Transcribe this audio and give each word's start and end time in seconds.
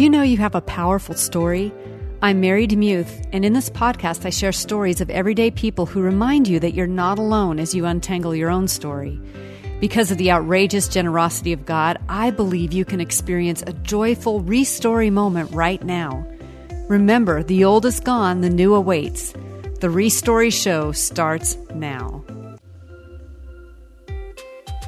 Do 0.00 0.04
you 0.04 0.08
know 0.08 0.22
you 0.22 0.38
have 0.38 0.54
a 0.54 0.62
powerful 0.62 1.14
story? 1.14 1.74
I'm 2.22 2.40
Mary 2.40 2.66
DeMuth, 2.66 3.28
and 3.34 3.44
in 3.44 3.52
this 3.52 3.68
podcast, 3.68 4.24
I 4.24 4.30
share 4.30 4.50
stories 4.50 5.02
of 5.02 5.10
everyday 5.10 5.50
people 5.50 5.84
who 5.84 6.00
remind 6.00 6.48
you 6.48 6.58
that 6.60 6.72
you're 6.72 6.86
not 6.86 7.18
alone 7.18 7.58
as 7.58 7.74
you 7.74 7.84
untangle 7.84 8.34
your 8.34 8.48
own 8.48 8.66
story. 8.66 9.20
Because 9.78 10.10
of 10.10 10.16
the 10.16 10.30
outrageous 10.30 10.88
generosity 10.88 11.52
of 11.52 11.66
God, 11.66 11.98
I 12.08 12.30
believe 12.30 12.72
you 12.72 12.86
can 12.86 12.98
experience 12.98 13.62
a 13.66 13.74
joyful 13.74 14.40
restory 14.42 15.12
moment 15.12 15.50
right 15.50 15.84
now. 15.84 16.26
Remember, 16.88 17.42
the 17.42 17.64
old 17.64 17.84
is 17.84 18.00
gone, 18.00 18.40
the 18.40 18.48
new 18.48 18.74
awaits. 18.74 19.32
The 19.80 19.88
Restory 19.88 20.50
Show 20.50 20.92
starts 20.92 21.58
now. 21.74 22.24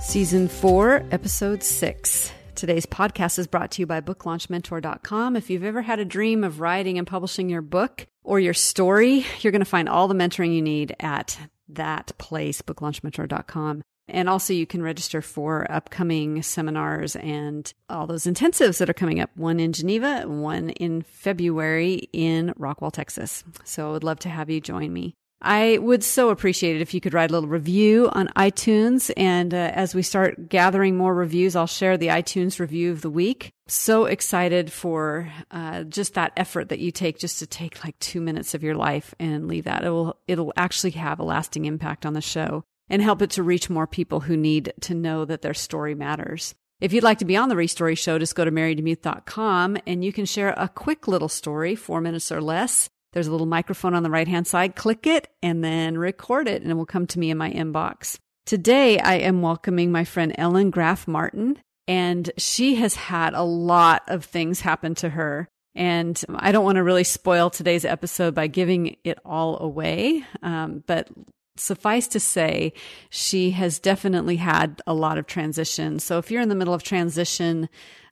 Season 0.01 0.49
4, 0.49 1.05
Episode 1.11 1.63
6. 1.63 2.33
Today's 2.63 2.87
podcast 2.87 3.41
is 3.41 3.49
brought 3.49 3.73
to 3.73 3.83
you 3.83 3.87
by 3.87 4.01
BookLaunchMentor.com. 4.01 5.35
If 5.35 5.51
you've 5.51 5.65
ever 5.65 5.83
had 5.83 5.99
a 5.99 6.05
dream 6.05 6.45
of 6.45 6.61
writing 6.61 6.97
and 6.97 7.05
publishing 7.05 7.49
your 7.49 7.61
book 7.61 8.07
or 8.23 8.39
your 8.39 8.55
story, 8.55 9.27
you're 9.41 9.51
going 9.51 9.63
to 9.63 9.65
find 9.65 9.89
all 9.89 10.07
the 10.07 10.15
mentoring 10.15 10.55
you 10.55 10.63
need 10.63 10.95
at 11.01 11.37
that 11.71 12.13
place, 12.19 12.63
BookLaunchMentor.com. 12.63 13.83
And 14.07 14.29
also, 14.29 14.53
you 14.53 14.65
can 14.65 14.81
register 14.81 15.21
for 15.21 15.69
upcoming 15.73 16.41
seminars 16.43 17.17
and 17.17 17.75
all 17.89 18.07
those 18.07 18.27
intensives 18.27 18.79
that 18.79 18.89
are 18.89 18.95
coming 18.95 19.19
up 19.19 19.31
one 19.35 19.59
in 19.59 19.73
Geneva, 19.73 20.29
one 20.29 20.71
in 20.71 21.03
February 21.03 22.09
in 22.13 22.55
Rockwall, 22.57 22.93
Texas. 22.93 23.43
So, 23.65 23.89
I 23.89 23.91
would 23.91 24.05
love 24.05 24.21
to 24.21 24.29
have 24.29 24.51
you 24.51 24.61
join 24.61 24.93
me. 24.93 25.17
I 25.45 25.79
would 25.79 26.05
so 26.05 26.31
appreciate 26.31 26.77
it 26.77 26.83
if 26.83 26.95
you 26.95 27.01
could 27.01 27.15
write 27.15 27.31
a 27.31 27.33
little 27.33 27.49
review 27.49 28.09
on 28.13 28.29
iTunes. 28.37 29.11
And 29.17 29.53
uh, 29.53 29.73
as 29.75 29.93
we 29.93 30.03
start 30.03 30.49
gathering 30.49 30.97
more 30.97 31.13
reviews, 31.13 31.57
I'll 31.57 31.67
share 31.67 31.99
the 31.99 32.09
iTunes 32.09 32.61
review 32.61 32.93
of 32.93 33.01
the 33.01 33.11
week. 33.11 33.51
So 33.67 34.05
excited 34.05 34.71
for 34.71 35.33
uh, 35.51 35.83
just 35.83 36.15
that 36.15 36.33
effort 36.37 36.69
that 36.69 36.79
you 36.79 36.93
take 36.93 37.19
just 37.19 37.41
to 37.41 37.47
take 37.49 37.85
like 37.85 37.99
two 37.99 38.21
minutes 38.21 38.55
of 38.55 38.63
your 38.63 38.77
life 38.77 39.15
and 39.19 39.49
leave 39.49 39.65
that. 39.65 39.85
It 39.85 39.91
will, 39.91 40.17
it'll 40.29 40.53
actually 40.57 40.93
have 40.93 41.19
a 41.19 41.25
lasting 41.25 41.65
impact 41.65 42.07
on 42.07 42.13
the 42.13 42.21
show 42.21 42.63
and 42.89 43.03
help 43.03 43.21
it 43.21 43.31
to 43.31 43.43
reach 43.43 43.69
more 43.69 43.89
people 43.89 44.21
who 44.21 44.37
need 44.37 44.73
to 44.83 44.95
know 44.95 45.25
that 45.25 45.43
their 45.43 45.55
story 45.55 45.97
matters. 45.97 46.55
If 46.81 46.93
you'd 46.93 47.05
like 47.05 47.19
to 47.19 47.25
be 47.25 47.37
on 47.37 47.49
the 47.49 47.55
Restory 47.57 47.97
Show, 47.97 48.19
just 48.19 48.35
go 48.35 48.45
to 48.45 48.51
marydemuth.com 48.51 49.79
and 49.87 50.05
you 50.05 50.13
can 50.13 50.25
share 50.25 50.53
a 50.57 50.69
quick 50.69 51.09
little 51.09 51.29
story, 51.29 51.75
four 51.75 52.01
minutes 52.01 52.31
or 52.31 52.41
less 52.41 52.91
there's 53.13 53.27
a 53.27 53.31
little 53.31 53.47
microphone 53.47 53.95
on 53.95 54.03
the 54.03 54.11
right 54.11 54.29
hand 54.29 54.47
side. 54.47 54.77
Click 54.77 55.07
it 55.07 55.29
and 55.43 55.63
then 55.63 55.99
record 55.99 56.49
it, 56.49 56.63
and 56.63 56.71
it 56.71 56.75
will 56.75 56.87
come 56.87 57.07
to 57.09 57.19
me 57.19 57.31
in 57.31 57.39
my 57.39 57.51
inbox. 57.51 58.19
Today, 58.47 58.99
I 58.99 59.15
am 59.17 59.43
welcoming 59.43 59.93
my 59.93 60.05
friend 60.05 60.35
Ellen 60.37 60.71
Graf-Martin, 60.71 61.59
and 61.87 62.31
she 62.37 62.77
has 62.77 62.95
had 62.95 63.35
a 63.35 63.43
lot 63.43 64.03
of 64.09 64.25
things 64.25 64.61
happen 64.61 64.95
to 64.97 65.11
her. 65.11 65.49
And 65.75 66.23
I 66.29 66.53
don't 66.53 66.65
want 66.65 66.77
to 66.77 66.83
really 66.83 67.05
spoil 67.05 67.49
today's 67.49 67.85
episode 67.85 68.35
by 68.35 68.47
giving 68.47 68.97
it 69.05 69.19
all 69.25 69.59
away, 69.63 70.25
um, 70.43 70.85
but 70.87 71.09
suffice 71.57 72.07
to 72.09 72.21
say, 72.21 72.73
she 73.11 73.51
has 73.53 73.79
definitely 73.79 74.37
had 74.37 74.81
a 74.87 74.95
lot 74.95 75.19
of 75.19 75.27
transition. 75.27 75.99
So 75.99 76.19
if 76.19 76.31
you're 76.31 76.43
in 76.43 76.49
the 76.49 76.55
middle 76.55 76.75
of 76.75 76.83
transition, 76.83 77.69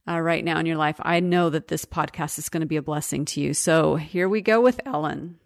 uh, 0.08 0.20
right 0.20 0.44
now 0.44 0.58
in 0.58 0.66
your 0.66 0.77
life, 0.77 0.96
I 1.00 1.20
know 1.20 1.50
that 1.50 1.68
this 1.68 1.84
podcast 1.84 2.38
is 2.38 2.48
going 2.48 2.62
to 2.62 2.66
be 2.66 2.77
a 2.77 2.83
blessing 2.83 3.24
to 3.27 3.41
you. 3.41 3.55
So 3.55 3.96
here 3.96 4.28
we 4.28 4.41
go 4.41 4.61
with 4.61 4.80
Ellen. 4.86 5.38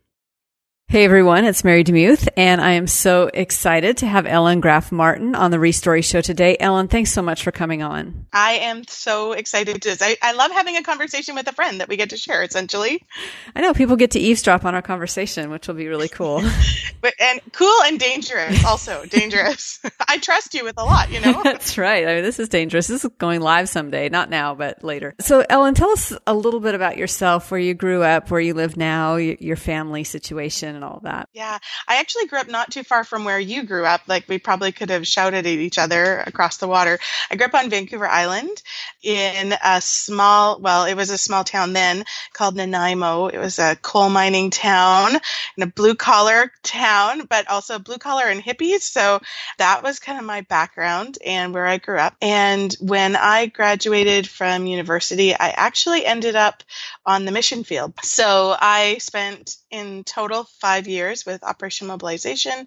Hey 0.89 1.05
everyone, 1.05 1.45
it's 1.45 1.65
Mary 1.65 1.83
DeMuth, 1.83 2.29
and 2.37 2.61
I 2.61 2.73
am 2.73 2.87
so 2.87 3.29
excited 3.35 3.97
to 3.97 4.07
have 4.07 4.27
Ellen 4.27 4.61
Graf-Martin 4.61 5.35
on 5.35 5.51
the 5.51 5.57
Restory 5.57 6.05
Show 6.05 6.21
today. 6.21 6.57
Ellen, 6.61 6.87
thanks 6.87 7.11
so 7.11 7.21
much 7.21 7.43
for 7.43 7.51
coming 7.51 7.83
on. 7.83 8.27
I 8.33 8.53
am 8.53 8.87
so 8.87 9.33
excited 9.33 9.83
to. 9.83 9.97
I, 10.01 10.17
I 10.23 10.33
love 10.35 10.53
having 10.53 10.77
a 10.77 10.85
conversation 10.85 11.35
with 11.35 11.49
a 11.49 11.53
friend 11.53 11.81
that 11.81 11.89
we 11.89 11.97
get 11.97 12.11
to 12.11 12.17
share. 12.17 12.45
Essentially, 12.45 13.03
I 13.57 13.61
know 13.61 13.75
people 13.75 13.97
get 13.97 14.13
to 14.13 14.21
eavesdrop 14.21 14.65
on 14.65 14.77
our 14.77 14.83
conversation, 14.83 15.51
which 15.51 15.67
will 15.67 15.75
be 15.75 15.89
really 15.89 16.09
cool. 16.09 16.45
but 17.01 17.15
and 17.19 17.41
cool 17.51 17.77
and 17.87 17.99
dangerous, 17.99 18.65
also 18.65 19.05
dangerous. 19.09 19.81
I 20.09 20.19
trust 20.19 20.55
you 20.55 20.63
with 20.63 20.79
a 20.79 20.85
lot, 20.85 21.11
you 21.11 21.21
know. 21.21 21.43
That's 21.43 21.77
right. 21.77 22.07
I 22.07 22.15
mean, 22.15 22.23
this 22.23 22.39
is 22.39 22.49
dangerous. 22.49 22.87
This 22.87 23.05
is 23.05 23.11
going 23.19 23.41
live 23.41 23.69
someday, 23.69 24.11
not 24.11 24.31
now, 24.31 24.55
but 24.55 24.85
later. 24.85 25.17
So, 25.19 25.45
Ellen, 25.51 25.75
tell 25.75 25.91
us 25.91 26.13
a 26.25 26.35
little 26.35 26.61
bit 26.61 26.77
about 26.77 26.97
yourself, 26.97 27.51
where 27.51 27.59
you 27.59 27.75
grew 27.75 28.05
up, 28.05 28.31
where 28.31 28.41
you 28.41 28.55
live 28.55 28.77
now, 28.77 29.17
your 29.17 29.57
family 29.57 30.05
situation 30.05 30.74
and 30.75 30.85
all 30.85 31.01
that. 31.05 31.29
Yeah, 31.33 31.59
I 31.89 31.97
actually 31.97 32.27
grew 32.27 32.39
up 32.39 32.49
not 32.49 32.71
too 32.71 32.83
far 32.83 33.05
from 33.05 33.25
where 33.25 33.39
you 33.39 33.65
grew 33.65 33.85
up. 33.85 34.03
Like 34.07 34.29
we 34.29 34.39
probably 34.39 34.73
could 34.73 34.91
have 34.91 35.07
shouted 35.07 35.39
at 35.39 35.47
each 35.47 35.79
other 35.79 36.23
across 36.27 36.59
the 36.59 36.69
water. 36.69 36.99
I 37.31 37.37
grew 37.37 37.47
up 37.47 37.55
on 37.55 37.71
Vancouver 37.71 38.07
Island 38.07 38.63
in 39.03 39.55
a 39.65 39.81
small, 39.81 40.61
well, 40.61 40.85
it 40.85 40.95
was 40.95 41.11
a 41.11 41.19
small 41.19 41.45
town 41.45 41.73
then 41.73 42.05
called 42.33 42.57
Nanaimo. 42.57 43.29
It 43.29 43.39
was 43.39 43.59
a 43.59 43.77
coal 43.77 44.09
mining 44.11 44.51
town 44.51 45.13
and 45.13 45.63
a 45.63 45.67
blue 45.67 45.95
collar 45.95 46.53
town, 46.63 47.27
but 47.27 47.49
also 47.49 47.79
blue 47.79 47.99
collar 47.99 48.25
and 48.25 48.43
hippies. 48.43 48.83
So 48.83 49.21
that 49.59 49.83
was 49.83 49.99
kind 49.99 50.19
of 50.19 50.25
my 50.25 50.43
background 50.43 51.19
and 51.25 51.55
where 51.55 51.67
I 51.67 51.79
grew 51.79 51.99
up. 51.99 52.17
And 52.21 52.75
when 52.81 53.17
I 53.17 53.47
graduated 53.47 54.29
from 54.29 54.67
university, 54.67 55.35
I 55.35 55.51
actually 55.51 56.05
ended 56.05 56.37
up 56.37 56.63
on 57.07 57.25
the 57.25 57.33
mission 57.33 57.65
field. 57.65 57.95
So 58.03 58.57
I 58.59 58.99
spent 58.99 59.57
in 59.71 60.05
total 60.05 60.45
five 60.61 60.87
years 60.89 61.27
with 61.27 61.45
Operation 61.45 61.87
Mobilization, 61.87 62.67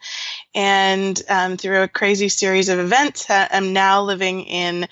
and 0.54 1.22
um, 1.30 1.58
through 1.58 1.84
a 1.84 1.88
crazy 1.88 2.30
series 2.30 2.70
of 2.70 2.80
events, 2.80 3.26
I'm 3.30 3.74
now 3.74 4.04
living 4.04 4.44
in 4.44 4.88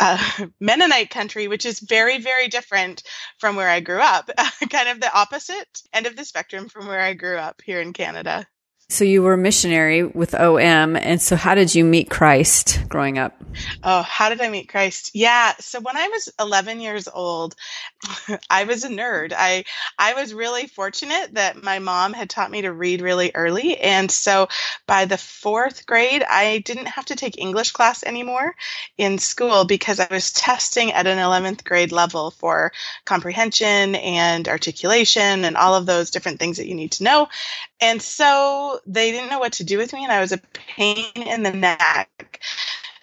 uh, 0.00 0.18
Mennonite 0.60 1.10
country, 1.10 1.48
which 1.48 1.66
is 1.66 1.80
very, 1.80 2.18
very 2.18 2.48
different 2.48 3.02
from 3.38 3.56
where 3.56 3.68
I 3.68 3.80
grew 3.80 4.00
up, 4.00 4.30
kind 4.70 4.88
of 4.88 5.00
the 5.00 5.12
opposite 5.12 5.82
end 5.92 6.06
of 6.06 6.16
the 6.16 6.24
spectrum 6.24 6.68
from 6.68 6.86
where 6.86 7.00
I 7.00 7.14
grew 7.14 7.36
up 7.36 7.62
here 7.64 7.80
in 7.80 7.92
Canada. 7.92 8.46
So 8.90 9.04
you 9.04 9.20
were 9.20 9.34
a 9.34 9.38
missionary 9.38 10.02
with 10.02 10.34
OM. 10.34 10.96
And 10.96 11.20
so 11.20 11.36
how 11.36 11.54
did 11.54 11.74
you 11.74 11.84
meet 11.84 12.08
Christ 12.08 12.80
growing 12.88 13.18
up? 13.18 13.38
Oh, 13.84 14.00
how 14.00 14.30
did 14.30 14.40
I 14.40 14.48
meet 14.48 14.70
Christ? 14.70 15.10
Yeah. 15.12 15.52
So 15.60 15.78
when 15.80 15.98
I 15.98 16.08
was 16.08 16.30
11 16.40 16.80
years 16.80 17.06
old, 17.06 17.54
I 18.50 18.64
was 18.64 18.84
a 18.84 18.88
nerd. 18.88 19.34
I, 19.36 19.64
I 19.98 20.14
was 20.14 20.32
really 20.32 20.68
fortunate 20.68 21.34
that 21.34 21.62
my 21.62 21.80
mom 21.80 22.14
had 22.14 22.30
taught 22.30 22.50
me 22.50 22.62
to 22.62 22.72
read 22.72 23.02
really 23.02 23.30
early. 23.34 23.76
And 23.76 24.10
so 24.10 24.48
by 24.86 25.04
the 25.04 25.18
fourth 25.18 25.84
grade, 25.84 26.22
I 26.22 26.60
didn't 26.60 26.86
have 26.86 27.04
to 27.06 27.16
take 27.16 27.36
English 27.36 27.72
class 27.72 28.02
anymore 28.02 28.54
in 28.96 29.18
school 29.18 29.66
because 29.66 30.00
I 30.00 30.08
was 30.10 30.32
testing 30.32 30.92
at 30.92 31.06
an 31.06 31.18
11th 31.18 31.62
grade 31.62 31.92
level 31.92 32.30
for 32.30 32.72
comprehension 33.04 33.96
and 33.96 34.48
articulation 34.48 35.44
and 35.44 35.58
all 35.58 35.74
of 35.74 35.84
those 35.84 36.10
different 36.10 36.38
things 36.38 36.56
that 36.56 36.68
you 36.68 36.74
need 36.74 36.92
to 36.92 37.04
know. 37.04 37.28
And 37.80 38.02
so 38.02 38.80
they 38.86 39.12
didn't 39.12 39.30
know 39.30 39.38
what 39.38 39.54
to 39.54 39.64
do 39.64 39.78
with 39.78 39.92
me, 39.92 40.02
and 40.02 40.12
I 40.12 40.20
was 40.20 40.32
a 40.32 40.40
pain 40.52 41.12
in 41.14 41.42
the 41.42 41.52
neck. 41.52 42.40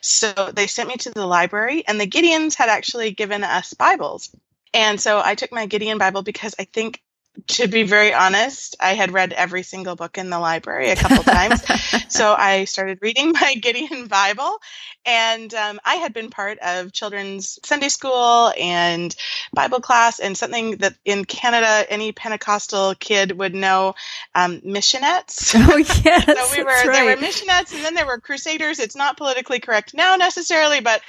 So 0.01 0.51
they 0.53 0.67
sent 0.67 0.89
me 0.89 0.97
to 0.97 1.11
the 1.11 1.25
library, 1.25 1.83
and 1.87 1.99
the 1.99 2.07
Gideons 2.07 2.55
had 2.55 2.69
actually 2.69 3.11
given 3.11 3.43
us 3.43 3.73
Bibles. 3.73 4.35
And 4.73 4.99
so 4.99 5.21
I 5.23 5.35
took 5.35 5.51
my 5.51 5.65
Gideon 5.65 5.97
Bible 5.97 6.21
because 6.21 6.53
I 6.59 6.65
think 6.65 7.01
to 7.47 7.67
be 7.67 7.83
very 7.83 8.13
honest, 8.13 8.75
I 8.79 8.93
had 8.93 9.11
read 9.11 9.33
every 9.33 9.63
single 9.63 9.95
book 9.95 10.17
in 10.17 10.29
the 10.29 10.39
library 10.39 10.89
a 10.89 10.95
couple 10.95 11.23
times. 11.23 11.63
so 12.09 12.33
I 12.33 12.65
started 12.65 12.99
reading 13.01 13.31
my 13.31 13.55
Gideon 13.55 14.07
Bible. 14.07 14.57
And 15.05 15.53
um, 15.53 15.79
I 15.85 15.95
had 15.95 16.13
been 16.13 16.31
part 16.31 16.57
of 16.59 16.91
children's 16.91 17.59
Sunday 17.63 17.89
school 17.89 18.51
and 18.59 19.15
Bible 19.53 19.79
class, 19.79 20.19
and 20.19 20.35
something 20.35 20.77
that 20.77 20.95
in 21.05 21.25
Canada, 21.25 21.85
any 21.89 22.11
Pentecostal 22.11 22.95
kid 22.95 23.37
would 23.37 23.53
know 23.53 23.93
um, 24.33 24.61
missionettes. 24.61 25.53
Oh, 25.67 25.77
yes. 25.77 26.25
so 26.25 26.57
we 26.57 26.63
were, 26.63 26.69
right. 26.69 26.85
there 26.91 27.05
were 27.05 27.21
missionettes, 27.21 27.73
and 27.73 27.83
then 27.83 27.95
there 27.95 28.05
were 28.05 28.19
crusaders. 28.19 28.79
It's 28.79 28.95
not 28.95 29.17
politically 29.17 29.59
correct 29.59 29.93
now 29.93 30.15
necessarily, 30.15 30.79
but 30.79 31.01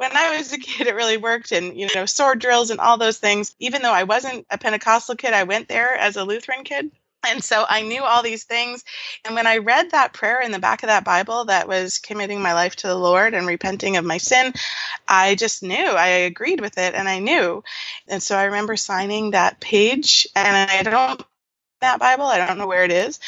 when 0.00 0.16
I 0.16 0.38
was 0.38 0.50
a 0.50 0.58
kid, 0.58 0.86
it 0.86 0.94
really 0.94 1.18
worked. 1.18 1.52
And, 1.52 1.78
you 1.78 1.86
know, 1.94 2.06
sword 2.06 2.38
drills 2.38 2.70
and 2.70 2.80
all 2.80 2.96
those 2.96 3.18
things. 3.18 3.54
Even 3.58 3.82
though 3.82 3.92
I 3.92 4.04
wasn't 4.04 4.46
a 4.48 4.56
Pentecostal 4.56 5.14
kid, 5.14 5.34
I 5.34 5.42
went 5.42 5.68
there 5.68 5.94
as 5.94 6.16
a 6.16 6.24
Lutheran 6.24 6.64
kid. 6.64 6.90
And 7.28 7.44
so 7.44 7.66
I 7.68 7.82
knew 7.82 8.02
all 8.02 8.22
these 8.22 8.44
things. 8.44 8.82
And 9.26 9.34
when 9.34 9.46
I 9.46 9.58
read 9.58 9.90
that 9.90 10.14
prayer 10.14 10.40
in 10.40 10.52
the 10.52 10.58
back 10.58 10.82
of 10.82 10.86
that 10.86 11.04
Bible 11.04 11.44
that 11.44 11.68
was 11.68 11.98
committing 11.98 12.40
my 12.40 12.54
life 12.54 12.76
to 12.76 12.86
the 12.86 12.94
Lord 12.94 13.34
and 13.34 13.46
repenting 13.46 13.98
of 13.98 14.04
my 14.06 14.16
sin, 14.16 14.54
I 15.06 15.34
just 15.34 15.62
knew. 15.62 15.76
I 15.76 16.06
agreed 16.06 16.62
with 16.62 16.78
it 16.78 16.94
and 16.94 17.06
I 17.06 17.18
knew. 17.18 17.62
And 18.08 18.22
so 18.22 18.38
I 18.38 18.44
remember 18.44 18.78
signing 18.78 19.32
that 19.32 19.60
page 19.60 20.26
and 20.34 20.70
I 20.70 20.82
don't 20.82 21.22
that 21.80 21.98
Bible. 21.98 22.24
I 22.24 22.46
don't 22.46 22.58
know 22.58 22.66
where 22.66 22.84
it 22.84 22.92
is, 22.92 23.20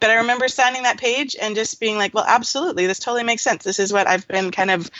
but 0.00 0.10
I 0.10 0.16
remember 0.16 0.48
signing 0.48 0.82
that 0.82 0.98
page 0.98 1.36
and 1.40 1.54
just 1.54 1.80
being 1.80 1.96
like, 1.96 2.12
well, 2.14 2.24
absolutely, 2.26 2.86
this 2.86 2.98
totally 2.98 3.22
makes 3.24 3.42
sense. 3.42 3.64
This 3.64 3.78
is 3.78 3.92
what 3.92 4.06
I've 4.06 4.26
been 4.28 4.50
kind 4.50 4.70
of 4.70 4.90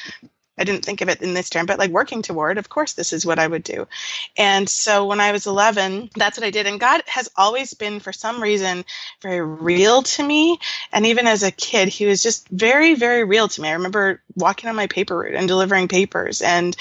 I 0.60 0.64
didn't 0.64 0.84
think 0.84 1.00
of 1.00 1.08
it 1.08 1.22
in 1.22 1.32
this 1.34 1.48
term, 1.48 1.66
but 1.66 1.78
like 1.78 1.90
working 1.90 2.20
toward, 2.20 2.58
of 2.58 2.68
course, 2.68 2.92
this 2.92 3.12
is 3.12 3.24
what 3.24 3.38
I 3.38 3.46
would 3.46 3.62
do. 3.62 3.88
And 4.36 4.68
so 4.68 5.06
when 5.06 5.20
I 5.20 5.32
was 5.32 5.46
11, 5.46 6.10
that's 6.14 6.38
what 6.38 6.46
I 6.46 6.50
did. 6.50 6.66
And 6.66 6.78
God 6.78 7.02
has 7.06 7.30
always 7.34 7.72
been, 7.74 7.98
for 7.98 8.12
some 8.12 8.42
reason, 8.42 8.84
very 9.22 9.40
real 9.40 10.02
to 10.02 10.22
me. 10.22 10.58
And 10.92 11.06
even 11.06 11.26
as 11.26 11.42
a 11.42 11.50
kid, 11.50 11.88
He 11.88 12.06
was 12.06 12.22
just 12.22 12.48
very, 12.48 12.94
very 12.94 13.24
real 13.24 13.48
to 13.48 13.60
me. 13.60 13.68
I 13.68 13.72
remember 13.72 14.22
walking 14.36 14.68
on 14.68 14.76
my 14.76 14.86
paper 14.86 15.16
route 15.16 15.34
and 15.34 15.48
delivering 15.48 15.88
papers 15.88 16.42
and 16.42 16.76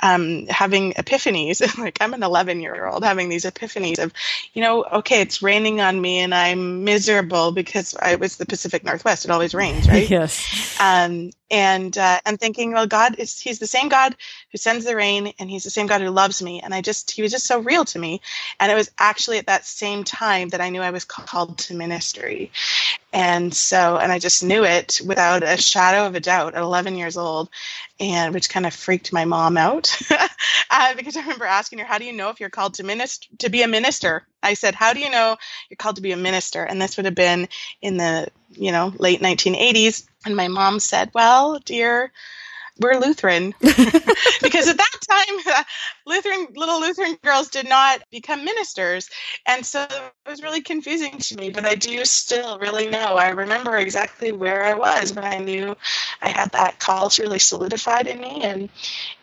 um, 0.00 0.46
having 0.46 0.92
epiphanies. 0.92 1.78
like 1.78 1.98
I'm 2.00 2.14
an 2.14 2.22
11 2.22 2.60
year 2.60 2.86
old 2.86 3.04
having 3.04 3.28
these 3.28 3.44
epiphanies 3.44 3.98
of, 3.98 4.12
you 4.52 4.62
know, 4.62 4.84
okay, 4.84 5.22
it's 5.22 5.42
raining 5.42 5.80
on 5.80 6.00
me 6.00 6.18
and 6.18 6.34
I'm 6.34 6.84
miserable 6.84 7.52
because 7.52 7.96
I 7.96 8.16
was 8.16 8.36
the 8.36 8.46
Pacific 8.46 8.84
Northwest. 8.84 9.24
It 9.24 9.30
always 9.30 9.54
rains, 9.54 9.88
right? 9.88 10.08
yes. 10.10 10.78
Um, 10.80 11.30
and 11.52 11.98
uh, 11.98 12.20
and 12.26 12.40
thinking, 12.40 12.72
well, 12.74 12.88
God 12.88 13.16
is 13.20 13.40
He's 13.40 13.60
the 13.60 13.68
same 13.68 13.90
God 13.90 14.16
who 14.52 14.58
sends 14.58 14.84
the 14.84 14.96
rain, 14.96 15.32
and 15.38 15.50
He's 15.50 15.64
the 15.64 15.70
same 15.70 15.86
God 15.86 16.00
who 16.02 16.10
loves 16.10 16.42
me. 16.42 16.60
And 16.60 16.74
I 16.74 16.82
just 16.82 17.10
He 17.10 17.22
was 17.22 17.32
just 17.32 17.46
so 17.46 17.60
real 17.60 17.84
to 17.86 17.98
me. 17.98 18.20
And 18.60 18.70
it 18.70 18.74
was 18.76 18.90
actually 18.98 19.38
at 19.38 19.46
that 19.46 19.64
same 19.66 20.04
time 20.04 20.50
that 20.50 20.60
I 20.60 20.70
knew 20.70 20.82
I 20.82 20.90
was 20.90 21.04
called 21.04 21.58
to 21.58 21.74
ministry. 21.74 22.52
And 23.12 23.54
so, 23.54 23.98
and 23.98 24.10
I 24.12 24.18
just 24.18 24.42
knew 24.42 24.64
it 24.64 25.00
without 25.04 25.42
a 25.42 25.56
shadow 25.56 26.06
of 26.06 26.14
a 26.14 26.20
doubt 26.20 26.54
at 26.54 26.62
11 26.62 26.96
years 26.96 27.16
old, 27.16 27.50
and 28.00 28.32
which 28.34 28.48
kind 28.50 28.66
of 28.66 28.74
freaked 28.74 29.12
my 29.12 29.24
mom 29.24 29.56
out 29.56 29.96
uh, 30.70 30.94
because 30.94 31.16
I 31.16 31.20
remember 31.20 31.44
asking 31.44 31.80
her, 31.80 31.84
"How 31.84 31.98
do 31.98 32.04
you 32.04 32.12
know 32.12 32.30
if 32.30 32.40
you're 32.40 32.50
called 32.50 32.74
to 32.74 32.84
minister 32.84 33.28
to 33.38 33.50
be 33.50 33.62
a 33.62 33.68
minister?" 33.68 34.26
I 34.42 34.54
said, 34.54 34.74
"How 34.74 34.92
do 34.92 35.00
you 35.00 35.10
know 35.10 35.36
you're 35.68 35.76
called 35.76 35.96
to 35.96 36.02
be 36.02 36.12
a 36.12 36.16
minister?" 36.16 36.64
And 36.64 36.80
this 36.80 36.96
would 36.96 37.06
have 37.06 37.14
been 37.14 37.48
in 37.82 37.96
the 37.96 38.28
you 38.50 38.72
know 38.72 38.92
late 38.98 39.20
1980s. 39.20 40.06
And 40.24 40.36
my 40.36 40.48
mom 40.48 40.78
said, 40.80 41.10
Well, 41.14 41.58
dear, 41.58 42.12
we're 42.80 42.98
Lutheran. 42.98 43.54
because 43.60 44.68
at 44.68 44.76
that 44.76 44.96
time, 45.08 45.64
Lutheran 46.06 46.48
little 46.54 46.80
Lutheran 46.80 47.16
girls 47.22 47.48
did 47.48 47.68
not 47.68 48.02
become 48.10 48.44
ministers. 48.44 49.08
And 49.46 49.64
so 49.64 49.86
it 49.90 50.30
was 50.30 50.42
really 50.42 50.62
confusing 50.62 51.18
to 51.18 51.36
me, 51.36 51.50
but 51.50 51.64
I 51.64 51.74
do 51.74 52.04
still 52.04 52.58
really 52.58 52.88
know. 52.88 53.16
I 53.16 53.30
remember 53.30 53.76
exactly 53.76 54.32
where 54.32 54.64
I 54.64 54.74
was 54.74 55.14
when 55.14 55.24
I 55.24 55.38
knew 55.38 55.76
I 56.20 56.28
had 56.28 56.52
that 56.52 56.78
call 56.78 57.10
really 57.18 57.38
solidified 57.38 58.06
in 58.06 58.20
me. 58.20 58.42
And 58.42 58.68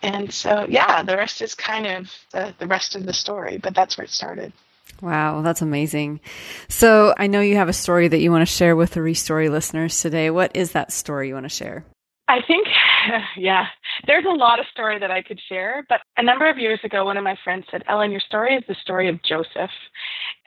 and 0.02 0.34
so 0.34 0.66
yeah, 0.70 1.04
the 1.04 1.18
rest 1.18 1.42
is 1.42 1.56
kind 1.56 1.88
of 1.88 2.12
the, 2.32 2.54
the 2.60 2.68
rest 2.68 2.96
of 2.96 3.06
the 3.06 3.14
story, 3.14 3.58
but 3.58 3.74
that's 3.74 3.98
where 3.98 4.06
it 4.06 4.12
started. 4.12 4.54
Wow, 5.02 5.42
that's 5.42 5.62
amazing. 5.62 6.20
So 6.68 7.14
I 7.18 7.28
know 7.28 7.42
you 7.42 7.56
have 7.56 7.70
a 7.70 7.74
story 7.74 8.08
that 8.10 8.20
you 8.20 8.32
want 8.32 8.42
to 8.42 8.54
share 8.54 8.76
with 8.76 8.92
the 8.92 9.00
Restory 9.00 9.50
listeners 9.50 10.02
today. 10.02 10.30
What 10.30 10.56
is 10.56 10.74
that 10.74 10.92
story 10.92 11.30
you 11.30 11.36
want 11.36 11.46
to 11.46 11.50
share? 11.50 11.86
I 12.30 12.42
think, 12.46 12.68
yeah, 13.38 13.66
there's 14.06 14.26
a 14.26 14.36
lot 14.36 14.60
of 14.60 14.68
story 14.72 15.00
that 15.00 15.10
I 15.10 15.24
could 15.24 15.40
share. 15.50 15.84
But 15.90 16.02
a 16.16 16.24
number 16.24 16.48
of 16.48 16.60
years 16.60 16.80
ago, 16.84 17.04
one 17.04 17.18
of 17.18 17.24
my 17.24 17.36
friends 17.44 17.66
said, 17.72 17.84
Ellen, 17.88 18.12
your 18.12 18.20
story 18.20 18.56
is 18.56 18.64
the 18.68 18.76
story 18.82 19.10
of 19.10 19.22
Joseph. 19.24 19.72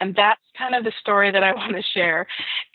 And 0.01 0.15
that's 0.15 0.41
kind 0.57 0.77
of 0.77 0.85
the 0.85 0.93
story 1.01 1.33
that 1.33 1.43
I 1.43 1.53
want 1.57 1.75
to 1.75 1.83
share 1.93 2.27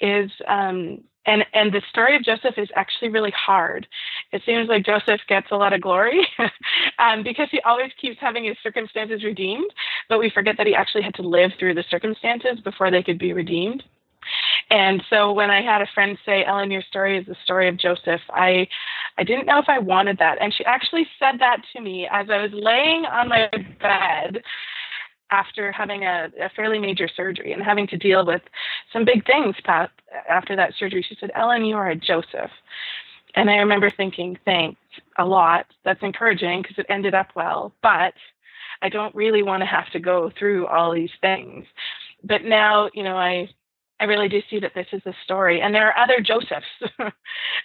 is 0.01 0.29
um, 0.47 0.99
and 1.25 1.45
and 1.53 1.73
the 1.73 1.81
story 1.89 2.15
of 2.15 2.23
Joseph 2.23 2.55
is 2.57 2.69
actually 2.75 3.09
really 3.09 3.31
hard. 3.31 3.87
It 4.31 4.41
seems 4.45 4.69
like 4.69 4.85
Joseph 4.85 5.21
gets 5.27 5.47
a 5.51 5.57
lot 5.57 5.73
of 5.73 5.81
glory 5.81 6.25
um, 6.99 7.23
because 7.23 7.47
he 7.51 7.59
always 7.61 7.91
keeps 8.01 8.17
having 8.19 8.45
his 8.45 8.57
circumstances 8.63 9.23
redeemed, 9.23 9.69
but 10.09 10.19
we 10.19 10.29
forget 10.29 10.55
that 10.57 10.67
he 10.67 10.75
actually 10.75 11.03
had 11.03 11.15
to 11.15 11.21
live 11.21 11.51
through 11.59 11.75
the 11.75 11.83
circumstances 11.89 12.59
before 12.63 12.91
they 12.91 13.03
could 13.03 13.19
be 13.19 13.33
redeemed. 13.33 13.83
And 14.69 15.01
so 15.09 15.31
when 15.31 15.49
I 15.49 15.61
had 15.61 15.81
a 15.81 15.87
friend 15.93 16.17
say, 16.25 16.43
"Ellen, 16.43 16.71
your 16.71 16.81
story 16.81 17.17
is 17.17 17.25
the 17.25 17.35
story 17.43 17.69
of 17.69 17.77
Joseph," 17.77 18.21
I 18.29 18.67
I 19.17 19.23
didn't 19.23 19.45
know 19.45 19.59
if 19.59 19.69
I 19.69 19.79
wanted 19.79 20.17
that, 20.19 20.37
and 20.41 20.53
she 20.53 20.65
actually 20.65 21.07
said 21.19 21.39
that 21.39 21.61
to 21.73 21.81
me 21.81 22.07
as 22.11 22.29
I 22.29 22.41
was 22.41 22.51
laying 22.53 23.05
on 23.05 23.29
my 23.29 23.49
bed 23.79 24.43
after 25.31 25.71
having 25.71 26.03
a, 26.03 26.29
a, 26.41 26.49
fairly 26.55 26.79
major 26.79 27.07
surgery 27.07 27.51
and 27.51 27.61
having 27.61 27.87
to 27.87 27.97
deal 27.97 28.25
with 28.25 28.41
some 28.93 29.03
big 29.03 29.25
things 29.25 29.55
after 30.29 30.55
that 30.55 30.73
surgery. 30.79 31.05
She 31.07 31.17
said, 31.19 31.31
Ellen, 31.35 31.65
you 31.65 31.75
are 31.75 31.89
a 31.89 31.95
Joseph. 31.95 32.51
And 33.35 33.49
I 33.49 33.57
remember 33.57 33.89
thinking, 33.89 34.37
thanks 34.45 34.79
a 35.17 35.25
lot. 35.25 35.65
That's 35.83 36.01
encouraging 36.01 36.61
because 36.61 36.77
it 36.77 36.85
ended 36.89 37.13
up 37.13 37.27
well. 37.35 37.73
But 37.83 38.13
I 38.81 38.89
don't 38.89 39.13
really 39.13 39.43
want 39.43 39.61
to 39.61 39.67
have 39.67 39.89
to 39.91 39.99
go 39.99 40.31
through 40.37 40.67
all 40.67 40.93
these 40.93 41.11
things. 41.21 41.65
But 42.23 42.43
now, 42.43 42.89
you 42.93 43.03
know, 43.03 43.17
I 43.17 43.49
I 43.99 44.05
really 44.05 44.29
do 44.29 44.41
see 44.49 44.59
that 44.59 44.73
this 44.75 44.87
is 44.91 45.01
a 45.05 45.13
story, 45.23 45.61
and 45.61 45.73
there 45.73 45.87
are 45.87 46.03
other 46.03 46.21
Josephs 46.21 46.65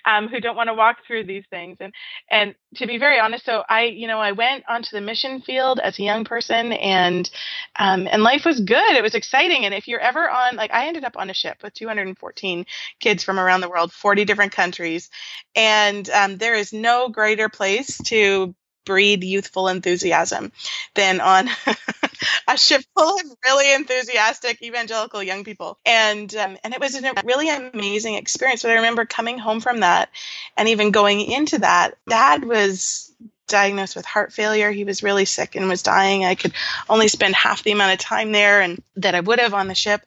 um, 0.07 0.29
who 0.29 0.41
don't 0.41 0.57
want 0.57 0.69
to 0.69 0.75
walk 0.75 0.99
through 1.07 1.25
these 1.25 1.45
things. 1.51 1.77
And 1.81 1.93
and 2.31 2.55
to 2.77 2.87
be 2.87 2.99
very 2.99 3.19
honest, 3.19 3.45
so 3.45 3.63
I, 3.69 3.85
you 3.85 4.07
know, 4.07 4.19
I 4.19 4.33
went 4.33 4.65
onto 4.69 4.91
the 4.93 5.01
mission 5.03 5.43
field 5.43 5.79
as 5.81 5.99
a 5.99 6.03
young 6.03 6.25
person, 6.25 6.73
and 6.73 7.31
um, 7.79 8.09
and 8.11 8.23
life 8.23 8.45
was 8.47 8.61
good. 8.61 8.97
It 8.97 9.03
was 9.03 9.15
exciting. 9.15 9.65
And 9.67 9.75
if 9.75 9.87
you're 9.89 10.01
ever 10.01 10.29
on, 10.29 10.57
like, 10.57 10.73
I 10.73 10.87
ended 10.87 11.05
up 11.05 11.17
on 11.17 11.29
a 11.29 11.35
ship 11.35 11.59
with 11.63 11.75
214 11.75 12.65
kids 13.01 13.23
from 13.23 13.39
around 13.39 13.61
the 13.61 13.69
world, 13.69 13.93
40 13.93 14.25
different 14.25 14.53
countries, 14.53 15.11
and 15.55 16.09
um, 16.11 16.39
there 16.39 16.55
is 16.55 16.73
no 16.73 17.11
greater 17.11 17.49
place 17.51 17.99
to 18.05 18.55
breed 18.85 19.25
youthful 19.25 19.69
enthusiasm 19.69 20.53
than 20.95 21.21
on 21.21 21.49
a 22.49 22.57
ship 22.57 22.83
full 22.97 23.17
of 23.17 23.25
really 23.45 23.75
enthusiastic 23.75 24.63
evangelical 24.63 25.23
young 25.23 25.45
people. 25.45 25.79
And 25.85 26.35
um, 26.37 26.57
and 26.65 26.75
it 26.75 26.81
was 26.81 26.95
a 26.95 27.13
really 27.25 27.49
amazing 27.49 28.15
experience. 28.15 28.63
But 28.63 28.73
I 28.73 28.77
remember 28.77 29.05
coming 29.05 29.39
home 29.39 29.61
from 29.61 29.81
that 29.81 30.11
and 30.57 30.69
even 30.69 30.91
going 30.91 31.21
into 31.21 31.59
that, 31.59 31.97
dad 32.09 32.45
was 32.45 33.13
diagnosed 33.49 33.97
with 33.97 34.07
heart 34.07 34.33
failure. 34.33 34.71
He 34.71 34.85
was 34.85 35.03
really 35.03 35.27
sick 35.27 35.55
and 35.55 35.69
was 35.69 35.83
dying. 35.83 36.25
I 36.25 36.35
could 36.35 36.53
only 36.89 37.09
spend 37.09 37.35
half 37.35 37.63
the 37.63 37.73
amount 37.73 37.93
of 37.93 37.99
time 37.99 38.33
there 38.33 38.61
and 38.61 38.83
that 38.97 39.15
I 39.15 39.21
would 39.21 39.39
have 39.39 39.55
on 39.55 39.69
the 39.69 39.75
ship. 39.75 40.03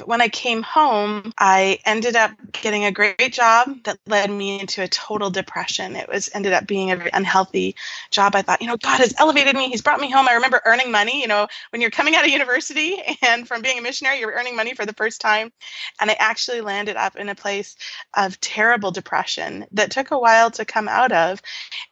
But 0.00 0.08
when 0.08 0.22
I 0.22 0.28
came 0.28 0.62
home, 0.62 1.30
I 1.38 1.78
ended 1.84 2.16
up 2.16 2.30
getting 2.52 2.86
a 2.86 2.90
great 2.90 3.34
job 3.34 3.82
that 3.84 3.98
led 4.06 4.30
me 4.30 4.58
into 4.58 4.82
a 4.82 4.88
total 4.88 5.28
depression. 5.28 5.94
It 5.94 6.08
was 6.08 6.30
ended 6.32 6.54
up 6.54 6.66
being 6.66 6.90
a 6.90 6.96
very 6.96 7.10
unhealthy 7.12 7.76
job. 8.10 8.34
I 8.34 8.40
thought, 8.40 8.62
you 8.62 8.66
know, 8.66 8.78
God 8.78 9.00
has 9.00 9.14
elevated 9.18 9.54
me. 9.54 9.68
He's 9.68 9.82
brought 9.82 10.00
me 10.00 10.10
home. 10.10 10.26
I 10.26 10.36
remember 10.36 10.62
earning 10.64 10.90
money, 10.90 11.20
you 11.20 11.28
know, 11.28 11.48
when 11.68 11.82
you're 11.82 11.90
coming 11.90 12.14
out 12.14 12.24
of 12.24 12.30
university 12.30 12.96
and 13.22 13.46
from 13.46 13.60
being 13.60 13.78
a 13.78 13.82
missionary, 13.82 14.20
you're 14.20 14.32
earning 14.32 14.56
money 14.56 14.72
for 14.72 14.86
the 14.86 14.94
first 14.94 15.20
time. 15.20 15.52
And 16.00 16.10
I 16.10 16.16
actually 16.18 16.62
landed 16.62 16.96
up 16.96 17.16
in 17.16 17.28
a 17.28 17.34
place 17.34 17.76
of 18.16 18.40
terrible 18.40 18.92
depression 18.92 19.66
that 19.72 19.90
took 19.90 20.12
a 20.12 20.18
while 20.18 20.50
to 20.52 20.64
come 20.64 20.88
out 20.88 21.12
of 21.12 21.42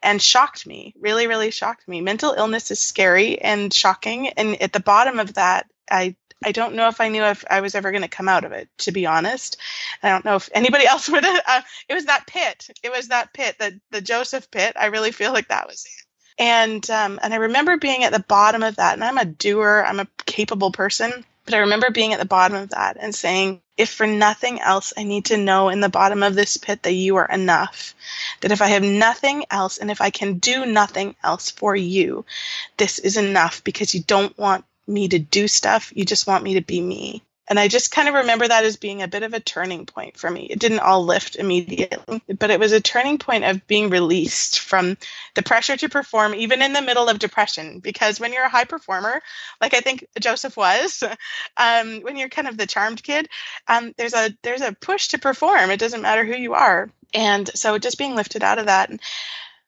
and 0.02 0.22
shocked 0.22 0.66
me, 0.66 0.94
really, 0.98 1.26
really 1.26 1.50
shocked 1.50 1.86
me. 1.86 2.00
Mental 2.00 2.32
illness 2.32 2.70
is 2.70 2.80
scary 2.80 3.38
and 3.38 3.70
shocking. 3.70 4.28
And 4.28 4.62
at 4.62 4.72
the 4.72 4.80
bottom 4.80 5.18
of 5.18 5.34
that, 5.34 5.66
I 5.90 6.16
I 6.44 6.52
don't 6.52 6.74
know 6.74 6.88
if 6.88 7.00
I 7.00 7.08
knew 7.08 7.24
if 7.24 7.44
I 7.50 7.60
was 7.60 7.74
ever 7.74 7.90
going 7.90 8.02
to 8.02 8.08
come 8.08 8.28
out 8.28 8.44
of 8.44 8.52
it, 8.52 8.68
to 8.78 8.92
be 8.92 9.06
honest. 9.06 9.56
I 10.02 10.10
don't 10.10 10.24
know 10.24 10.36
if 10.36 10.48
anybody 10.52 10.86
else 10.86 11.08
would 11.08 11.24
have. 11.24 11.42
Uh, 11.46 11.62
it 11.88 11.94
was 11.94 12.06
that 12.06 12.26
pit. 12.26 12.68
It 12.82 12.92
was 12.92 13.08
that 13.08 13.32
pit, 13.32 13.56
the, 13.58 13.80
the 13.90 14.00
Joseph 14.00 14.50
pit. 14.50 14.76
I 14.78 14.86
really 14.86 15.10
feel 15.10 15.32
like 15.32 15.48
that 15.48 15.66
was 15.66 15.84
it. 15.84 16.04
And, 16.40 16.88
um, 16.90 17.18
and 17.20 17.34
I 17.34 17.38
remember 17.38 17.76
being 17.76 18.04
at 18.04 18.12
the 18.12 18.20
bottom 18.20 18.62
of 18.62 18.76
that, 18.76 18.94
and 18.94 19.02
I'm 19.02 19.18
a 19.18 19.24
doer, 19.24 19.84
I'm 19.86 19.98
a 19.98 20.06
capable 20.26 20.70
person. 20.70 21.24
But 21.44 21.54
I 21.54 21.60
remember 21.60 21.90
being 21.90 22.12
at 22.12 22.18
the 22.20 22.26
bottom 22.26 22.58
of 22.58 22.68
that 22.70 22.98
and 23.00 23.14
saying, 23.14 23.62
if 23.78 23.88
for 23.88 24.06
nothing 24.06 24.60
else, 24.60 24.92
I 24.96 25.04
need 25.04 25.24
to 25.26 25.38
know 25.38 25.70
in 25.70 25.80
the 25.80 25.88
bottom 25.88 26.22
of 26.22 26.34
this 26.34 26.58
pit 26.58 26.82
that 26.82 26.92
you 26.92 27.16
are 27.16 27.26
enough. 27.26 27.94
That 28.42 28.52
if 28.52 28.60
I 28.60 28.66
have 28.66 28.82
nothing 28.82 29.46
else 29.50 29.78
and 29.78 29.90
if 29.90 30.02
I 30.02 30.10
can 30.10 30.38
do 30.40 30.66
nothing 30.66 31.16
else 31.24 31.50
for 31.50 31.74
you, 31.74 32.26
this 32.76 32.98
is 32.98 33.16
enough 33.16 33.64
because 33.64 33.94
you 33.94 34.02
don't 34.02 34.36
want 34.36 34.66
me 34.88 35.08
to 35.08 35.18
do 35.18 35.48
stuff. 35.48 35.92
You 35.94 36.04
just 36.04 36.26
want 36.26 36.44
me 36.44 36.54
to 36.54 36.62
be 36.62 36.80
me. 36.80 37.22
And 37.48 37.58
I 37.58 37.68
just 37.68 37.90
kind 37.90 38.08
of 38.08 38.14
remember 38.14 38.46
that 38.46 38.64
as 38.64 38.76
being 38.76 39.00
a 39.00 39.08
bit 39.08 39.22
of 39.22 39.32
a 39.32 39.40
turning 39.40 39.86
point 39.86 40.18
for 40.18 40.30
me. 40.30 40.42
It 40.50 40.58
didn't 40.58 40.80
all 40.80 41.04
lift 41.04 41.36
immediately, 41.36 42.22
but 42.38 42.50
it 42.50 42.60
was 42.60 42.72
a 42.72 42.80
turning 42.80 43.16
point 43.16 43.44
of 43.44 43.66
being 43.66 43.88
released 43.88 44.60
from 44.60 44.98
the 45.34 45.42
pressure 45.42 45.76
to 45.78 45.88
perform, 45.88 46.34
even 46.34 46.60
in 46.60 46.74
the 46.74 46.82
middle 46.82 47.08
of 47.08 47.18
depression. 47.18 47.80
Because 47.80 48.20
when 48.20 48.34
you're 48.34 48.44
a 48.44 48.50
high 48.50 48.64
performer, 48.64 49.22
like 49.62 49.72
I 49.72 49.80
think 49.80 50.06
Joseph 50.20 50.58
was, 50.58 51.02
um, 51.56 52.00
when 52.02 52.16
you're 52.18 52.28
kind 52.28 52.48
of 52.48 52.58
the 52.58 52.66
charmed 52.66 53.02
kid, 53.02 53.28
um, 53.66 53.94
there's 53.96 54.14
a 54.14 54.30
there's 54.42 54.60
a 54.62 54.74
push 54.74 55.08
to 55.08 55.18
perform. 55.18 55.70
It 55.70 55.80
doesn't 55.80 56.02
matter 56.02 56.24
who 56.24 56.36
you 56.36 56.52
are. 56.52 56.90
And 57.14 57.48
so 57.54 57.78
just 57.78 57.96
being 57.96 58.14
lifted 58.14 58.42
out 58.42 58.58
of 58.58 58.66
that. 58.66 58.90
And 58.90 59.00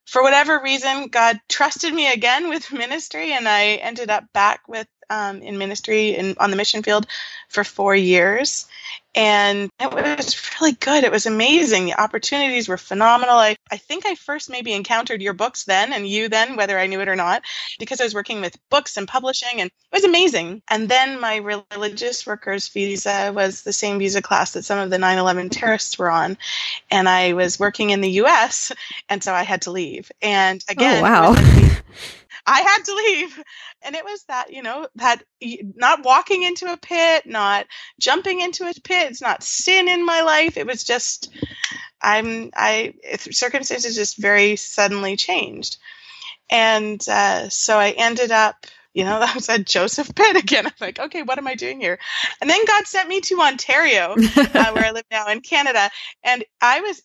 for 0.04 0.22
whatever 0.22 0.60
reason, 0.62 1.06
God 1.08 1.40
trusted 1.48 1.94
me 1.94 2.12
again 2.12 2.48
with 2.48 2.72
ministry, 2.72 3.32
and 3.32 3.48
I 3.48 3.76
ended 3.76 4.10
up 4.10 4.24
back 4.34 4.68
with 4.68 4.88
um, 5.10 5.42
in 5.42 5.58
ministry 5.58 6.10
in, 6.16 6.36
on 6.38 6.50
the 6.50 6.56
mission 6.56 6.82
field 6.82 7.06
for 7.48 7.64
four 7.64 7.94
years. 7.94 8.66
And 9.12 9.70
it 9.80 9.92
was 9.92 10.40
really 10.60 10.72
good. 10.72 11.02
It 11.02 11.10
was 11.10 11.26
amazing. 11.26 11.86
The 11.86 12.00
opportunities 12.00 12.68
were 12.68 12.76
phenomenal. 12.76 13.34
I, 13.34 13.56
I 13.68 13.76
think 13.76 14.06
I 14.06 14.14
first 14.14 14.48
maybe 14.48 14.72
encountered 14.72 15.20
your 15.20 15.32
books 15.32 15.64
then 15.64 15.92
and 15.92 16.06
you 16.06 16.28
then, 16.28 16.54
whether 16.54 16.78
I 16.78 16.86
knew 16.86 17.00
it 17.00 17.08
or 17.08 17.16
not, 17.16 17.42
because 17.80 18.00
I 18.00 18.04
was 18.04 18.14
working 18.14 18.40
with 18.40 18.56
books 18.70 18.96
and 18.96 19.08
publishing, 19.08 19.60
and 19.60 19.66
it 19.68 19.96
was 19.96 20.04
amazing. 20.04 20.62
And 20.68 20.88
then 20.88 21.18
my 21.18 21.36
religious 21.36 22.24
workers 22.24 22.68
visa 22.68 23.32
was 23.34 23.62
the 23.62 23.72
same 23.72 23.98
visa 23.98 24.22
class 24.22 24.52
that 24.52 24.64
some 24.64 24.78
of 24.78 24.90
the 24.90 24.98
9 24.98 25.18
11 25.18 25.48
terrorists 25.50 25.98
were 25.98 26.10
on. 26.10 26.38
And 26.88 27.08
I 27.08 27.32
was 27.32 27.58
working 27.58 27.90
in 27.90 28.02
the 28.02 28.22
US, 28.22 28.70
and 29.08 29.24
so 29.24 29.34
I 29.34 29.42
had 29.42 29.62
to 29.62 29.72
leave. 29.72 30.12
And 30.22 30.64
oh, 30.68 30.72
again, 30.72 30.98
oh, 30.98 31.02
wow. 31.02 31.34
I 32.46 32.60
had 32.60 32.84
to 32.84 32.94
leave. 32.94 33.42
And 33.82 33.94
it 33.94 34.04
was 34.04 34.24
that, 34.24 34.52
you 34.52 34.62
know, 34.62 34.86
that 35.00 35.22
not 35.76 36.04
walking 36.04 36.42
into 36.42 36.72
a 36.72 36.76
pit, 36.76 37.26
not 37.26 37.66
jumping 37.98 38.40
into 38.40 38.64
a 38.64 38.72
pit, 38.84 39.10
it's 39.10 39.22
not 39.22 39.42
sin 39.42 39.88
in 39.88 40.06
my 40.06 40.22
life. 40.22 40.56
It 40.56 40.66
was 40.66 40.84
just, 40.84 41.30
I'm, 42.00 42.50
I, 42.54 42.94
circumstances 43.18 43.96
just 43.96 44.18
very 44.18 44.56
suddenly 44.56 45.16
changed. 45.16 45.78
And 46.50 47.02
uh, 47.08 47.48
so 47.48 47.78
I 47.78 47.90
ended 47.90 48.30
up 48.30 48.66
you 48.92 49.04
know, 49.04 49.20
that 49.20 49.34
was 49.34 49.48
at 49.48 49.66
Joseph 49.66 50.12
Pitt 50.14 50.36
again. 50.36 50.66
I'm 50.66 50.72
like, 50.80 50.98
okay, 50.98 51.22
what 51.22 51.38
am 51.38 51.46
I 51.46 51.54
doing 51.54 51.80
here? 51.80 51.98
And 52.40 52.50
then 52.50 52.64
God 52.66 52.86
sent 52.86 53.08
me 53.08 53.20
to 53.22 53.40
Ontario, 53.40 54.14
uh, 54.14 54.70
where 54.72 54.84
I 54.84 54.90
live 54.92 55.04
now 55.10 55.28
in 55.28 55.40
Canada. 55.40 55.90
And 56.24 56.44
I 56.60 56.80
was, 56.80 57.02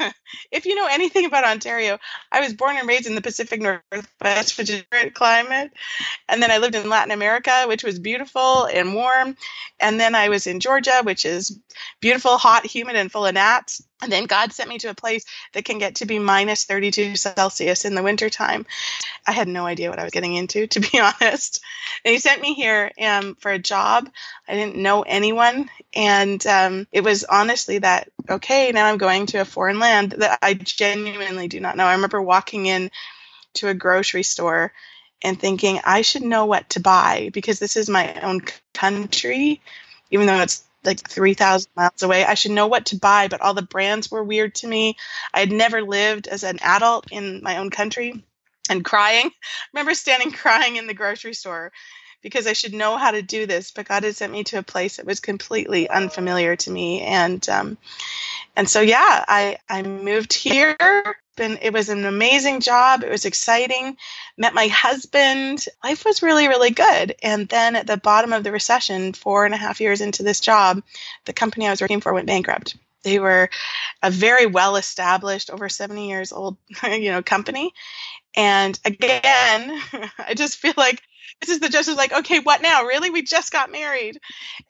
if 0.52 0.66
you 0.66 0.74
know 0.76 0.86
anything 0.90 1.26
about 1.26 1.44
Ontario, 1.44 1.98
I 2.30 2.40
was 2.40 2.54
born 2.54 2.76
and 2.76 2.88
raised 2.88 3.06
in 3.06 3.14
the 3.14 3.20
Pacific 3.20 3.60
Northwest, 3.60 4.58
which 4.58 4.70
is 4.70 4.84
great 4.90 5.14
climate. 5.14 5.72
And 6.28 6.42
then 6.42 6.50
I 6.50 6.58
lived 6.58 6.74
in 6.74 6.88
Latin 6.88 7.12
America, 7.12 7.64
which 7.66 7.84
was 7.84 7.98
beautiful 7.98 8.66
and 8.66 8.94
warm. 8.94 9.36
And 9.80 9.98
then 9.98 10.14
I 10.14 10.28
was 10.28 10.46
in 10.46 10.60
Georgia, 10.60 11.00
which 11.02 11.24
is 11.26 11.58
beautiful, 12.00 12.38
hot, 12.38 12.64
humid, 12.64 12.96
and 12.96 13.10
full 13.10 13.26
of 13.26 13.34
gnats. 13.34 13.82
And 14.04 14.12
then 14.12 14.26
God 14.26 14.52
sent 14.52 14.68
me 14.68 14.76
to 14.78 14.90
a 14.90 14.94
place 14.94 15.24
that 15.54 15.64
can 15.64 15.78
get 15.78 15.96
to 15.96 16.06
be 16.06 16.18
minus 16.18 16.64
32 16.64 17.16
Celsius 17.16 17.86
in 17.86 17.94
the 17.94 18.02
wintertime. 18.02 18.66
I 19.26 19.32
had 19.32 19.48
no 19.48 19.64
idea 19.64 19.88
what 19.88 19.98
I 19.98 20.04
was 20.04 20.12
getting 20.12 20.34
into, 20.34 20.66
to 20.66 20.80
be 20.80 21.00
honest. 21.00 21.62
And 22.04 22.12
He 22.12 22.18
sent 22.18 22.42
me 22.42 22.52
here 22.52 22.92
um, 23.00 23.34
for 23.36 23.50
a 23.50 23.58
job. 23.58 24.10
I 24.46 24.54
didn't 24.54 24.76
know 24.76 25.02
anyone. 25.02 25.70
And 25.94 26.46
um, 26.46 26.86
it 26.92 27.02
was 27.02 27.24
honestly 27.24 27.78
that, 27.78 28.10
okay, 28.28 28.72
now 28.72 28.86
I'm 28.86 28.98
going 28.98 29.24
to 29.26 29.38
a 29.38 29.46
foreign 29.46 29.78
land 29.78 30.12
that 30.18 30.38
I 30.42 30.52
genuinely 30.52 31.48
do 31.48 31.58
not 31.60 31.76
know. 31.76 31.86
I 31.86 31.94
remember 31.94 32.20
walking 32.20 32.66
in 32.66 32.90
to 33.54 33.68
a 33.68 33.74
grocery 33.74 34.22
store 34.22 34.74
and 35.22 35.40
thinking, 35.40 35.80
I 35.82 36.02
should 36.02 36.22
know 36.22 36.44
what 36.44 36.68
to 36.70 36.80
buy 36.80 37.30
because 37.32 37.58
this 37.58 37.78
is 37.78 37.88
my 37.88 38.20
own 38.20 38.42
country, 38.74 39.62
even 40.10 40.26
though 40.26 40.40
it's 40.40 40.62
like 40.84 41.08
3,000 41.08 41.70
miles 41.76 42.02
away. 42.02 42.24
I 42.24 42.34
should 42.34 42.52
know 42.52 42.66
what 42.66 42.86
to 42.86 42.96
buy, 42.96 43.28
but 43.28 43.40
all 43.40 43.54
the 43.54 43.62
brands 43.62 44.10
were 44.10 44.24
weird 44.24 44.54
to 44.56 44.66
me. 44.66 44.96
I 45.32 45.40
had 45.40 45.52
never 45.52 45.82
lived 45.82 46.26
as 46.26 46.44
an 46.44 46.58
adult 46.62 47.10
in 47.10 47.42
my 47.42 47.58
own 47.58 47.70
country 47.70 48.24
and 48.70 48.84
crying. 48.84 49.26
I 49.26 49.30
remember 49.72 49.94
standing 49.94 50.32
crying 50.32 50.76
in 50.76 50.86
the 50.86 50.94
grocery 50.94 51.34
store 51.34 51.72
because 52.22 52.46
I 52.46 52.54
should 52.54 52.72
know 52.72 52.96
how 52.96 53.10
to 53.10 53.22
do 53.22 53.46
this, 53.46 53.70
but 53.70 53.86
God 53.86 54.02
had 54.04 54.16
sent 54.16 54.32
me 54.32 54.44
to 54.44 54.58
a 54.58 54.62
place 54.62 54.96
that 54.96 55.06
was 55.06 55.20
completely 55.20 55.88
unfamiliar 55.88 56.56
to 56.56 56.70
me. 56.70 57.02
And 57.02 57.46
um, 57.48 57.78
and 58.56 58.68
so 58.68 58.80
yeah, 58.80 59.24
I 59.28 59.58
I 59.68 59.82
moved 59.82 60.32
here. 60.32 60.76
And 61.38 61.58
it 61.62 61.72
was 61.72 61.88
an 61.88 62.04
amazing 62.04 62.60
job. 62.60 63.02
It 63.02 63.10
was 63.10 63.24
exciting. 63.24 63.96
Met 64.36 64.54
my 64.54 64.68
husband. 64.68 65.66
Life 65.82 66.04
was 66.04 66.22
really, 66.22 66.48
really 66.48 66.70
good. 66.70 67.14
And 67.22 67.48
then 67.48 67.76
at 67.76 67.86
the 67.86 67.96
bottom 67.96 68.32
of 68.32 68.44
the 68.44 68.52
recession, 68.52 69.12
four 69.12 69.44
and 69.44 69.54
a 69.54 69.58
half 69.58 69.80
years 69.80 70.00
into 70.00 70.22
this 70.22 70.40
job, 70.40 70.82
the 71.24 71.32
company 71.32 71.66
I 71.66 71.70
was 71.70 71.80
working 71.80 72.00
for 72.00 72.12
went 72.14 72.26
bankrupt. 72.26 72.76
They 73.02 73.18
were 73.18 73.50
a 74.02 74.10
very 74.10 74.46
well 74.46 74.76
established, 74.76 75.50
over 75.50 75.68
70 75.68 76.08
years 76.08 76.32
old, 76.32 76.56
you 76.82 77.10
know, 77.10 77.22
company. 77.22 77.72
And 78.36 78.78
again, 78.84 79.80
I 80.18 80.34
just 80.34 80.56
feel 80.56 80.74
like 80.76 81.02
this 81.40 81.50
is 81.50 81.60
the 81.60 81.68
Joseph 81.68 81.96
like, 81.96 82.12
okay, 82.12 82.40
what 82.40 82.62
now? 82.62 82.84
Really? 82.84 83.10
We 83.10 83.22
just 83.22 83.52
got 83.52 83.70
married. 83.70 84.18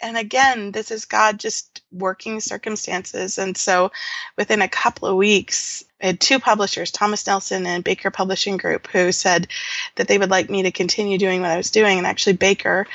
And 0.00 0.16
again, 0.16 0.72
this 0.72 0.90
is 0.90 1.04
God 1.04 1.38
just 1.38 1.82
working 1.92 2.40
circumstances. 2.40 3.38
And 3.38 3.56
so 3.56 3.92
within 4.36 4.62
a 4.62 4.68
couple 4.68 5.08
of 5.08 5.16
weeks, 5.16 5.84
I 6.02 6.06
had 6.06 6.20
two 6.20 6.38
publishers, 6.38 6.90
Thomas 6.90 7.26
Nelson 7.26 7.66
and 7.66 7.84
Baker 7.84 8.10
Publishing 8.10 8.56
Group, 8.56 8.88
who 8.88 9.12
said 9.12 9.48
that 9.96 10.08
they 10.08 10.18
would 10.18 10.30
like 10.30 10.50
me 10.50 10.64
to 10.64 10.70
continue 10.70 11.16
doing 11.16 11.40
what 11.40 11.50
I 11.50 11.56
was 11.56 11.70
doing. 11.70 11.98
And 11.98 12.06
actually, 12.06 12.34
Baker, 12.34 12.86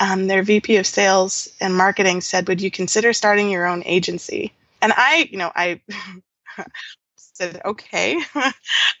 um, 0.00 0.26
their 0.26 0.42
VP 0.42 0.76
of 0.76 0.86
sales 0.86 1.48
and 1.60 1.74
marketing, 1.74 2.22
said, 2.22 2.48
Would 2.48 2.60
you 2.60 2.70
consider 2.70 3.12
starting 3.12 3.50
your 3.50 3.66
own 3.66 3.82
agency? 3.84 4.52
And 4.82 4.92
I, 4.96 5.28
you 5.30 5.38
know, 5.38 5.52
I 5.54 5.80
said 7.36 7.60
okay. 7.64 8.18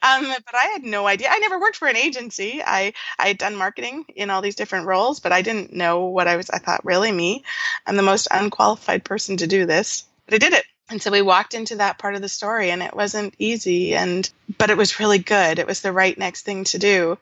Um, 0.02 0.26
but 0.28 0.54
i 0.54 0.66
had 0.72 0.84
no 0.84 1.06
idea. 1.06 1.28
I 1.30 1.38
never 1.38 1.58
worked 1.58 1.76
for 1.76 1.88
an 1.88 1.96
agency. 1.96 2.62
I 2.64 2.92
i 3.18 3.28
had 3.28 3.38
done 3.38 3.56
marketing 3.56 4.04
in 4.14 4.30
all 4.30 4.42
these 4.42 4.54
different 4.54 4.86
roles 4.86 5.20
but 5.20 5.32
i 5.32 5.42
didn't 5.42 5.72
know 5.72 6.04
what 6.04 6.28
i 6.28 6.36
was 6.36 6.50
i 6.50 6.58
thought 6.58 6.84
really 6.84 7.10
me? 7.10 7.44
I'm 7.86 7.96
the 7.96 8.02
most 8.02 8.28
unqualified 8.30 9.04
person 9.04 9.38
to 9.38 9.46
do 9.46 9.66
this. 9.66 10.04
But 10.26 10.34
i 10.34 10.38
did 10.38 10.52
it. 10.52 10.64
And 10.88 11.02
so 11.02 11.10
we 11.10 11.20
walked 11.20 11.54
into 11.54 11.76
that 11.76 11.98
part 11.98 12.14
of 12.14 12.22
the 12.22 12.28
story 12.28 12.70
and 12.70 12.80
it 12.80 12.94
wasn't 12.94 13.34
easy 13.38 13.96
and 13.96 14.28
but 14.56 14.70
it 14.70 14.76
was 14.76 15.00
really 15.00 15.18
good. 15.18 15.58
It 15.58 15.66
was 15.66 15.80
the 15.80 15.92
right 15.92 16.16
next 16.16 16.42
thing 16.42 16.62
to 16.64 16.78
do. 16.78 17.18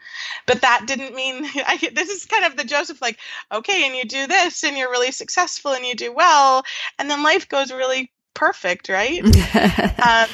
But 0.47 0.61
that 0.61 0.85
didn't 0.87 1.15
mean 1.15 1.45
I, 1.55 1.79
this 1.93 2.11
is 2.11 2.27
kind 2.27 2.45
of 2.45 2.57
the 2.57 2.65
joseph 2.65 3.01
like 3.01 3.19
okay 3.51 3.87
and 3.87 3.97
you 3.97 4.05
do 4.05 4.27
this 4.27 4.65
and 4.65 4.77
you're 4.77 4.91
really 4.91 5.13
successful 5.13 5.73
and 5.73 5.85
you 5.85 5.95
do 5.95 6.13
well 6.13 6.65
and 6.99 7.09
then 7.09 7.23
life 7.23 7.49
goes 7.49 7.73
really 7.73 8.11
perfect 8.35 8.89
right? 8.89 9.23
Um, 10.05 10.29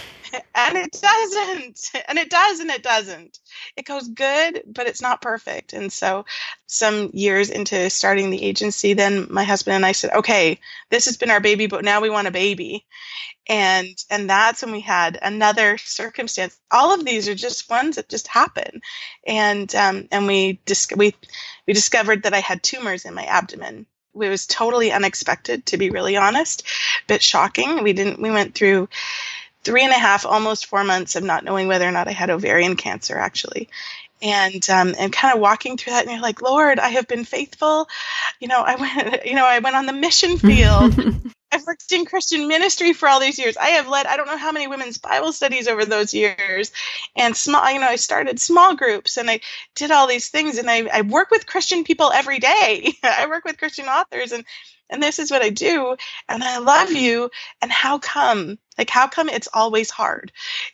and 0.54 0.76
it 0.76 0.92
doesn't. 0.92 1.90
And 2.08 2.18
it 2.18 2.30
does 2.30 2.60
and 2.60 2.70
it 2.70 2.82
doesn't. 2.82 3.38
It 3.76 3.84
goes 3.84 4.08
good 4.08 4.62
but 4.66 4.86
it's 4.86 5.02
not 5.02 5.22
perfect. 5.22 5.72
And 5.72 5.92
so 5.92 6.24
some 6.66 7.10
years 7.12 7.50
into 7.50 7.88
starting 7.90 8.30
the 8.30 8.42
agency 8.42 8.94
then 8.94 9.26
my 9.30 9.44
husband 9.44 9.76
and 9.76 9.86
i 9.86 9.92
said 9.92 10.12
okay 10.12 10.58
this 10.90 11.06
has 11.06 11.16
been 11.16 11.30
our 11.30 11.40
baby 11.40 11.66
but 11.66 11.84
now 11.84 12.00
we 12.00 12.10
want 12.10 12.28
a 12.28 12.32
baby. 12.32 12.86
And 13.48 13.96
and 14.10 14.30
that's 14.30 14.62
when 14.62 14.72
we 14.72 14.80
had 14.80 15.18
another 15.20 15.78
circumstance. 15.78 16.58
All 16.70 16.94
of 16.94 17.04
these 17.04 17.28
are 17.28 17.34
just 17.34 17.68
ones 17.70 17.96
that 17.96 18.08
just 18.08 18.28
happen. 18.28 18.80
And 19.26 19.74
um, 19.74 20.08
and 20.12 20.26
we 20.26 20.60
dis- 20.66 20.88
we 20.96 21.14
we 21.66 21.72
discovered 21.74 22.24
that 22.24 22.34
i 22.34 22.40
had 22.40 22.62
tumors 22.62 23.04
in 23.04 23.14
my 23.14 23.24
abdomen. 23.24 23.86
It 24.14 24.28
was 24.28 24.46
totally 24.46 24.92
unexpected 24.92 25.66
to 25.66 25.78
be 25.78 25.90
really 25.90 26.16
honest 26.16 26.64
bit 27.08 27.22
shocking. 27.22 27.82
We 27.82 27.92
didn't 27.92 28.20
we 28.22 28.30
went 28.30 28.54
through 28.54 28.88
three 29.62 29.82
and 29.82 29.92
a 29.92 29.98
half, 29.98 30.26
almost 30.26 30.66
four 30.66 30.84
months 30.84 31.16
of 31.16 31.22
not 31.22 31.44
knowing 31.44 31.68
whether 31.68 31.86
or 31.86 31.92
not 31.92 32.08
I 32.08 32.12
had 32.12 32.30
ovarian 32.30 32.76
cancer, 32.76 33.18
actually. 33.18 33.68
And 34.22 34.68
um, 34.68 34.94
and 34.98 35.12
kind 35.12 35.34
of 35.34 35.40
walking 35.40 35.78
through 35.78 35.94
that, 35.94 36.02
and 36.02 36.12
you're 36.12 36.20
like, 36.20 36.42
Lord, 36.42 36.78
I 36.78 36.90
have 36.90 37.08
been 37.08 37.24
faithful. 37.24 37.88
You 38.38 38.48
know, 38.48 38.60
I 38.60 38.74
went, 38.76 39.24
you 39.24 39.34
know, 39.34 39.46
I 39.46 39.60
went 39.60 39.76
on 39.76 39.86
the 39.86 39.94
mission 39.94 40.36
field. 40.38 40.94
I've 41.52 41.66
worked 41.66 41.90
in 41.90 42.04
Christian 42.04 42.46
ministry 42.46 42.92
for 42.92 43.08
all 43.08 43.18
these 43.18 43.38
years. 43.38 43.56
I 43.56 43.70
have 43.70 43.88
led 43.88 44.06
I 44.06 44.16
don't 44.16 44.26
know 44.26 44.36
how 44.36 44.52
many 44.52 44.68
women's 44.68 44.98
Bible 44.98 45.32
studies 45.32 45.66
over 45.66 45.84
those 45.84 46.14
years, 46.14 46.70
and 47.16 47.36
small. 47.36 47.70
You 47.70 47.80
know, 47.80 47.88
I 47.88 47.96
started 47.96 48.38
small 48.38 48.76
groups, 48.76 49.16
and 49.16 49.30
I 49.30 49.40
did 49.74 49.90
all 49.90 50.06
these 50.06 50.28
things, 50.28 50.58
and 50.58 50.70
I, 50.70 50.86
I 50.92 51.00
work 51.00 51.30
with 51.30 51.46
Christian 51.46 51.84
people 51.84 52.12
every 52.12 52.38
day. 52.38 52.92
I 53.02 53.26
work 53.26 53.44
with 53.44 53.58
Christian 53.58 53.86
authors, 53.86 54.32
and 54.32 54.44
and 54.90 55.02
this 55.02 55.18
is 55.18 55.30
what 55.30 55.42
I 55.42 55.50
do, 55.50 55.96
and 56.28 56.42
I 56.42 56.58
love 56.58 56.92
you. 56.92 57.30
And 57.62 57.70
how 57.70 57.98
come? 57.98 58.58
Like, 58.76 58.90
how 58.90 59.08
come 59.08 59.28
it's 59.28 59.48
always 59.52 59.90
hard? 59.90 60.32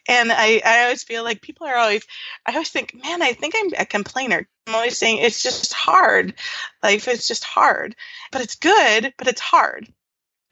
And 0.09 0.33
I, 0.33 0.61
I 0.65 0.85
always 0.85 1.03
feel 1.03 1.25
like 1.25 1.43
people 1.43 1.67
are 1.67 1.77
always, 1.77 2.05
I 2.45 2.53
always 2.53 2.71
think, 2.71 2.95
man, 2.95 3.23
I 3.23 3.33
think 3.33 3.55
I'm 3.57 3.73
a 3.79 3.87
complainer. 3.87 4.49
I'm 4.67 4.75
always 4.75 4.97
saying 4.97 5.19
it's 5.19 5.43
just 5.43 5.73
hard. 5.73 6.35
Life 6.83 7.09
is 7.09 7.29
just 7.29 7.45
hard, 7.45 7.95
but 8.33 8.43
it's 8.43 8.57
good, 8.57 9.13
but 9.19 9.29
it's 9.29 9.41
hard. 9.41 9.89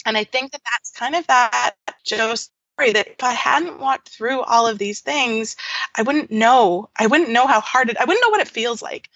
And 0.06 0.16
I 0.16 0.24
think 0.24 0.52
that 0.52 0.62
that's 0.64 0.90
kind 0.92 1.14
of 1.14 1.26
that 1.28 1.74
Joe's 2.04 2.50
story 2.74 2.92
that 2.92 3.08
if 3.08 3.22
I 3.22 3.32
hadn't 3.32 3.80
walked 3.80 4.08
through 4.10 4.42
all 4.42 4.66
of 4.66 4.78
these 4.78 5.00
things, 5.00 5.56
I 5.96 6.02
wouldn't 6.02 6.30
know. 6.30 6.90
I 6.96 7.06
wouldn't 7.06 7.30
know 7.30 7.46
how 7.46 7.60
hard 7.60 7.88
it, 7.88 7.96
I 7.98 8.04
wouldn't 8.04 8.22
know 8.24 8.30
what 8.30 8.40
it 8.40 8.48
feels 8.48 8.82
like 8.82 9.08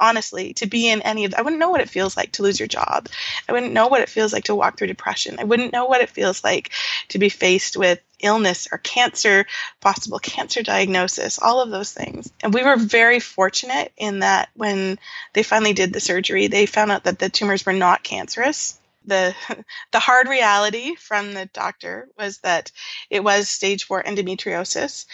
honestly 0.00 0.54
to 0.54 0.66
be 0.66 0.88
in 0.88 1.02
any 1.02 1.24
of 1.24 1.34
i 1.34 1.42
wouldn't 1.42 1.60
know 1.60 1.70
what 1.70 1.80
it 1.80 1.88
feels 1.88 2.16
like 2.16 2.32
to 2.32 2.42
lose 2.42 2.58
your 2.58 2.68
job. 2.68 3.08
I 3.48 3.52
wouldn't 3.52 3.72
know 3.72 3.88
what 3.88 4.00
it 4.00 4.08
feels 4.08 4.32
like 4.32 4.44
to 4.44 4.54
walk 4.54 4.76
through 4.76 4.88
depression. 4.88 5.36
I 5.38 5.44
wouldn't 5.44 5.72
know 5.72 5.86
what 5.86 6.00
it 6.00 6.10
feels 6.10 6.44
like 6.44 6.70
to 7.08 7.18
be 7.18 7.28
faced 7.28 7.76
with 7.76 8.00
illness 8.20 8.68
or 8.70 8.78
cancer 8.78 9.46
possible 9.80 10.18
cancer 10.18 10.62
diagnosis 10.62 11.38
all 11.38 11.60
of 11.60 11.70
those 11.70 11.92
things. 11.92 12.30
And 12.42 12.52
we 12.52 12.64
were 12.64 12.76
very 12.76 13.20
fortunate 13.20 13.92
in 13.96 14.20
that 14.20 14.48
when 14.54 14.98
they 15.32 15.42
finally 15.42 15.72
did 15.72 15.92
the 15.92 16.00
surgery 16.00 16.48
they 16.48 16.66
found 16.66 16.90
out 16.90 17.04
that 17.04 17.18
the 17.18 17.28
tumors 17.28 17.64
were 17.64 17.72
not 17.72 18.02
cancerous 18.02 18.78
the 19.08 19.34
the 19.92 19.98
hard 19.98 20.28
reality 20.28 20.94
from 20.94 21.34
the 21.34 21.46
doctor 21.46 22.08
was 22.16 22.38
that 22.38 22.70
it 23.10 23.24
was 23.24 23.48
stage 23.48 23.84
4 23.84 24.02
endometriosis 24.04 25.06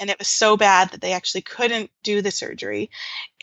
and 0.00 0.10
it 0.10 0.18
was 0.18 0.28
so 0.28 0.56
bad 0.56 0.90
that 0.90 1.00
they 1.00 1.12
actually 1.12 1.42
couldn't 1.42 1.90
do 2.02 2.22
the 2.22 2.30
surgery 2.30 2.90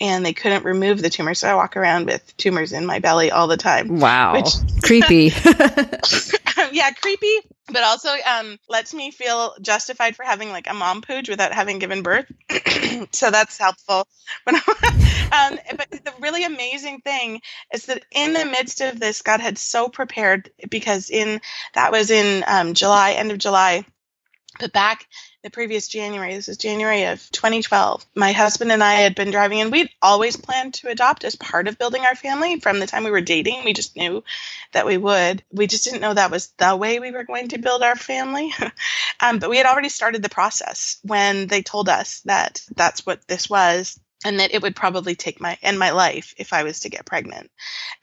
and 0.02 0.26
they 0.26 0.34
couldn't 0.34 0.66
remove 0.66 1.02
the 1.02 1.10
tumor. 1.10 1.34
So 1.34 1.48
i 1.48 1.56
walk 1.56 1.78
around 1.78 2.08
with 2.08 2.36
tumors 2.38 2.74
in 2.74 2.86
my 2.86 3.00
belly 3.00 3.32
all 3.32 3.48
the 3.48 3.58
time 3.58 4.00
wow. 4.00 4.34
which 4.34 4.54
creepy 4.84 5.30
yeah 6.72 6.92
creepy 6.92 7.36
but 7.72 7.84
also 7.84 8.10
um, 8.28 8.58
lets 8.68 8.94
me 8.94 9.12
feel 9.12 9.56
justified 9.62 10.16
for 10.16 10.26
having 10.26 10.50
like 10.50 10.70
a 10.70 10.74
mom 10.74 11.02
pooch 11.02 11.30
without 11.30 11.54
having 11.54 11.78
given 11.80 12.02
birth. 12.02 12.26
So 13.12 13.32
that's 13.32 13.58
helpful. 13.58 14.08
Um, 15.32 15.60
but 15.78 15.90
the 15.92 16.14
really 16.22 16.44
amazing 16.44 17.02
thing 17.02 17.42
is 17.74 17.86
that 17.86 18.04
in 18.12 18.34
the 18.34 18.46
midst 18.46 18.82
of 18.82 19.00
this 19.00 19.22
god 19.22 19.40
had 19.40 19.58
so 19.60 19.88
prepared 19.88 20.50
because 20.70 21.10
in 21.12 21.40
that 21.76 21.92
was 21.92 22.10
in 22.10 22.44
um, 22.48 22.74
july 22.74 23.12
end 23.12 23.32
of 23.32 23.38
july 23.38 23.86
but 24.60 24.74
back 24.74 25.06
the 25.42 25.50
previous 25.50 25.88
January, 25.88 26.36
this 26.36 26.50
is 26.50 26.58
January 26.58 27.04
of 27.04 27.32
2012, 27.32 28.06
my 28.16 28.34
husband 28.34 28.72
and 28.72 28.84
I 28.84 28.96
had 28.96 29.16
been 29.16 29.32
driving, 29.32 29.62
and 29.62 29.72
we'd 29.72 29.90
always 30.02 30.36
planned 30.36 30.74
to 30.76 30.90
adopt 30.90 31.24
as 31.24 31.36
part 31.36 31.68
of 31.68 31.78
building 31.78 32.04
our 32.04 32.16
family 32.16 32.60
from 32.60 32.80
the 32.80 32.88
time 32.88 33.06
we 33.06 33.12
were 33.12 33.22
dating. 33.22 33.64
We 33.64 33.74
just 33.74 33.96
knew 33.96 34.24
that 34.74 34.86
we 34.86 34.98
would. 34.98 35.44
We 35.52 35.68
just 35.68 35.86
didn't 35.86 36.02
know 36.02 36.14
that 36.14 36.32
was 36.32 36.48
the 36.58 36.76
way 36.76 37.00
we 37.00 37.12
were 37.12 37.24
going 37.24 37.50
to 37.50 37.58
build 37.58 37.84
our 37.84 37.96
family. 37.96 38.54
um, 39.22 39.40
but 39.40 39.50
we 39.50 39.58
had 39.58 39.66
already 39.66 39.90
started 39.90 40.22
the 40.22 40.30
process 40.30 41.00
when 41.04 41.48
they 41.48 41.62
told 41.62 41.88
us 41.88 42.20
that 42.22 42.62
that's 42.76 43.06
what 43.06 43.26
this 43.28 43.50
was 43.50 43.98
and 44.26 44.42
that 44.42 44.54
it 44.54 44.62
would 44.62 44.76
probably 44.76 45.16
take 45.16 45.40
my 45.40 45.58
end 45.62 45.80
my 45.80 45.92
life 45.92 46.34
if 46.38 46.52
I 46.52 46.64
was 46.64 46.82
to 46.82 46.90
get 46.90 47.06
pregnant, 47.06 47.50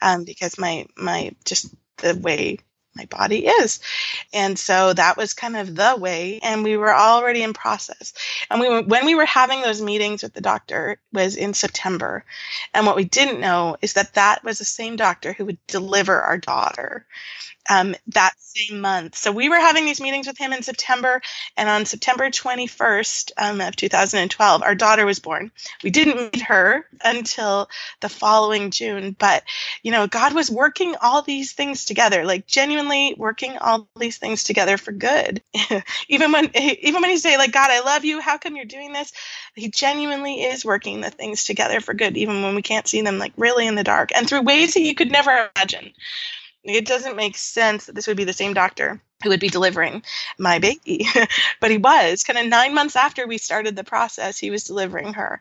um, 0.00 0.25
because 0.25 0.59
my 0.59 0.87
my 0.97 1.33
just 1.45 1.75
the 1.99 2.14
way 2.16 2.59
my 2.97 3.07
body 3.07 3.47
is. 3.47 3.81
And 4.33 4.59
so 4.59 4.93
that 4.93 5.17
was 5.17 5.35
kind 5.35 5.57
of 5.57 5.75
the 5.75 5.97
way. 5.99 6.41
And 6.43 6.65
we 6.65 6.76
were 6.76 6.95
already 6.95 7.43
in 7.43 7.53
process. 7.53 8.15
And 8.50 8.61
we 8.61 8.83
when 8.83 9.07
we 9.07 9.15
were 9.15 9.26
having 9.26 9.61
those 9.61 9.83
meetings 9.83 10.23
with 10.23 10.35
the 10.35 10.41
doctor 10.41 10.99
was 11.12 11.37
in 11.37 11.55
September. 11.55 12.25
And 12.75 12.87
what 12.87 12.97
we 12.97 13.05
didn't 13.05 13.41
know 13.41 13.76
is 13.83 13.95
that 13.95 14.15
that 14.15 14.43
was 14.45 14.59
the 14.59 14.65
same 14.65 14.97
doctor 14.97 15.33
who 15.33 15.47
would 15.47 15.67
deliver 15.67 16.21
our 16.21 16.38
daughter 16.38 17.07
um, 17.71 17.95
that 18.09 18.35
same 18.39 18.81
month. 18.81 19.17
So 19.17 19.33
we 19.33 19.49
were 19.49 19.57
having 19.61 19.85
these 19.85 20.01
meetings 20.01 20.27
with 20.27 20.39
him 20.39 20.53
in 20.53 20.63
September, 20.63 21.21
and 21.57 21.69
on 21.69 21.85
September 21.85 22.31
21st 22.31 23.33
um, 23.37 23.61
of 23.61 23.77
2012, 23.77 24.63
our 24.63 24.75
daughter 24.75 25.07
was 25.07 25.19
born. 25.19 25.51
We 25.83 25.91
didn't 25.91 26.17
meet 26.35 26.43
her 26.43 26.87
until 27.03 27.69
the 28.01 28.09
following 28.09 28.71
June, 28.71 29.17
but 29.19 29.43
you 29.83 29.93
know, 29.93 30.07
God 30.07 30.35
was 30.35 30.51
working 30.51 30.95
all 31.01 31.23
these 31.23 31.53
things 31.53 31.85
together, 31.85 32.25
like 32.25 32.47
genuinely 32.47 33.15
working 33.17 33.59
all 33.59 33.89
these 33.97 34.19
things 34.19 34.45
together 34.45 34.77
for 34.77 34.93
good. 34.93 35.43
even 36.09 36.33
when 36.33 36.51
even 36.55 37.03
when 37.03 37.11
you 37.11 37.19
say 37.19 37.37
like 37.37 37.53
God, 37.53 37.71
I 37.71 37.81
love 37.81 38.05
you, 38.05 38.21
how 38.21 38.39
come 38.39 38.57
you're 38.57 38.65
doing 38.65 38.93
this? 38.93 39.13
He 39.55 39.71
genuinely 39.71 40.43
is 40.43 40.65
working 40.65 41.01
the 41.01 41.11
things 41.11 41.45
together 41.45 41.81
for 41.81 41.95
good, 41.95 42.17
even 42.17 42.43
when 42.43 42.55
we 42.55 42.63
can't 42.63 42.89
see 42.89 43.03
them 43.03 43.19
like 43.19 43.33
really 43.37 43.67
in 43.67 43.75
the 43.75 43.85
dark 43.85 44.11
and 44.15 44.29
through 44.29 44.43
ways 44.43 44.75
that 44.75 44.83
you 44.83 44.95
could 44.95 45.11
never 45.11 45.51
imagine. 45.57 45.93
It 46.67 46.87
doesn't 46.87 47.17
make 47.17 47.37
sense 47.37 47.87
that 47.87 47.95
this 47.95 48.07
would 48.07 48.17
be 48.17 48.25
the 48.25 48.33
same 48.33 48.55
doctor 48.55 49.01
who 49.23 49.31
would 49.31 49.41
be 49.41 49.49
delivering 49.49 50.03
my 50.39 50.59
baby. 50.59 51.07
but 51.61 51.71
he 51.71 51.79
was 51.79 52.23
kind 52.23 52.39
of 52.39 52.47
nine 52.47 52.75
months 52.75 52.97
after 52.97 53.27
we 53.27 53.39
started 53.39 53.75
the 53.75 53.85
process, 53.85 54.39
he 54.39 54.51
was 54.51 54.65
delivering 54.65 55.15
her. 55.15 55.41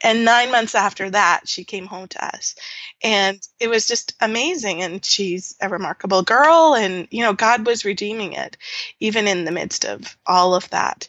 And 0.00 0.24
nine 0.24 0.50
months 0.50 0.74
after 0.74 1.10
that, 1.10 1.46
she 1.46 1.64
came 1.64 1.86
home 1.86 2.08
to 2.08 2.24
us. 2.24 2.54
And 3.02 3.46
it 3.58 3.68
was 3.68 3.86
just 3.86 4.14
amazing. 4.20 4.82
And 4.82 5.04
she's 5.04 5.54
a 5.60 5.68
remarkable 5.68 6.22
girl. 6.22 6.74
And, 6.74 7.08
you 7.10 7.22
know, 7.22 7.34
God 7.34 7.66
was 7.66 7.84
redeeming 7.84 8.32
it, 8.32 8.56
even 9.00 9.26
in 9.26 9.44
the 9.44 9.52
midst 9.52 9.84
of 9.84 10.16
all 10.26 10.54
of 10.54 10.70
that. 10.70 11.08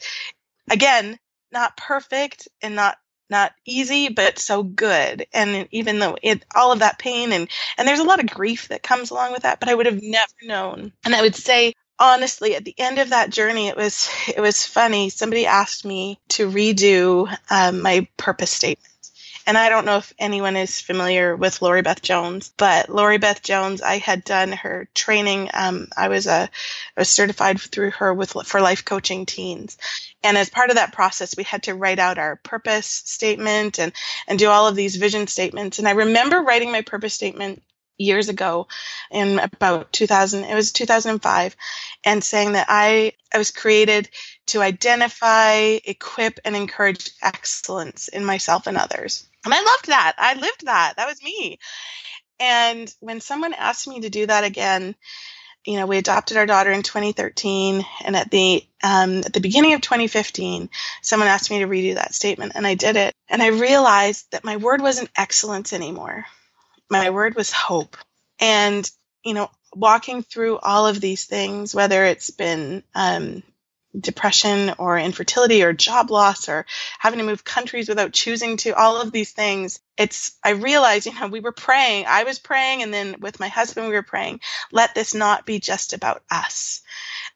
Again, 0.69 1.17
not 1.51 1.77
perfect 1.77 2.47
and 2.61 2.75
not 2.75 2.97
not 3.31 3.53
easy 3.65 4.09
but 4.09 4.37
so 4.37 4.61
good. 4.61 5.25
And 5.33 5.67
even 5.71 5.99
though 5.99 6.17
it 6.21 6.45
all 6.55 6.71
of 6.71 6.79
that 6.79 6.99
pain 6.99 7.31
and 7.31 7.49
and 7.77 7.87
there's 7.87 7.99
a 7.99 8.03
lot 8.03 8.19
of 8.19 8.29
grief 8.29 8.67
that 8.67 8.83
comes 8.83 9.09
along 9.09 9.31
with 9.31 9.43
that 9.43 9.59
but 9.59 9.69
i 9.69 9.73
would 9.73 9.87
have 9.87 10.01
never 10.03 10.33
known. 10.43 10.93
And 11.05 11.15
i 11.15 11.21
would 11.21 11.35
say 11.35 11.73
honestly 11.99 12.55
at 12.55 12.65
the 12.65 12.75
end 12.77 12.99
of 12.99 13.09
that 13.09 13.29
journey 13.29 13.67
it 13.67 13.77
was 13.77 14.09
it 14.27 14.41
was 14.41 14.65
funny. 14.65 15.09
Somebody 15.09 15.45
asked 15.47 15.85
me 15.85 16.19
to 16.29 16.49
redo 16.49 17.35
um, 17.49 17.81
my 17.81 18.07
purpose 18.17 18.51
statement 18.51 18.90
and 19.47 19.57
I 19.57 19.69
don't 19.69 19.85
know 19.85 19.97
if 19.97 20.13
anyone 20.19 20.55
is 20.55 20.81
familiar 20.81 21.35
with 21.35 21.61
Laurie 21.61 21.81
Beth 21.81 22.01
Jones, 22.01 22.53
but 22.57 22.89
Laurie 22.89 23.17
Beth 23.17 23.41
Jones, 23.41 23.81
I 23.81 23.97
had 23.97 24.23
done 24.23 24.51
her 24.53 24.87
training. 24.93 25.49
Um, 25.53 25.87
I 25.97 26.09
was 26.09 26.27
a, 26.27 26.49
I 26.97 27.01
was 27.01 27.09
certified 27.09 27.59
through 27.59 27.91
her 27.91 28.13
with 28.13 28.33
for 28.45 28.61
life 28.61 28.85
coaching 28.85 29.25
teens, 29.25 29.77
and 30.23 30.37
as 30.37 30.49
part 30.49 30.69
of 30.69 30.77
that 30.77 30.93
process, 30.93 31.35
we 31.37 31.43
had 31.43 31.63
to 31.63 31.75
write 31.75 31.99
out 31.99 32.17
our 32.17 32.37
purpose 32.37 32.87
statement 32.87 33.79
and 33.79 33.93
and 34.27 34.39
do 34.39 34.49
all 34.49 34.67
of 34.67 34.75
these 34.75 34.95
vision 34.97 35.27
statements. 35.27 35.79
And 35.79 35.87
I 35.87 35.91
remember 35.91 36.41
writing 36.41 36.71
my 36.71 36.81
purpose 36.81 37.13
statement 37.13 37.63
years 37.97 38.29
ago 38.29 38.67
in 39.11 39.39
about 39.39 39.91
2000 39.93 40.43
it 40.45 40.55
was 40.55 40.71
2005 40.71 41.55
and 42.03 42.23
saying 42.23 42.53
that 42.53 42.65
i 42.69 43.13
i 43.33 43.37
was 43.37 43.51
created 43.51 44.09
to 44.47 44.61
identify 44.61 45.77
equip 45.85 46.39
and 46.43 46.55
encourage 46.55 47.11
excellence 47.21 48.07
in 48.07 48.25
myself 48.25 48.67
and 48.67 48.77
others 48.77 49.29
and 49.45 49.53
I 49.53 49.61
loved 49.61 49.87
that. 49.87 50.13
I 50.17 50.33
lived 50.35 50.65
that. 50.65 50.93
That 50.97 51.07
was 51.07 51.21
me. 51.23 51.59
And 52.39 52.93
when 52.99 53.21
someone 53.21 53.53
asked 53.53 53.87
me 53.87 54.01
to 54.01 54.09
do 54.09 54.25
that 54.27 54.43
again, 54.43 54.95
you 55.65 55.77
know, 55.77 55.85
we 55.85 55.97
adopted 55.97 56.37
our 56.37 56.47
daughter 56.47 56.71
in 56.71 56.81
2013, 56.81 57.85
and 58.03 58.15
at 58.15 58.31
the 58.31 58.65
um, 58.83 59.19
at 59.19 59.33
the 59.33 59.41
beginning 59.41 59.73
of 59.73 59.81
2015, 59.81 60.69
someone 61.03 61.29
asked 61.29 61.51
me 61.51 61.59
to 61.59 61.67
redo 61.67 61.95
that 61.95 62.15
statement, 62.15 62.53
and 62.55 62.65
I 62.65 62.73
did 62.73 62.95
it. 62.95 63.13
And 63.29 63.43
I 63.43 63.47
realized 63.47 64.31
that 64.31 64.43
my 64.43 64.57
word 64.57 64.81
wasn't 64.81 65.11
excellence 65.15 65.71
anymore. 65.71 66.25
My 66.89 67.11
word 67.11 67.35
was 67.35 67.51
hope. 67.51 67.95
And 68.39 68.89
you 69.23 69.35
know, 69.35 69.51
walking 69.75 70.23
through 70.23 70.57
all 70.57 70.87
of 70.87 70.99
these 70.99 71.25
things, 71.25 71.75
whether 71.75 72.05
it's 72.05 72.31
been 72.31 72.83
um, 72.95 73.43
depression 73.99 74.73
or 74.77 74.97
infertility 74.97 75.63
or 75.63 75.73
job 75.73 76.11
loss 76.11 76.47
or 76.47 76.65
having 76.99 77.19
to 77.19 77.25
move 77.25 77.43
countries 77.43 77.89
without 77.89 78.13
choosing 78.13 78.57
to 78.57 78.71
all 78.71 79.01
of 79.01 79.11
these 79.11 79.31
things 79.31 79.79
it's 79.97 80.37
i 80.43 80.51
realized 80.51 81.05
you 81.05 81.13
know 81.13 81.27
we 81.27 81.41
were 81.41 81.51
praying. 81.51 82.05
I 82.07 82.23
was 82.23 82.39
praying 82.39 82.81
and 82.81 82.93
then 82.93 83.17
with 83.19 83.39
my 83.39 83.49
husband 83.49 83.87
we 83.87 83.93
were 83.93 84.01
praying 84.01 84.39
let 84.71 84.95
this 84.95 85.13
not 85.13 85.45
be 85.45 85.59
just 85.59 85.93
about 85.93 86.23
us. 86.31 86.81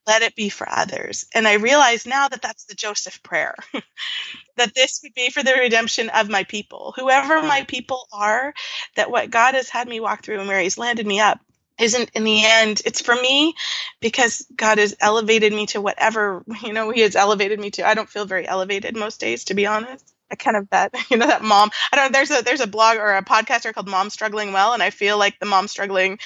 Let 0.07 0.21
it 0.21 0.35
be 0.35 0.49
for 0.49 0.67
others. 0.69 1.25
And 1.33 1.47
i 1.47 1.55
realize 1.55 2.05
now 2.05 2.27
that 2.27 2.41
that's 2.41 2.65
the 2.65 2.75
joseph 2.75 3.21
prayer 3.21 3.55
that 4.57 4.73
this 4.73 5.01
would 5.03 5.13
be 5.13 5.29
for 5.29 5.43
the 5.43 5.53
redemption 5.53 6.09
of 6.09 6.29
my 6.29 6.43
people. 6.43 6.93
Whoever 6.95 7.41
my 7.41 7.63
people 7.67 8.07
are 8.13 8.53
that 8.95 9.11
what 9.11 9.29
god 9.29 9.55
has 9.55 9.69
had 9.69 9.87
me 9.87 9.99
walk 9.99 10.23
through 10.23 10.39
and 10.39 10.47
where 10.47 10.61
he's 10.61 10.77
landed 10.77 11.05
me 11.05 11.19
up 11.19 11.39
isn't 11.79 12.11
in 12.13 12.23
the 12.23 12.45
end. 12.45 12.81
It's 12.85 13.01
for 13.01 13.15
me 13.15 13.55
because 13.99 14.45
god 14.55 14.77
has 14.77 14.95
elevated 14.99 15.53
me 15.53 15.65
to 15.67 15.81
whatever 15.81 16.43
you 16.63 16.73
know 16.73 16.91
he 16.91 17.01
has 17.01 17.15
elevated 17.15 17.59
me 17.59 17.71
to. 17.71 17.87
I 17.87 17.93
don't 17.93 18.09
feel 18.09 18.25
very 18.25 18.47
elevated 18.47 18.95
most 18.95 19.19
days 19.19 19.45
to 19.45 19.53
be 19.53 19.65
honest. 19.65 20.13
I 20.31 20.35
kind 20.35 20.57
of 20.57 20.69
bet 20.69 20.93
you 21.11 21.17
know 21.17 21.27
that 21.27 21.43
mom 21.43 21.69
i 21.93 21.95
don't 21.95 22.11
know 22.11 22.17
there's 22.17 22.31
a 22.31 22.43
there's 22.43 22.59
a 22.59 22.67
blog 22.67 22.97
or 22.97 23.15
a 23.15 23.23
podcaster 23.23 23.71
called 23.71 23.87
mom 23.87 24.09
struggling 24.09 24.53
well 24.53 24.73
and 24.73 24.81
i 24.81 24.89
feel 24.89 25.19
like 25.19 25.37
the 25.39 25.45
mom 25.45 25.67
struggling 25.67 26.17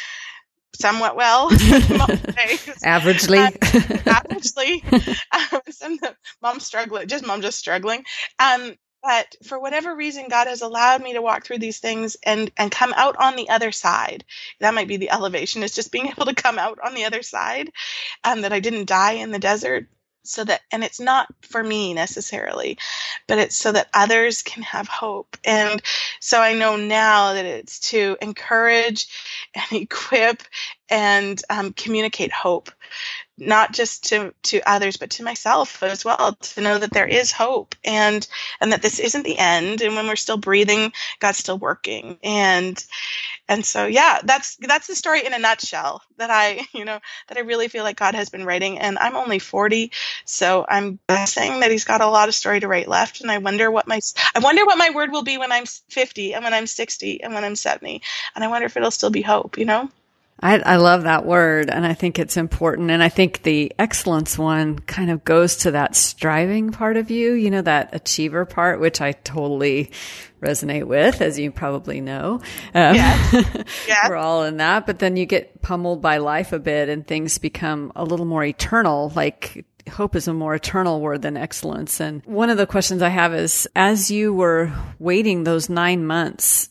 somewhat 0.73 1.15
well 1.17 1.49
averagely. 2.83 3.45
Um, 3.45 3.53
averagely. 4.05 5.53
Um, 5.53 5.61
some 5.69 5.99
mom 6.41 6.59
struggling 6.59 7.07
just 7.07 7.25
mom 7.25 7.41
just 7.41 7.59
struggling. 7.59 8.05
Um 8.39 8.75
but 9.03 9.35
for 9.43 9.59
whatever 9.59 9.95
reason 9.95 10.27
god 10.29 10.47
has 10.47 10.61
allowed 10.61 11.01
me 11.01 11.13
to 11.13 11.21
walk 11.21 11.45
through 11.45 11.59
these 11.59 11.79
things 11.79 12.17
and 12.25 12.51
and 12.57 12.71
come 12.71 12.93
out 12.95 13.15
on 13.19 13.35
the 13.35 13.49
other 13.49 13.71
side. 13.71 14.25
That 14.59 14.73
might 14.73 14.87
be 14.87 14.97
the 14.97 15.11
elevation 15.11 15.63
is 15.63 15.75
just 15.75 15.91
being 15.91 16.07
able 16.09 16.25
to 16.25 16.35
come 16.35 16.59
out 16.59 16.79
on 16.83 16.93
the 16.95 17.05
other 17.05 17.23
side 17.23 17.71
um, 18.23 18.41
that 18.41 18.53
i 18.53 18.59
didn't 18.59 18.87
die 18.87 19.13
in 19.13 19.31
the 19.31 19.39
desert 19.39 19.87
so 20.23 20.43
that 20.43 20.61
and 20.71 20.83
it's 20.83 20.99
not 20.99 21.27
for 21.41 21.63
me 21.63 21.93
necessarily 21.93 22.77
but 23.27 23.39
it's 23.39 23.55
so 23.55 23.71
that 23.71 23.89
others 23.93 24.43
can 24.43 24.63
have 24.63 24.87
hope. 24.87 25.37
And 25.45 25.81
so 26.19 26.41
i 26.41 26.53
know 26.53 26.75
now 26.75 27.33
that 27.33 27.45
it's 27.45 27.79
to 27.91 28.17
encourage 28.21 29.07
and 29.55 29.81
equip 29.81 30.43
and 30.89 31.41
um, 31.49 31.73
communicate 31.73 32.31
hope 32.31 32.71
not 33.39 33.73
just 33.73 34.09
to 34.09 34.33
to 34.43 34.61
others 34.69 34.97
but 34.97 35.09
to 35.11 35.23
myself 35.23 35.81
as 35.83 36.03
well 36.03 36.35
to 36.35 36.61
know 36.61 36.77
that 36.77 36.93
there 36.93 37.07
is 37.07 37.31
hope 37.31 37.75
and 37.83 38.27
and 38.61 38.71
that 38.71 38.81
this 38.81 38.99
isn't 38.99 39.23
the 39.23 39.37
end. 39.37 39.81
And 39.81 39.95
when 39.95 40.07
we're 40.07 40.15
still 40.15 40.37
breathing 40.37 40.93
god's 41.19 41.37
still 41.37 41.57
working. 41.57 42.17
And 42.23 42.83
and 43.47 43.65
so 43.65 43.85
yeah 43.85 44.19
that's 44.23 44.55
that's 44.57 44.87
the 44.87 44.95
story 44.95 45.25
in 45.25 45.33
a 45.33 45.39
nutshell 45.39 46.01
that 46.17 46.29
i 46.29 46.65
you 46.73 46.85
know 46.85 46.99
that 47.27 47.37
i 47.37 47.41
really 47.41 47.67
feel 47.67 47.83
like 47.83 47.97
god 47.97 48.15
has 48.15 48.29
been 48.29 48.45
writing. 48.45 48.79
And 48.79 48.97
i'm 48.99 49.15
only 49.15 49.39
40 49.39 49.91
so 50.25 50.65
i'm 50.67 50.99
saying 51.25 51.61
that 51.61 51.71
he's 51.71 51.85
got 51.85 52.01
a 52.01 52.07
lot 52.07 52.29
of 52.29 52.35
story 52.35 52.59
to 52.59 52.67
write 52.67 52.87
left. 52.87 53.21
And 53.21 53.31
i 53.31 53.37
wonder 53.37 53.71
what 53.71 53.87
my 53.87 53.99
i 54.35 54.39
wonder 54.39 54.65
what 54.65 54.77
my 54.77 54.91
word 54.91 55.11
will 55.11 55.23
be 55.23 55.37
when 55.37 55.51
i'm 55.51 55.65
50 55.65 56.33
and 56.33 56.43
when 56.43 56.53
i'm 56.53 56.67
60 56.67 57.23
and 57.23 57.33
when 57.33 57.43
i'm 57.43 57.55
70 57.55 58.01
and 58.35 58.43
i 58.43 58.47
wonder 58.47 58.65
if 58.65 58.77
it'll 58.77 58.91
still 58.91 59.09
be 59.09 59.21
hope 59.21 59.57
you 59.57 59.65
know 59.65 59.89
I, 60.41 60.59
I 60.59 60.75
love 60.77 61.03
that 61.03 61.25
word 61.25 61.69
and 61.69 61.85
I 61.85 61.93
think 61.93 62.17
it's 62.17 62.37
important. 62.37 62.91
And 62.91 63.03
I 63.03 63.09
think 63.09 63.43
the 63.43 63.73
excellence 63.77 64.37
one 64.37 64.79
kind 64.79 65.11
of 65.11 65.23
goes 65.25 65.57
to 65.57 65.71
that 65.71 65.95
striving 65.95 66.71
part 66.71 66.95
of 66.95 67.11
you, 67.11 67.33
you 67.33 67.49
know, 67.49 67.61
that 67.61 67.89
achiever 67.93 68.45
part, 68.45 68.79
which 68.79 69.01
I 69.01 69.11
totally 69.11 69.91
resonate 70.41 70.85
with, 70.85 71.21
as 71.21 71.37
you 71.37 71.51
probably 71.51 71.99
know. 71.99 72.41
Um, 72.73 72.95
yeah. 72.95 73.29
yeah. 73.87 74.07
we're 74.07 74.15
all 74.15 74.43
in 74.45 74.57
that. 74.57 74.85
But 74.85 74.99
then 74.99 75.17
you 75.17 75.25
get 75.25 75.61
pummeled 75.61 76.01
by 76.01 76.17
life 76.19 76.53
a 76.53 76.59
bit 76.59 76.87
and 76.87 77.05
things 77.05 77.37
become 77.37 77.91
a 77.95 78.05
little 78.05 78.25
more 78.25 78.43
eternal, 78.43 79.11
like 79.15 79.65
hope 79.89 80.15
is 80.15 80.27
a 80.27 80.33
more 80.33 80.55
eternal 80.55 81.01
word 81.01 81.21
than 81.21 81.35
excellence. 81.35 81.99
And 81.99 82.23
one 82.25 82.49
of 82.49 82.57
the 82.57 82.67
questions 82.67 83.01
I 83.01 83.09
have 83.09 83.33
is 83.33 83.67
as 83.75 84.09
you 84.09 84.33
were 84.33 84.71
waiting 84.99 85.43
those 85.43 85.67
nine 85.69 86.05
months 86.05 86.69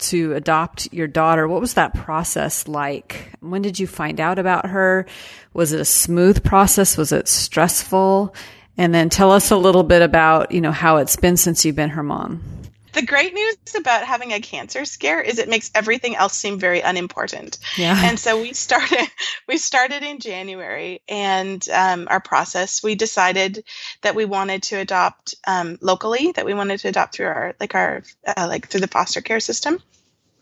to 0.00 0.34
adopt 0.34 0.92
your 0.92 1.06
daughter. 1.06 1.46
What 1.48 1.60
was 1.60 1.74
that 1.74 1.94
process 1.94 2.68
like? 2.68 3.32
When 3.40 3.62
did 3.62 3.78
you 3.78 3.86
find 3.86 4.20
out 4.20 4.38
about 4.38 4.66
her? 4.66 5.06
Was 5.52 5.72
it 5.72 5.80
a 5.80 5.84
smooth 5.84 6.44
process? 6.44 6.96
Was 6.96 7.12
it 7.12 7.28
stressful? 7.28 8.34
And 8.76 8.94
then 8.94 9.10
tell 9.10 9.30
us 9.30 9.50
a 9.50 9.56
little 9.56 9.82
bit 9.82 10.02
about, 10.02 10.52
you 10.52 10.60
know, 10.60 10.72
how 10.72 10.98
it's 10.98 11.16
been 11.16 11.36
since 11.36 11.64
you've 11.64 11.76
been 11.76 11.90
her 11.90 12.02
mom. 12.02 12.42
The 12.92 13.02
great 13.02 13.34
news 13.34 13.56
about 13.76 14.04
having 14.04 14.32
a 14.32 14.40
cancer 14.40 14.84
scare 14.84 15.20
is 15.20 15.38
it 15.38 15.48
makes 15.48 15.70
everything 15.74 16.16
else 16.16 16.34
seem 16.34 16.58
very 16.58 16.80
unimportant. 16.80 17.58
Yeah. 17.76 17.96
And 17.96 18.18
so 18.18 18.40
we 18.40 18.52
started 18.52 19.08
we 19.48 19.58
started 19.58 20.02
in 20.02 20.20
January, 20.20 21.02
and 21.08 21.66
um, 21.70 22.08
our 22.10 22.20
process 22.20 22.82
we 22.82 22.94
decided 22.94 23.64
that 24.02 24.14
we 24.14 24.24
wanted 24.24 24.62
to 24.64 24.76
adopt 24.76 25.34
um, 25.46 25.78
locally, 25.80 26.32
that 26.32 26.44
we 26.44 26.54
wanted 26.54 26.80
to 26.80 26.88
adopt 26.88 27.14
through 27.14 27.26
our 27.26 27.54
like 27.60 27.74
our 27.74 28.02
uh, 28.26 28.46
like 28.48 28.68
through 28.68 28.80
the 28.80 28.88
foster 28.88 29.20
care 29.20 29.40
system 29.40 29.82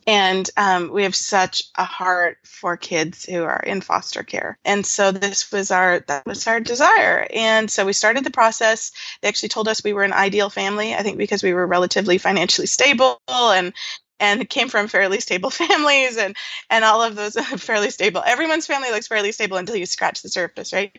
and 0.09 0.49
um, 0.57 0.90
we 0.90 1.03
have 1.03 1.14
such 1.14 1.64
a 1.77 1.85
heart 1.85 2.38
for 2.42 2.79
kids 2.79 3.27
who 3.27 3.44
are 3.44 3.61
in 3.61 3.83
foster 3.83 4.23
care. 4.23 4.59
And 4.64 4.87
so 4.87 5.12
this 5.12 5.53
was 5.53 5.71
our 5.71 6.01
that 6.09 6.25
was 6.25 6.47
our 6.47 6.61
desire. 6.61 7.27
And 7.31 7.71
so 7.71 7.85
we 7.85 7.92
started 7.92 8.25
the 8.25 8.31
process. 8.31 8.90
They 9.21 9.29
actually 9.29 9.51
told 9.51 9.68
us 9.68 9.85
we 9.85 9.92
were 9.92 10.05
an 10.05 10.14
ideal 10.14 10.49
family 10.51 10.94
i 10.94 11.03
think 11.03 11.18
because 11.18 11.42
we 11.42 11.53
were 11.53 11.66
relatively 11.66 12.18
financially 12.18 12.66
stable 12.66 13.21
and 13.29 13.73
and 14.20 14.48
came 14.48 14.68
from 14.68 14.88
fairly 14.88 15.20
stable 15.20 15.50
families 15.50 16.16
and 16.16 16.37
and 16.70 16.85
all 16.85 17.02
of 17.02 17.16
those 17.16 17.35
fairly 17.57 17.90
stable. 17.90 18.22
Everyone's 18.24 18.66
family 18.66 18.90
looks 18.90 19.07
fairly 19.07 19.33
stable 19.33 19.57
until 19.57 19.76
you 19.76 19.87
scratch 19.87 20.22
the 20.22 20.28
surface 20.28 20.72
right? 20.72 20.96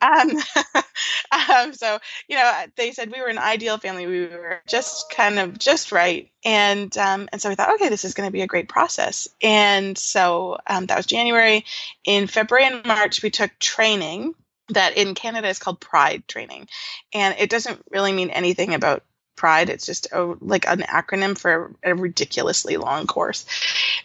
Um, 0.00 0.30
um, 1.50 1.72
so 1.72 1.98
you 2.28 2.36
know 2.36 2.52
they 2.76 2.92
said 2.92 3.12
we 3.12 3.20
were 3.20 3.28
an 3.28 3.38
ideal 3.38 3.78
family. 3.78 4.06
We 4.06 4.26
were 4.26 4.60
just 4.66 5.10
kind 5.10 5.38
of 5.38 5.58
just 5.58 5.92
right. 5.92 6.30
And 6.44 6.96
um, 6.98 7.28
and 7.32 7.40
so 7.40 7.48
we 7.48 7.54
thought 7.54 7.74
okay 7.74 7.88
this 7.88 8.04
is 8.04 8.14
going 8.14 8.28
to 8.28 8.32
be 8.32 8.42
a 8.42 8.46
great 8.46 8.68
process. 8.68 9.28
And 9.42 9.96
so 9.96 10.58
um, 10.66 10.86
that 10.86 10.96
was 10.96 11.06
january. 11.06 11.64
In 12.04 12.26
february 12.26 12.66
and 12.66 12.84
march 12.86 13.22
we 13.22 13.30
took 13.30 13.50
training 13.58 14.34
that 14.70 14.96
in 14.96 15.14
canada 15.14 15.48
is 15.48 15.58
called 15.58 15.80
pride 15.80 16.26
training. 16.26 16.68
And 17.14 17.36
it 17.38 17.50
doesn't 17.50 17.82
really 17.90 18.12
mean 18.12 18.30
anything 18.30 18.74
about 18.74 19.02
Pride. 19.36 19.70
It's 19.70 19.86
just 19.86 20.08
a, 20.12 20.34
like 20.40 20.66
an 20.66 20.80
acronym 20.80 21.38
for 21.38 21.74
a 21.84 21.94
ridiculously 21.94 22.76
long 22.76 23.06
course 23.06 23.46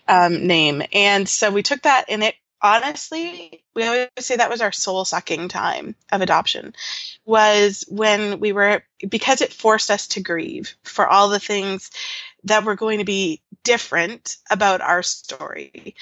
um, 0.08 0.46
name. 0.46 0.84
And 0.94 1.28
so 1.28 1.50
we 1.52 1.63
took 1.63 1.84
that, 1.84 2.06
and 2.10 2.24
it 2.24 2.36
honestly, 2.62 3.63
we 3.76 3.84
always 3.84 4.10
say 4.20 4.36
that 4.36 4.50
was 4.50 4.62
our 4.62 4.72
soul 4.72 5.04
sucking 5.06 5.48
time 5.48 5.96
of 6.12 6.22
adoption, 6.22 6.76
was 7.26 7.84
when 7.88 8.39
we 8.39 8.52
were, 8.52 8.84
because 9.08 9.41
it 9.41 9.54
forced 9.54 9.89
us 9.89 10.08
to 10.10 10.22
grieve 10.22 10.76
for 10.84 11.08
all 11.08 11.30
the 11.30 11.39
things 11.39 11.89
that 12.44 12.63
were 12.63 12.76
going 12.76 13.00
to 13.00 13.06
be 13.06 13.41
different 13.63 14.38
about 14.50 14.82
our 14.82 15.04
story 15.04 15.96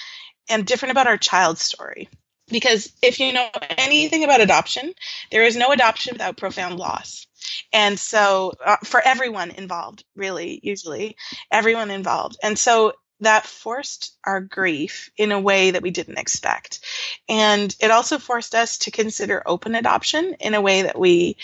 and 0.49 0.65
different 0.65 0.91
about 0.91 1.07
our 1.07 1.17
child's 1.17 1.63
story. 1.63 2.09
Because 2.49 2.91
if 3.01 3.19
you 3.19 3.33
know 3.33 3.49
anything 3.77 4.23
about 4.23 4.41
adoption, 4.41 4.93
there 5.31 5.45
is 5.45 5.55
no 5.55 5.71
adoption 5.71 6.13
without 6.13 6.37
profound 6.37 6.77
loss. 6.77 7.27
And 7.71 7.99
so, 7.99 8.53
uh, 8.65 8.77
for 8.83 9.01
everyone 9.01 9.51
involved, 9.51 10.03
really, 10.15 10.59
usually, 10.63 11.15
everyone 11.51 11.91
involved. 11.91 12.37
And 12.43 12.57
so, 12.57 12.93
that 13.21 13.45
forced 13.45 14.17
our 14.23 14.39
grief 14.39 15.11
in 15.17 15.33
a 15.33 15.39
way 15.39 15.71
that 15.71 15.81
we 15.81 15.91
didn't 15.91 16.17
expect. 16.17 16.79
And 17.27 17.75
it 17.81 17.91
also 17.91 18.17
forced 18.17 18.55
us 18.55 18.77
to 18.79 18.91
consider 18.91 19.43
open 19.45 19.75
adoption 19.75 20.35
in 20.39 20.53
a 20.53 20.61
way 20.61 20.83
that 20.83 20.97
we 20.97 21.35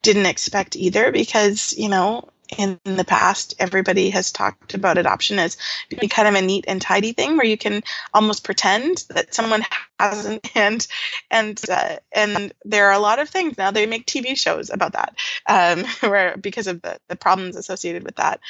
didn't 0.00 0.24
expect 0.24 0.74
either, 0.74 1.12
because, 1.12 1.74
you 1.76 1.90
know, 1.90 2.30
in 2.56 2.80
the 2.84 3.04
past, 3.04 3.54
everybody 3.58 4.08
has 4.08 4.32
talked 4.32 4.72
about 4.72 4.96
adoption 4.96 5.38
as 5.38 5.58
being 5.90 6.08
kind 6.08 6.28
of 6.28 6.34
a 6.34 6.40
neat 6.40 6.64
and 6.66 6.80
tidy 6.80 7.12
thing 7.12 7.36
where 7.36 7.46
you 7.46 7.58
can 7.58 7.82
almost 8.14 8.42
pretend 8.42 9.04
that 9.10 9.34
someone 9.34 9.66
hasn't, 9.98 10.50
and 10.56 10.86
and 11.30 11.60
uh, 11.68 11.96
and 12.12 12.52
there 12.64 12.88
are 12.88 12.92
a 12.92 12.98
lot 12.98 13.18
of 13.18 13.28
things 13.28 13.58
now. 13.58 13.70
They 13.70 13.86
make 13.86 14.06
TV 14.06 14.36
shows 14.36 14.70
about 14.70 14.92
that, 14.92 15.16
um, 15.46 15.84
where 16.10 16.36
because 16.36 16.66
of 16.66 16.82
the 16.82 16.98
the 17.08 17.16
problems 17.16 17.56
associated 17.56 18.04
with 18.04 18.16
that. 18.16 18.40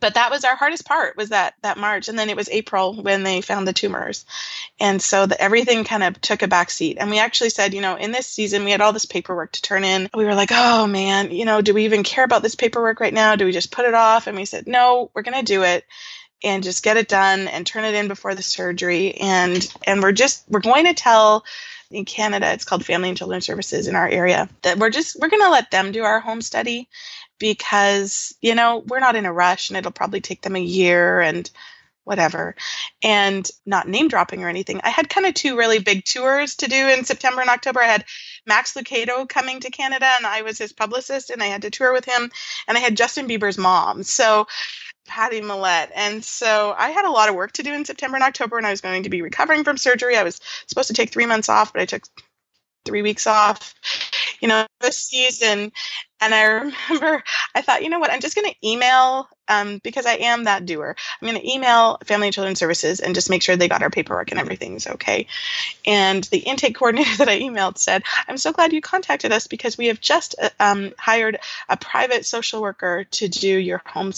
But 0.00 0.14
that 0.14 0.30
was 0.30 0.44
our 0.44 0.56
hardest 0.56 0.86
part 0.86 1.16
was 1.16 1.30
that 1.30 1.54
that 1.62 1.78
March, 1.78 2.08
and 2.08 2.18
then 2.18 2.30
it 2.30 2.36
was 2.36 2.48
April 2.48 2.94
when 2.94 3.22
they 3.22 3.40
found 3.40 3.66
the 3.66 3.72
tumors, 3.72 4.24
and 4.80 5.00
so 5.00 5.26
the, 5.26 5.40
everything 5.40 5.84
kind 5.84 6.02
of 6.02 6.20
took 6.20 6.42
a 6.42 6.48
back 6.48 6.70
seat. 6.70 6.98
And 7.00 7.10
we 7.10 7.18
actually 7.18 7.50
said, 7.50 7.74
you 7.74 7.80
know, 7.80 7.96
in 7.96 8.12
this 8.12 8.26
season 8.26 8.64
we 8.64 8.70
had 8.70 8.80
all 8.80 8.92
this 8.92 9.06
paperwork 9.06 9.52
to 9.52 9.62
turn 9.62 9.84
in. 9.84 10.08
We 10.14 10.24
were 10.24 10.34
like, 10.34 10.50
oh 10.52 10.86
man, 10.86 11.30
you 11.30 11.44
know, 11.44 11.60
do 11.60 11.74
we 11.74 11.84
even 11.84 12.02
care 12.02 12.24
about 12.24 12.42
this 12.42 12.54
paperwork 12.54 13.00
right 13.00 13.14
now? 13.14 13.36
Do 13.36 13.44
we 13.44 13.52
just 13.52 13.70
put 13.70 13.86
it 13.86 13.94
off? 13.94 14.26
And 14.26 14.36
we 14.36 14.44
said, 14.44 14.66
no, 14.66 15.10
we're 15.14 15.22
going 15.22 15.38
to 15.38 15.44
do 15.44 15.62
it 15.62 15.84
and 16.42 16.62
just 16.62 16.84
get 16.84 16.96
it 16.96 17.08
done 17.08 17.48
and 17.48 17.66
turn 17.66 17.84
it 17.84 17.94
in 17.94 18.08
before 18.08 18.34
the 18.34 18.42
surgery. 18.42 19.14
And, 19.14 19.66
and 19.86 20.02
we're 20.02 20.12
just, 20.12 20.44
we're 20.48 20.60
going 20.60 20.84
to 20.86 20.94
tell 20.94 21.44
in 21.90 22.04
Canada, 22.04 22.52
it's 22.52 22.64
called 22.64 22.84
Family 22.84 23.08
and 23.08 23.18
Children 23.18 23.40
Services 23.40 23.88
in 23.88 23.96
our 23.96 24.08
area, 24.08 24.48
that 24.62 24.78
we're 24.78 24.90
just, 24.90 25.18
we're 25.18 25.30
going 25.30 25.42
to 25.42 25.50
let 25.50 25.70
them 25.70 25.90
do 25.92 26.04
our 26.04 26.20
home 26.20 26.42
study 26.42 26.88
because, 27.38 28.34
you 28.40 28.54
know, 28.54 28.84
we're 28.86 29.00
not 29.00 29.16
in 29.16 29.26
a 29.26 29.32
rush 29.32 29.70
and 29.70 29.76
it'll 29.76 29.90
probably 29.90 30.20
take 30.20 30.42
them 30.42 30.56
a 30.56 30.60
year 30.60 31.20
and 31.20 31.50
whatever. 32.04 32.56
And 33.02 33.48
not 33.66 33.86
name 33.86 34.08
dropping 34.08 34.42
or 34.42 34.48
anything. 34.48 34.80
I 34.82 34.88
had 34.88 35.10
kind 35.10 35.26
of 35.26 35.34
two 35.34 35.56
really 35.56 35.78
big 35.78 36.04
tours 36.04 36.56
to 36.56 36.68
do 36.68 36.88
in 36.88 37.04
September 37.04 37.42
and 37.42 37.50
October. 37.50 37.80
I 37.80 37.86
had 37.86 38.04
Max 38.46 38.74
Lucado 38.74 39.28
coming 39.28 39.60
to 39.60 39.70
Canada 39.70 40.08
and 40.16 40.26
I 40.26 40.42
was 40.42 40.58
his 40.58 40.72
publicist 40.72 41.30
and 41.30 41.42
I 41.42 41.46
had 41.46 41.62
to 41.62 41.70
tour 41.70 41.92
with 41.92 42.06
him. 42.06 42.30
And 42.66 42.78
I 42.78 42.80
had 42.80 42.96
Justin 42.96 43.28
Bieber's 43.28 43.58
mom. 43.58 44.02
So 44.02 44.46
Pattie 45.08 45.40
Mallette. 45.40 45.90
And 45.94 46.24
so 46.24 46.74
I 46.78 46.90
had 46.90 47.04
a 47.04 47.10
lot 47.10 47.28
of 47.28 47.34
work 47.34 47.52
to 47.52 47.62
do 47.62 47.72
in 47.72 47.84
September 47.84 48.16
and 48.16 48.24
October 48.24 48.58
and 48.58 48.66
I 48.66 48.70
was 48.70 48.80
going 48.80 49.02
to 49.02 49.10
be 49.10 49.22
recovering 49.22 49.64
from 49.64 49.76
surgery. 49.76 50.16
I 50.16 50.22
was 50.22 50.40
supposed 50.66 50.88
to 50.88 50.94
take 50.94 51.10
three 51.10 51.26
months 51.26 51.48
off, 51.48 51.72
but 51.72 51.82
I 51.82 51.86
took 51.86 52.04
three 52.84 53.02
weeks 53.02 53.26
off, 53.26 53.74
you 54.40 54.48
know, 54.48 54.66
this 54.80 54.96
season. 54.96 55.72
And 56.20 56.34
I 56.34 56.42
remember 56.90 57.22
I 57.54 57.62
thought, 57.62 57.82
you 57.82 57.90
know 57.90 57.98
what, 57.98 58.10
I'm 58.10 58.20
just 58.20 58.34
going 58.34 58.50
to 58.50 58.68
email 58.68 59.28
um, 59.48 59.80
because 59.82 60.06
I 60.06 60.14
am 60.14 60.44
that 60.44 60.66
doer. 60.66 60.94
I'm 61.20 61.28
going 61.28 61.40
to 61.40 61.52
email 61.52 61.98
Family 62.04 62.28
and 62.28 62.34
Children 62.34 62.56
Services 62.56 63.00
and 63.00 63.14
just 63.14 63.30
make 63.30 63.42
sure 63.42 63.56
they 63.56 63.68
got 63.68 63.82
our 63.82 63.90
paperwork 63.90 64.30
and 64.30 64.40
everything's 64.40 64.86
okay. 64.86 65.26
And 65.86 66.24
the 66.24 66.38
intake 66.38 66.74
coordinator 66.78 67.16
that 67.18 67.28
I 67.28 67.40
emailed 67.40 67.78
said, 67.78 68.02
I'm 68.26 68.36
so 68.36 68.52
glad 68.52 68.72
you 68.72 68.80
contacted 68.80 69.32
us 69.32 69.46
because 69.46 69.78
we 69.78 69.86
have 69.86 70.00
just 70.00 70.34
uh, 70.40 70.50
um, 70.60 70.92
hired 70.98 71.38
a 71.68 71.76
private 71.76 72.26
social 72.26 72.60
worker 72.60 73.04
to 73.04 73.28
do 73.28 73.48
your 73.48 73.82
home 73.86 74.12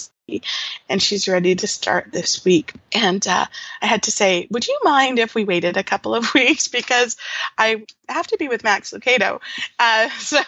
and 0.88 1.02
she's 1.02 1.28
ready 1.28 1.54
to 1.56 1.66
start 1.66 2.12
this 2.12 2.44
week. 2.44 2.74
And 2.94 3.26
uh, 3.26 3.46
I 3.82 3.86
had 3.86 4.04
to 4.04 4.10
say, 4.10 4.46
would 4.50 4.66
you 4.66 4.78
mind 4.84 5.18
if 5.18 5.34
we 5.34 5.44
waited 5.44 5.76
a 5.76 5.82
couple 5.82 6.14
of 6.14 6.34
weeks 6.34 6.68
because 6.68 7.16
I 7.58 7.84
have 8.08 8.26
to 8.28 8.36
be 8.36 8.48
with 8.48 8.64
Max 8.64 8.92
Lucado. 8.92 9.40
Uh, 9.78 10.08
so, 10.18 10.40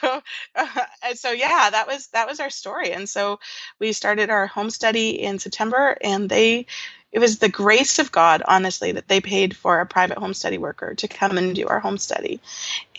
uh, 0.55 0.67
so 1.15 1.31
yeah, 1.31 1.71
that 1.71 1.87
was 1.87 2.09
that 2.09 2.29
was 2.29 2.41
our 2.41 2.51
story. 2.51 2.93
And 2.93 3.09
so 3.09 3.39
we 3.79 3.93
started 3.93 4.31
our 4.31 4.47
home 4.47 4.71
study 4.71 5.11
in 5.23 5.39
September, 5.39 5.97
and 6.03 6.29
they 6.29 6.67
it 7.13 7.19
was 7.19 7.39
the 7.39 7.51
grace 7.51 7.99
of 7.99 8.11
God, 8.11 8.43
honestly, 8.47 8.93
that 8.93 9.07
they 9.07 9.21
paid 9.21 9.55
for 9.55 9.81
a 9.81 9.87
private 9.87 10.17
home 10.17 10.33
study 10.33 10.57
worker 10.57 10.95
to 10.95 11.09
come 11.09 11.37
and 11.37 11.55
do 11.55 11.69
our 11.69 11.79
home 11.79 11.99
study. 11.99 12.41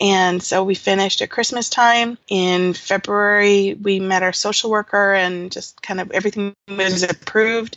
And 0.00 0.40
so 0.40 0.62
we 0.62 0.76
finished 0.76 1.20
at 1.20 1.30
Christmas 1.30 1.68
time. 1.68 2.16
In 2.28 2.74
February, 2.74 3.74
we 3.74 3.98
met 3.98 4.22
our 4.22 4.32
social 4.32 4.70
worker 4.70 5.14
and 5.14 5.50
just 5.50 5.82
kind 5.82 6.00
of 6.00 6.12
everything 6.12 6.54
was 6.68 7.02
approved. 7.02 7.76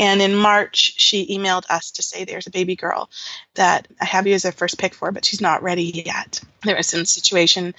And 0.00 0.20
in 0.20 0.34
March, 0.34 0.94
she 0.96 1.38
emailed 1.38 1.70
us 1.70 1.92
to 1.92 2.02
say 2.02 2.24
there's 2.24 2.48
a 2.48 2.52
baby 2.52 2.74
girl 2.74 3.08
that 3.54 3.86
I 4.00 4.04
have 4.04 4.26
you 4.26 4.34
as 4.34 4.44
a 4.44 4.52
first 4.52 4.78
pick 4.78 4.94
for, 4.94 5.12
but 5.12 5.24
she's 5.24 5.40
not 5.40 5.62
ready 5.62 6.02
yet. 6.04 6.40
There 6.64 6.76
was 6.76 6.88
some 6.88 7.04
situation 7.04 7.74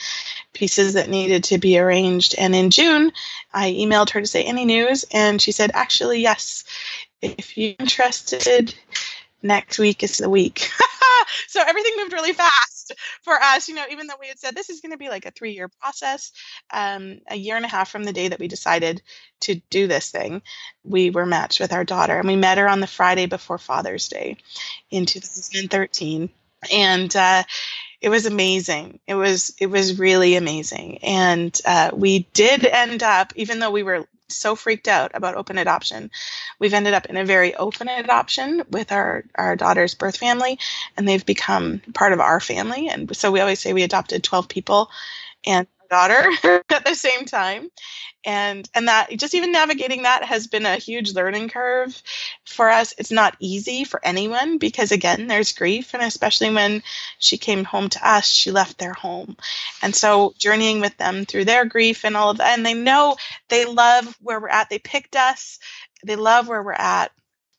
pieces 0.53 0.93
that 0.93 1.09
needed 1.09 1.43
to 1.45 1.57
be 1.57 1.77
arranged. 1.77 2.35
And 2.38 2.55
in 2.55 2.69
June, 2.69 3.12
I 3.53 3.71
emailed 3.71 4.12
her 4.12 4.21
to 4.21 4.27
say 4.27 4.43
any 4.43 4.63
news, 4.63 5.05
and 5.12 5.41
she 5.41 5.51
said, 5.51 5.71
actually, 5.73 6.21
yes 6.21 6.63
if 7.21 7.58
you're 7.58 7.75
interested, 7.79 8.73
next 9.41 9.79
week 9.79 10.03
is 10.03 10.17
the 10.17 10.29
week. 10.29 10.69
so 11.47 11.62
everything 11.65 11.93
moved 11.97 12.13
really 12.13 12.34
fast 12.34 12.93
for 13.21 13.34
us, 13.34 13.67
you 13.67 13.75
know, 13.75 13.86
even 13.91 14.08
though 14.08 14.15
we 14.19 14.27
had 14.27 14.39
said 14.39 14.55
this 14.55 14.69
is 14.69 14.82
going 14.82 14.91
to 14.91 14.97
be 14.97 15.10
like 15.10 15.25
a 15.25 15.32
three 15.32 15.53
year 15.53 15.67
process, 15.67 16.32
um, 16.71 17.19
a 17.29 17.36
year 17.36 17.55
and 17.55 17.65
a 17.65 17.69
half 17.69 17.89
from 17.89 18.03
the 18.03 18.13
day 18.13 18.27
that 18.27 18.39
we 18.39 18.47
decided 18.47 19.01
to 19.41 19.55
do 19.69 19.88
this 19.88 20.12
thing, 20.12 20.41
we 20.84 21.10
were 21.10 21.25
matched 21.25 21.60
with 21.60 21.73
our 21.73 21.84
daughter. 21.84 22.17
And 22.17 22.27
we 22.27 22.36
met 22.36 22.58
her 22.58 22.67
on 22.67 22.79
the 22.79 22.88
Friday 22.88 23.25
before 23.25 23.58
Father's 23.58 24.08
Day 24.08 24.38
in 24.89 25.05
2013. 25.05 26.29
And, 26.73 27.15
uh, 27.15 27.43
it 28.01 28.10
was 28.10 28.25
amazing. 28.25 28.99
It 29.08 29.15
was 29.15 29.53
it 29.60 29.67
was 29.67 29.99
really 29.99 30.36
amazing, 30.36 30.99
and 30.99 31.60
uh, 31.65 31.91
we 31.93 32.19
did 32.34 32.65
end 32.65 33.03
up, 33.03 33.34
even 33.36 33.60
though 33.60 33.71
we 33.71 33.84
were 33.84 34.08
so 34.31 34.55
freaked 34.55 34.87
out 34.87 35.11
about 35.13 35.35
open 35.35 35.57
adoption. 35.57 36.11
We've 36.59 36.73
ended 36.73 36.93
up 36.93 37.05
in 37.07 37.17
a 37.17 37.25
very 37.25 37.55
open 37.55 37.87
adoption 37.87 38.63
with 38.69 38.91
our, 38.91 39.23
our 39.35 39.55
daughter's 39.55 39.95
birth 39.95 40.17
family, 40.17 40.59
and 40.97 41.07
they've 41.07 41.25
become 41.25 41.81
part 41.93 42.13
of 42.13 42.19
our 42.19 42.39
family. 42.39 42.89
And 42.89 43.15
so 43.15 43.31
we 43.31 43.39
always 43.39 43.59
say 43.59 43.73
we 43.73 43.83
adopted 43.83 44.23
12 44.23 44.47
people, 44.47 44.89
and 45.45 45.67
daughter 45.89 46.30
at 46.69 46.86
the 46.86 46.95
same 46.95 47.25
time. 47.25 47.69
And 48.25 48.69
and 48.75 48.88
that 48.88 49.12
just 49.12 49.34
even 49.34 49.52
navigating 49.52 50.04
that 50.04 50.25
has 50.25 50.47
been 50.47 50.65
a 50.65 50.75
huge 50.75 51.13
learning 51.13 51.49
curve 51.49 52.02
for 52.45 52.69
us. 52.69 52.93
It's 52.97 53.12
not 53.12 53.38
easy 53.39 53.86
for 53.86 53.99
anyone 54.06 54.58
because 54.58 54.91
again 54.91 55.28
there's 55.28 55.54
grief 55.54 55.93
and 55.93 56.04
especially 56.04 56.54
when 56.54 56.84
she 57.19 57.38
came 57.38 57.63
home 57.63 57.89
to 57.89 58.08
us 58.08 58.28
she 58.28 58.52
left 58.52 58.78
their 58.78 58.93
home. 58.93 59.38
And 59.82 59.95
so 59.95 60.34
journeying 60.38 60.82
with 60.82 60.97
them 60.97 61.25
through 61.25 61.45
their 61.45 61.65
grief 61.65 62.04
and 62.04 62.17
all 62.17 62.32
of 62.32 62.38
that 62.38 62.58
and 62.58 62.65
they 62.65 62.73
know 62.73 63.15
they 63.47 63.65
love 63.65 64.17
where 64.21 64.39
we're 64.39 64.49
at. 64.49 64.69
They 64.69 64.80
picked 64.80 65.15
us. 65.15 65.60
They 66.04 66.15
love 66.15 66.47
where 66.47 66.63
we're 66.63 66.73
at 66.73 67.12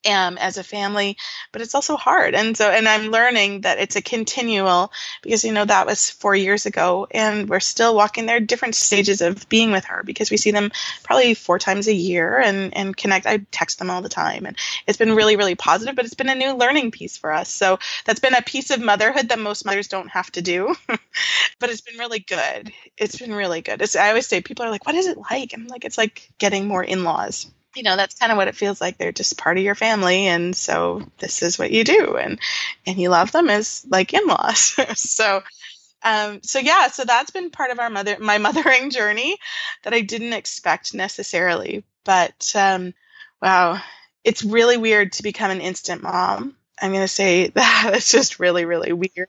um, 0.09 0.39
as 0.39 0.57
a 0.57 0.65
family, 0.65 1.17
but 1.53 1.61
it's 1.61 1.75
also 1.75 1.97
hard. 1.97 2.35
And 2.35 2.57
so, 2.57 2.71
and 2.71 2.89
I'm 2.89 3.11
learning 3.11 3.63
that 3.63 3.79
it's 3.79 3.97
a 3.97 4.03
continual 4.03 4.93
because, 5.23 5.45
you 5.45 5.53
know, 5.53 5.65
that 5.65 5.87
was 5.87 6.11
four 6.11 6.35
years 6.35 6.67
ago 6.67 7.07
and 7.11 7.49
we're 7.49 7.61
still 7.61 7.95
walking 7.95 8.27
there, 8.27 8.41
different 8.41 8.75
stages 8.75 9.21
of 9.21 9.49
being 9.49 9.73
with 9.73 9.85
her 9.87 10.03
because 10.03 10.31
we 10.31 10.37
see 10.37 10.51
them 10.51 10.71
probably 11.03 11.35
four 11.35 11.59
times 11.59 11.87
a 11.87 11.95
year 11.95 12.39
and, 12.39 12.75
and 12.77 12.97
connect. 12.97 13.27
I 13.27 13.39
text 13.51 13.79
them 13.79 13.91
all 13.91 14.03
the 14.03 14.09
time 14.09 14.47
and 14.47 14.57
it's 14.87 14.99
been 14.99 15.15
really, 15.15 15.37
really 15.37 15.55
positive, 15.55 15.97
but 15.97 16.05
it's 16.05 16.15
been 16.15 16.29
a 16.29 16.35
new 16.35 16.55
learning 16.55 16.91
piece 16.91 17.17
for 17.17 17.33
us. 17.33 17.51
So 17.51 17.79
that's 18.07 18.21
been 18.21 18.35
a 18.35 18.43
piece 18.43 18.71
of 18.71 18.81
motherhood 18.81 19.29
that 19.29 19.39
most 19.39 19.67
mothers 19.67 19.89
don't 19.89 20.09
have 20.09 20.31
to 20.33 20.43
do, 20.43 20.75
but 20.89 21.71
it's 21.71 21.83
been 21.83 21.99
really 21.99 22.21
good. 22.21 22.73
It's 22.97 23.19
been 23.19 23.35
really 23.35 23.61
good. 23.61 23.83
It's, 23.83 23.97
I 23.97 24.09
always 24.09 24.27
say 24.27 24.41
people 24.41 24.65
are 24.65 24.71
like, 24.71 24.87
what 24.87 24.95
is 24.95 25.07
it 25.07 25.19
like? 25.31 25.53
I'm 25.53 25.67
like, 25.67 25.85
it's 25.85 25.99
like 25.99 26.31
getting 26.39 26.67
more 26.67 26.83
in-laws 26.83 27.51
you 27.77 27.83
know 27.83 27.97
that's 27.97 28.19
kind 28.19 28.33
of 28.33 28.39
what 28.39 28.49
it 28.49 28.57
feels 28.57 28.81
like. 28.81 28.99
They're 28.99 29.13
just 29.13 29.39
part 29.39 29.59
of 29.59 29.65
your 29.65 29.75
family 29.75 30.27
and 30.27 30.57
so 30.57 31.03
this 31.19 31.43
is 31.43 31.59
what 31.59 31.71
you 31.71 31.85
do 31.85 32.17
and 32.17 32.39
and 32.87 32.99
you 32.99 33.09
love 33.09 33.33
them 33.33 33.49
as 33.49 33.85
like 33.89 34.15
in-laws. 34.15 34.77
So 34.97 35.43
um, 36.03 36.41
so 36.43 36.59
yeah 36.59 36.89
so 36.89 37.05
that's 37.05 37.31
been 37.31 37.51
part 37.51 37.71
of 37.71 37.79
our 37.79 37.91
mother 37.91 38.17
my 38.21 38.39
mothering 38.49 38.91
journey 38.91 39.37
that 39.83 39.93
i 39.95 40.01
didn't 40.01 40.33
expect 40.33 40.95
necessarily 40.95 41.85
but 42.05 42.53
um, 42.55 42.95
wow 43.43 43.81
it's 44.25 44.45
really 44.45 44.77
weird 44.77 45.13
to 45.13 45.23
become 45.23 45.51
an 45.51 45.61
instant 45.61 46.03
mom 46.03 46.57
I'm 46.81 46.93
going 46.93 47.05
to 47.05 47.09
say 47.09 47.49
that 47.55 47.91
it's 47.95 48.11
just 48.11 48.41
really, 48.41 48.65
really 48.65 48.93
weird 48.93 49.29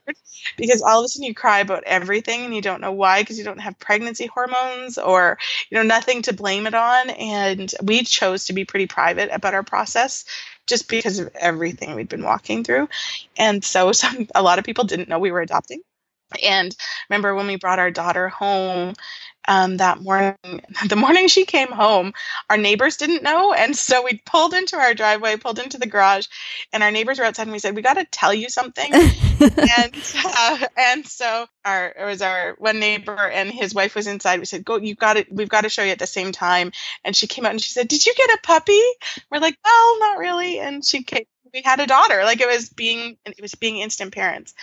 because 0.58 0.82
all 0.82 1.00
of 1.00 1.06
a 1.06 1.08
sudden 1.08 1.26
you 1.26 1.34
cry 1.34 1.60
about 1.60 1.84
everything 1.86 2.46
and 2.46 2.56
you 2.56 2.62
don't 2.62 2.82
know 2.82 2.92
why 2.92 3.22
because 3.22 3.38
you 3.38 3.44
don't 3.44 3.60
have 3.60 3.80
pregnancy 3.80 4.28
hormones 4.28 4.98
or, 4.98 5.38
you 5.70 5.78
know, 5.78 5.84
nothing 5.84 6.22
to 6.24 6.34
blame 6.34 6.68
it 6.68 6.74
on. 6.74 7.10
And 7.10 7.72
we 7.84 8.04
chose 8.04 8.46
to 8.46 8.54
be 8.54 8.66
pretty 8.66 8.88
private 8.88 9.30
about 9.32 9.54
our 9.54 9.64
process 9.64 10.26
just 10.68 10.88
because 10.88 11.20
of 11.20 11.36
everything 11.36 11.96
we'd 11.96 12.10
been 12.10 12.24
walking 12.24 12.64
through. 12.64 12.88
And 13.38 13.64
so 13.64 13.92
some, 13.92 14.28
a 14.34 14.42
lot 14.42 14.60
of 14.60 14.66
people 14.66 14.86
didn't 14.86 15.10
know 15.10 15.20
we 15.20 15.32
were 15.32 15.42
adopting. 15.42 15.82
And 16.42 16.74
remember 17.10 17.36
when 17.36 17.48
we 17.48 17.58
brought 17.58 17.80
our 17.80 17.92
daughter 17.92 18.30
home 18.30 18.94
um, 19.48 19.78
that 19.78 20.02
morning, 20.02 20.36
the 20.88 20.96
morning 20.96 21.28
she 21.28 21.46
came 21.46 21.70
home, 21.70 22.14
our 22.50 22.58
neighbors 22.58 22.98
didn't 22.98 23.24
know. 23.24 23.54
And 23.54 23.76
so 23.76 24.04
we 24.04 24.22
pulled 24.26 24.54
into 24.54 24.78
our 24.78 24.94
driveway, 24.94 25.38
pulled 25.38 25.60
into 25.60 25.78
the 25.78 25.88
garage, 25.88 26.28
and 26.74 26.84
our 26.84 26.92
neighbors 26.92 27.20
were 27.20 27.26
outside 27.26 27.44
and 27.44 27.52
we 27.52 27.60
said, 27.60 27.76
we 27.76 27.82
got 27.82 27.96
to 27.96 28.06
tell 28.06 28.34
you 28.34 28.50
something. 28.50 28.92
and, 28.94 30.14
uh, 30.26 30.68
and 30.78 31.06
so 31.06 31.46
our, 31.66 31.88
it 31.88 32.06
was 32.06 32.22
our 32.22 32.56
one 32.58 32.80
neighbor 32.80 33.18
and 33.18 33.50
his 33.52 33.74
wife 33.74 33.96
was 33.96 34.08
inside. 34.08 34.40
We 34.40 34.46
said, 34.46 34.66
go, 34.66 34.78
you 34.78 34.96
got 34.96 35.18
it. 35.18 35.32
We've 35.32 35.50
got 35.50 35.62
to 35.62 35.70
show 35.70 35.84
you 35.84 35.92
at 35.92 36.00
the 36.00 36.08
same 36.08 36.32
time. 36.32 36.72
And 37.04 37.16
she 37.16 37.28
came 37.28 37.46
out 37.46 37.52
and 37.52 37.62
she 37.62 37.72
said, 37.72 37.88
did 37.88 38.06
you 38.06 38.14
get 38.16 38.30
a 38.30 38.40
puppy? 38.44 38.82
We're 39.32 39.40
like, 39.40 39.58
well, 39.64 40.00
not 40.00 40.18
really. 40.18 40.60
And 40.60 40.86
she 40.86 41.04
came, 41.04 41.26
we 41.54 41.62
had 41.64 41.80
a 41.80 41.88
daughter 41.88 42.24
like 42.24 42.40
it 42.40 42.48
was 42.48 42.70
being 42.70 43.18
it 43.26 43.42
was 43.42 43.56
being 43.56 43.78
instant 43.78 44.14
parents 44.14 44.54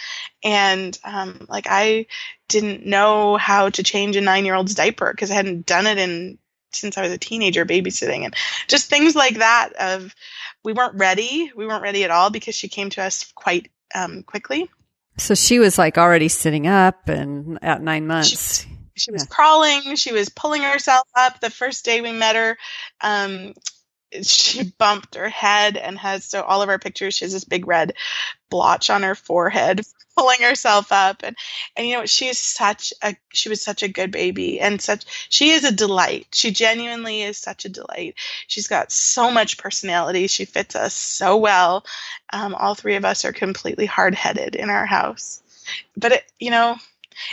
and 0.42 0.98
um, 1.04 1.46
like 1.48 1.66
i 1.68 2.06
didn't 2.48 2.86
know 2.86 3.36
how 3.36 3.68
to 3.70 3.82
change 3.82 4.16
a 4.16 4.20
nine 4.20 4.44
year 4.44 4.54
old's 4.54 4.74
diaper 4.74 5.10
because 5.12 5.30
i 5.30 5.34
hadn't 5.34 5.66
done 5.66 5.86
it 5.86 5.98
in 5.98 6.38
since 6.72 6.98
i 6.98 7.02
was 7.02 7.12
a 7.12 7.18
teenager 7.18 7.64
babysitting. 7.64 8.24
And 8.24 8.34
just 8.66 8.90
things 8.90 9.14
like 9.14 9.38
that 9.38 9.72
of 9.78 10.14
we 10.64 10.72
weren't 10.72 10.96
ready 10.96 11.50
we 11.54 11.66
weren't 11.66 11.82
ready 11.82 12.04
at 12.04 12.10
all 12.10 12.30
because 12.30 12.54
she 12.54 12.68
came 12.68 12.90
to 12.90 13.02
us 13.02 13.30
quite 13.34 13.70
um, 13.94 14.22
quickly. 14.22 14.68
So 15.16 15.34
she 15.34 15.58
was 15.58 15.78
like 15.78 15.96
already 15.96 16.28
sitting 16.28 16.66
up 16.66 17.08
and 17.08 17.58
at 17.62 17.82
nine 17.82 18.06
months. 18.06 18.62
she, 18.62 18.68
she 18.96 19.10
was 19.10 19.22
yeah. 19.22 19.34
crawling 19.34 19.96
she 19.96 20.12
was 20.12 20.28
pulling 20.28 20.62
herself 20.62 21.06
up 21.16 21.40
the 21.40 21.50
first 21.50 21.84
day 21.84 22.00
we 22.00 22.12
met 22.12 22.36
her 22.36 22.58
um, 23.00 23.54
she 24.22 24.64
bumped 24.78 25.14
her 25.14 25.28
head 25.28 25.76
and 25.76 25.98
has 25.98 26.24
so 26.24 26.42
all 26.42 26.62
of 26.62 26.68
our 26.68 26.78
pictures 26.78 27.14
she 27.14 27.24
has 27.24 27.32
this 27.32 27.44
big 27.44 27.66
red 27.66 27.94
blotch 28.50 28.90
on 28.90 29.02
her 29.02 29.14
forehead 29.14 29.82
pulling 30.16 30.40
herself 30.40 30.90
up. 30.90 31.22
And 31.22 31.36
and 31.76 31.86
you 31.86 31.96
know 31.96 32.06
she's 32.06 32.38
such 32.38 32.92
a 33.02 33.16
she 33.32 33.48
was 33.48 33.62
such 33.62 33.82
a 33.82 33.88
good 33.88 34.10
baby 34.10 34.60
and 34.60 34.80
such 34.80 35.04
she 35.28 35.50
is 35.50 35.64
a 35.64 35.72
delight. 35.72 36.28
She 36.32 36.50
genuinely 36.50 37.22
is 37.22 37.38
such 37.38 37.64
a 37.64 37.68
delight. 37.68 38.14
She's 38.46 38.66
got 38.66 38.90
so 38.90 39.30
much 39.30 39.58
personality. 39.58 40.26
She 40.26 40.44
fits 40.44 40.74
us 40.74 40.94
so 40.94 41.36
well. 41.36 41.84
Um, 42.32 42.54
all 42.54 42.74
three 42.74 42.96
of 42.96 43.04
us 43.04 43.24
are 43.24 43.32
completely 43.32 43.86
hard-headed 43.86 44.54
in 44.56 44.70
our 44.70 44.86
house. 44.86 45.42
But 45.96 46.12
it 46.12 46.32
you 46.38 46.50
know 46.50 46.76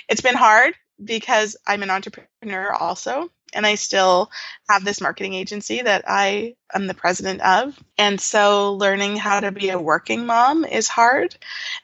it's 0.09 0.21
been 0.21 0.35
hard 0.35 0.75
because 1.03 1.57
i'm 1.67 1.83
an 1.83 1.89
entrepreneur 1.89 2.71
also 2.71 3.29
and 3.56 3.65
I 3.65 3.76
still 3.76 4.30
have 4.70 4.84
this 4.84 5.02
marketing 5.02 5.34
agency 5.34 5.82
that 5.82 6.04
I 6.08 6.56
am 6.74 6.88
the 6.88 6.94
president 6.94 7.41
of. 7.41 7.78
And 7.98 8.20
so 8.20 8.74
learning 8.74 9.15
how 9.15 9.39
to 9.39 9.52
be 9.52 9.70
a 9.70 9.80
working 9.80 10.26
mom 10.26 10.65
is 10.65 10.88
hard, 10.88 11.36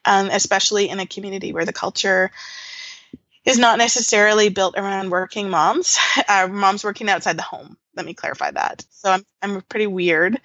um, 0.05 0.29
especially 0.31 0.89
in 0.89 0.99
a 0.99 1.07
community 1.07 1.53
where 1.53 1.65
the 1.65 1.73
culture 1.73 2.31
is 3.45 3.57
not 3.57 3.77
necessarily 3.77 4.49
built 4.49 4.77
around 4.77 5.09
working 5.09 5.49
moms, 5.49 5.97
uh, 6.27 6.47
moms 6.47 6.83
working 6.83 7.09
outside 7.09 7.37
the 7.37 7.43
home. 7.43 7.77
Let 7.95 8.05
me 8.05 8.13
clarify 8.13 8.51
that. 8.51 8.85
So 8.91 9.11
I'm, 9.11 9.25
I'm 9.41 9.61
pretty 9.61 9.87
weird 9.87 10.39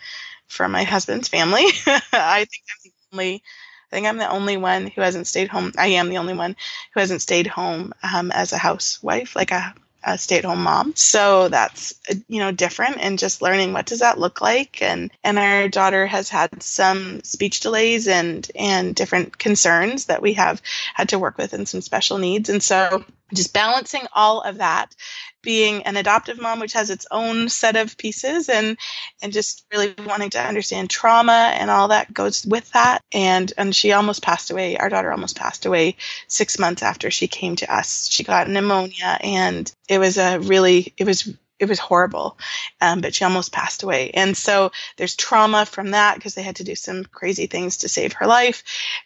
for 0.48 0.68
my 0.68 0.84
husband's 0.84 1.28
family. 1.28 1.64
I 2.12 2.46
think 2.46 2.64
I'm 2.70 2.80
the 2.84 2.92
only 3.12 3.42
I 3.90 3.94
think 3.94 4.06
I'm 4.08 4.18
the 4.18 4.28
only 4.28 4.56
one 4.56 4.88
who 4.88 5.00
hasn't 5.00 5.28
stayed 5.28 5.48
home. 5.48 5.72
I 5.78 5.88
am 5.88 6.08
the 6.08 6.18
only 6.18 6.34
one 6.34 6.56
who 6.92 7.00
hasn't 7.00 7.22
stayed 7.22 7.46
home 7.46 7.92
um, 8.02 8.32
as 8.32 8.52
a 8.52 8.58
housewife, 8.58 9.36
like 9.36 9.52
a 9.52 9.74
a 10.06 10.16
stay-at-home 10.16 10.62
mom. 10.62 10.94
So 10.94 11.48
that's 11.48 11.94
you 12.28 12.38
know 12.38 12.52
different 12.52 12.98
and 13.00 13.18
just 13.18 13.42
learning 13.42 13.72
what 13.72 13.86
does 13.86 13.98
that 13.98 14.18
look 14.18 14.40
like 14.40 14.80
and 14.80 15.10
and 15.24 15.38
our 15.38 15.68
daughter 15.68 16.06
has 16.06 16.28
had 16.28 16.62
some 16.62 17.22
speech 17.24 17.60
delays 17.60 18.06
and 18.06 18.48
and 18.54 18.94
different 18.94 19.36
concerns 19.36 20.06
that 20.06 20.22
we 20.22 20.34
have 20.34 20.62
had 20.94 21.08
to 21.08 21.18
work 21.18 21.36
with 21.36 21.52
and 21.52 21.68
some 21.68 21.80
special 21.80 22.18
needs 22.18 22.48
and 22.48 22.62
so 22.62 23.04
just 23.34 23.52
balancing 23.52 24.06
all 24.12 24.40
of 24.40 24.58
that 24.58 24.94
being 25.42 25.84
an 25.84 25.96
adoptive 25.96 26.40
mom 26.40 26.58
which 26.58 26.72
has 26.72 26.90
its 26.90 27.06
own 27.10 27.48
set 27.48 27.76
of 27.76 27.96
pieces 27.96 28.48
and 28.48 28.76
and 29.22 29.32
just 29.32 29.64
really 29.72 29.94
wanting 30.04 30.30
to 30.30 30.40
understand 30.40 30.90
trauma 30.90 31.52
and 31.54 31.70
all 31.70 31.88
that 31.88 32.12
goes 32.12 32.44
with 32.44 32.68
that. 32.72 33.02
And 33.12 33.52
and 33.56 33.74
she 33.74 33.92
almost 33.92 34.22
passed 34.22 34.50
away 34.50 34.76
our 34.76 34.88
daughter 34.88 35.12
almost 35.12 35.36
passed 35.36 35.64
away 35.66 35.96
6 36.26 36.58
months 36.58 36.82
after 36.82 37.10
she 37.10 37.28
came 37.28 37.56
to 37.56 37.72
us. 37.72 38.08
She 38.08 38.24
got 38.24 38.48
pneumonia 38.48 39.18
and 39.20 39.72
it 39.88 39.98
was 39.98 40.18
a 40.18 40.38
really 40.40 40.92
it 40.96 41.04
was 41.04 41.32
it 41.58 41.68
was 41.68 41.78
horrible, 41.78 42.38
um, 42.80 43.00
but 43.00 43.14
she 43.14 43.24
almost 43.24 43.52
passed 43.52 43.82
away. 43.82 44.10
And 44.12 44.36
so 44.36 44.72
there's 44.96 45.16
trauma 45.16 45.64
from 45.64 45.92
that 45.92 46.16
because 46.16 46.34
they 46.34 46.42
had 46.42 46.56
to 46.56 46.64
do 46.64 46.74
some 46.74 47.04
crazy 47.04 47.46
things 47.46 47.78
to 47.78 47.88
save 47.88 48.14
her 48.14 48.26
life. 48.26 48.62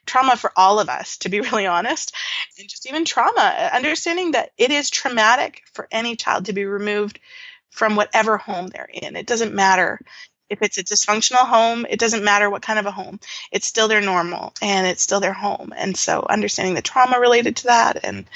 Trauma 0.06 0.36
for 0.36 0.52
all 0.56 0.80
of 0.80 0.88
us, 0.88 1.18
to 1.18 1.28
be 1.28 1.40
really 1.52 1.66
honest, 1.66 2.14
and 2.58 2.68
just 2.68 2.88
even 2.88 3.04
trauma, 3.04 3.70
understanding 3.72 4.32
that 4.32 4.50
it 4.58 4.70
is 4.70 4.90
traumatic 4.90 5.62
for 5.72 5.86
any 5.90 6.16
child 6.16 6.46
to 6.46 6.52
be 6.52 6.64
removed 6.64 7.20
from 7.70 7.96
whatever 7.96 8.36
home 8.36 8.66
they're 8.66 8.90
in. 8.92 9.16
It 9.16 9.26
doesn't 9.26 9.54
matter 9.54 10.00
if 10.50 10.62
it's 10.62 10.78
a 10.78 10.82
dysfunctional 10.82 11.46
home, 11.46 11.86
it 11.88 12.00
doesn't 12.00 12.24
matter 12.24 12.50
what 12.50 12.62
kind 12.62 12.78
of 12.80 12.86
a 12.86 12.90
home. 12.90 13.20
It's 13.52 13.68
still 13.68 13.86
their 13.86 14.00
normal 14.00 14.52
and 14.60 14.86
it's 14.86 15.02
still 15.02 15.20
their 15.20 15.32
home. 15.32 15.72
And 15.76 15.96
so 15.96 16.26
understanding 16.28 16.74
the 16.74 16.82
trauma 16.82 17.20
related 17.20 17.56
to 17.56 17.64
that 17.64 18.04
and 18.04 18.26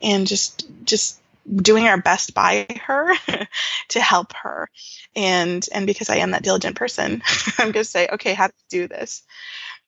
and 0.00 0.26
just 0.26 0.66
just 0.84 1.19
doing 1.54 1.86
our 1.86 2.00
best 2.00 2.34
by 2.34 2.66
her 2.84 3.14
to 3.88 4.00
help 4.00 4.32
her. 4.34 4.68
And 5.16 5.66
and 5.72 5.86
because 5.86 6.10
I 6.10 6.16
am 6.16 6.32
that 6.32 6.42
diligent 6.42 6.76
person, 6.76 7.22
I'm 7.58 7.72
going 7.72 7.84
to 7.84 7.84
say, 7.84 8.08
okay, 8.12 8.34
how 8.34 8.48
do 8.48 8.54
do 8.68 8.88
this? 8.88 9.22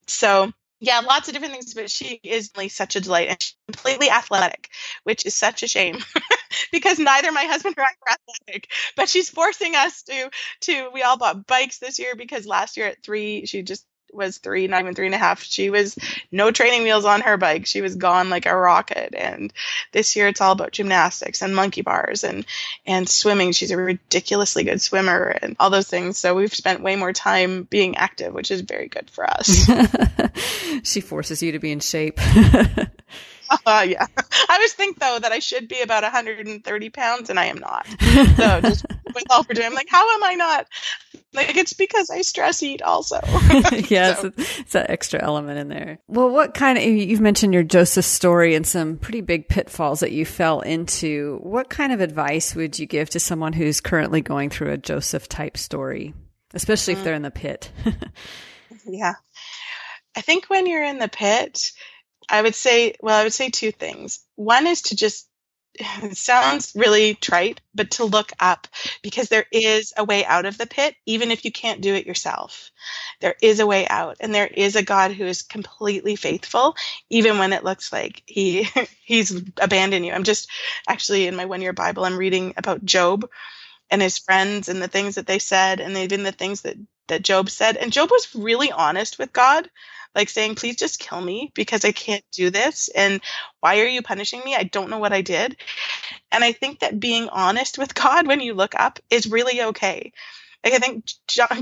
So 0.06 0.52
yeah, 0.80 0.98
lots 0.98 1.28
of 1.28 1.34
different 1.34 1.54
things, 1.54 1.74
but 1.74 1.88
she 1.88 2.18
is 2.24 2.50
really 2.56 2.68
such 2.68 2.96
a 2.96 3.00
delight 3.00 3.28
and 3.28 3.40
she's 3.40 3.54
completely 3.68 4.10
athletic, 4.10 4.68
which 5.04 5.24
is 5.24 5.32
such 5.32 5.62
a 5.62 5.68
shame 5.68 5.98
because 6.72 6.98
neither 6.98 7.30
my 7.30 7.44
husband 7.44 7.76
or 7.78 7.84
I 7.84 7.86
are 7.86 8.16
athletic. 8.16 8.68
But 8.96 9.08
she's 9.08 9.30
forcing 9.30 9.76
us 9.76 10.02
to 10.04 10.30
to 10.62 10.90
we 10.92 11.02
all 11.02 11.16
bought 11.16 11.46
bikes 11.46 11.78
this 11.78 12.00
year 12.00 12.16
because 12.16 12.46
last 12.46 12.76
year 12.76 12.86
at 12.86 13.02
three 13.04 13.46
she 13.46 13.62
just 13.62 13.86
was 14.12 14.38
three, 14.38 14.66
not 14.66 14.80
even 14.80 14.94
three 14.94 15.06
and 15.06 15.14
a 15.14 15.18
half. 15.18 15.42
She 15.42 15.70
was 15.70 15.96
no 16.30 16.50
training 16.50 16.82
wheels 16.82 17.04
on 17.04 17.20
her 17.22 17.36
bike. 17.36 17.66
She 17.66 17.80
was 17.80 17.96
gone 17.96 18.30
like 18.30 18.46
a 18.46 18.56
rocket. 18.56 19.14
And 19.14 19.52
this 19.92 20.16
year 20.16 20.28
it's 20.28 20.40
all 20.40 20.52
about 20.52 20.72
gymnastics 20.72 21.42
and 21.42 21.54
monkey 21.54 21.82
bars 21.82 22.24
and, 22.24 22.44
and 22.86 23.08
swimming. 23.08 23.52
She's 23.52 23.70
a 23.70 23.76
ridiculously 23.76 24.64
good 24.64 24.80
swimmer 24.80 25.36
and 25.42 25.56
all 25.58 25.70
those 25.70 25.88
things. 25.88 26.18
So 26.18 26.34
we've 26.34 26.54
spent 26.54 26.82
way 26.82 26.96
more 26.96 27.12
time 27.12 27.64
being 27.64 27.96
active, 27.96 28.34
which 28.34 28.50
is 28.50 28.60
very 28.62 28.88
good 28.88 29.10
for 29.10 29.28
us. 29.28 29.70
she 30.82 31.00
forces 31.00 31.42
you 31.42 31.52
to 31.52 31.58
be 31.58 31.72
in 31.72 31.80
shape. 31.80 32.18
Uh, 33.66 33.84
yeah. 33.86 34.06
I 34.48 34.54
always 34.54 34.72
think 34.72 34.98
though 34.98 35.18
that 35.18 35.32
I 35.32 35.38
should 35.38 35.68
be 35.68 35.80
about 35.80 36.02
130 36.02 36.90
pounds 36.90 37.30
and 37.30 37.38
I 37.38 37.46
am 37.46 37.58
not. 37.58 37.86
So 38.36 38.60
just 38.60 38.86
with 39.14 39.24
all 39.30 39.44
we're 39.48 39.54
doing, 39.54 39.66
I'm 39.66 39.74
like, 39.74 39.88
how 39.88 40.14
am 40.14 40.24
I 40.24 40.34
not? 40.34 40.66
Like 41.32 41.56
it's 41.56 41.72
because 41.72 42.10
I 42.10 42.22
stress 42.22 42.62
eat 42.62 42.82
also. 42.82 43.20
yes, 43.88 44.20
so. 44.20 44.32
it's 44.36 44.72
that 44.72 44.90
extra 44.90 45.22
element 45.22 45.58
in 45.58 45.68
there. 45.68 45.98
Well, 46.06 46.30
what 46.30 46.54
kind 46.54 46.78
of 46.78 46.84
you've 46.84 47.20
mentioned 47.20 47.54
your 47.54 47.62
Joseph 47.62 48.04
story 48.04 48.54
and 48.54 48.66
some 48.66 48.98
pretty 48.98 49.22
big 49.22 49.48
pitfalls 49.48 50.00
that 50.00 50.12
you 50.12 50.24
fell 50.24 50.60
into. 50.60 51.38
What 51.42 51.70
kind 51.70 51.92
of 51.92 52.00
advice 52.00 52.54
would 52.54 52.78
you 52.78 52.86
give 52.86 53.10
to 53.10 53.20
someone 53.20 53.52
who's 53.52 53.80
currently 53.80 54.20
going 54.20 54.50
through 54.50 54.72
a 54.72 54.78
Joseph 54.78 55.28
type 55.28 55.56
story, 55.56 56.14
especially 56.54 56.94
mm. 56.94 56.98
if 56.98 57.04
they're 57.04 57.14
in 57.14 57.22
the 57.22 57.30
pit? 57.30 57.70
yeah. 58.86 59.14
I 60.14 60.20
think 60.20 60.46
when 60.46 60.66
you're 60.66 60.84
in 60.84 60.98
the 60.98 61.08
pit, 61.08 61.72
I 62.28 62.42
would 62.42 62.54
say, 62.54 62.94
well, 63.00 63.18
I 63.18 63.24
would 63.24 63.32
say 63.32 63.48
two 63.48 63.72
things. 63.72 64.20
One 64.36 64.66
is 64.66 64.82
to 64.82 64.96
just, 64.96 65.28
it 65.74 66.16
sounds 66.16 66.72
really 66.74 67.14
trite, 67.14 67.60
but 67.74 67.92
to 67.92 68.04
look 68.04 68.32
up 68.40 68.66
because 69.02 69.28
there 69.28 69.46
is 69.50 69.92
a 69.96 70.04
way 70.04 70.24
out 70.24 70.46
of 70.46 70.58
the 70.58 70.66
pit, 70.66 70.94
even 71.06 71.30
if 71.30 71.44
you 71.44 71.52
can't 71.52 71.80
do 71.80 71.94
it 71.94 72.06
yourself. 72.06 72.70
There 73.20 73.36
is 73.40 73.60
a 73.60 73.66
way 73.66 73.86
out, 73.88 74.16
and 74.20 74.34
there 74.34 74.46
is 74.46 74.76
a 74.76 74.82
God 74.82 75.12
who 75.12 75.24
is 75.24 75.42
completely 75.42 76.16
faithful, 76.16 76.76
even 77.10 77.38
when 77.38 77.52
it 77.52 77.64
looks 77.64 77.92
like 77.92 78.22
he 78.26 78.68
he's 79.04 79.34
abandoned 79.60 80.04
you. 80.04 80.12
I'm 80.12 80.24
just 80.24 80.50
actually 80.88 81.26
in 81.26 81.36
my 81.36 81.44
one 81.44 81.62
year 81.62 81.72
Bible, 81.72 82.04
I'm 82.04 82.16
reading 82.16 82.54
about 82.56 82.84
Job 82.84 83.28
and 83.90 84.02
his 84.02 84.18
friends 84.18 84.68
and 84.68 84.80
the 84.82 84.88
things 84.88 85.16
that 85.16 85.26
they 85.26 85.38
said, 85.38 85.80
and 85.80 85.96
even 85.96 86.22
the 86.22 86.32
things 86.32 86.62
that 86.62 86.76
that 87.08 87.22
Job 87.22 87.50
said. 87.50 87.76
And 87.76 87.92
Job 87.92 88.10
was 88.10 88.34
really 88.34 88.72
honest 88.72 89.18
with 89.18 89.32
God 89.32 89.68
like 90.14 90.28
saying, 90.28 90.54
please 90.56 90.76
just 90.76 90.98
kill 90.98 91.20
me 91.20 91.50
because 91.54 91.84
I 91.84 91.92
can't 91.92 92.24
do 92.32 92.50
this. 92.50 92.88
And 92.94 93.20
why 93.60 93.80
are 93.80 93.86
you 93.86 94.02
punishing 94.02 94.42
me? 94.44 94.54
I 94.54 94.64
don't 94.64 94.90
know 94.90 94.98
what 94.98 95.12
I 95.12 95.22
did. 95.22 95.56
And 96.30 96.44
I 96.44 96.52
think 96.52 96.80
that 96.80 97.00
being 97.00 97.28
honest 97.28 97.78
with 97.78 97.94
God 98.02 98.26
when 98.26 98.40
you 98.40 98.54
look 98.54 98.74
up 98.78 98.98
is 99.10 99.26
really 99.26 99.62
okay. 99.62 100.12
Like 100.64 100.74
I 100.74 100.78
think 100.78 101.04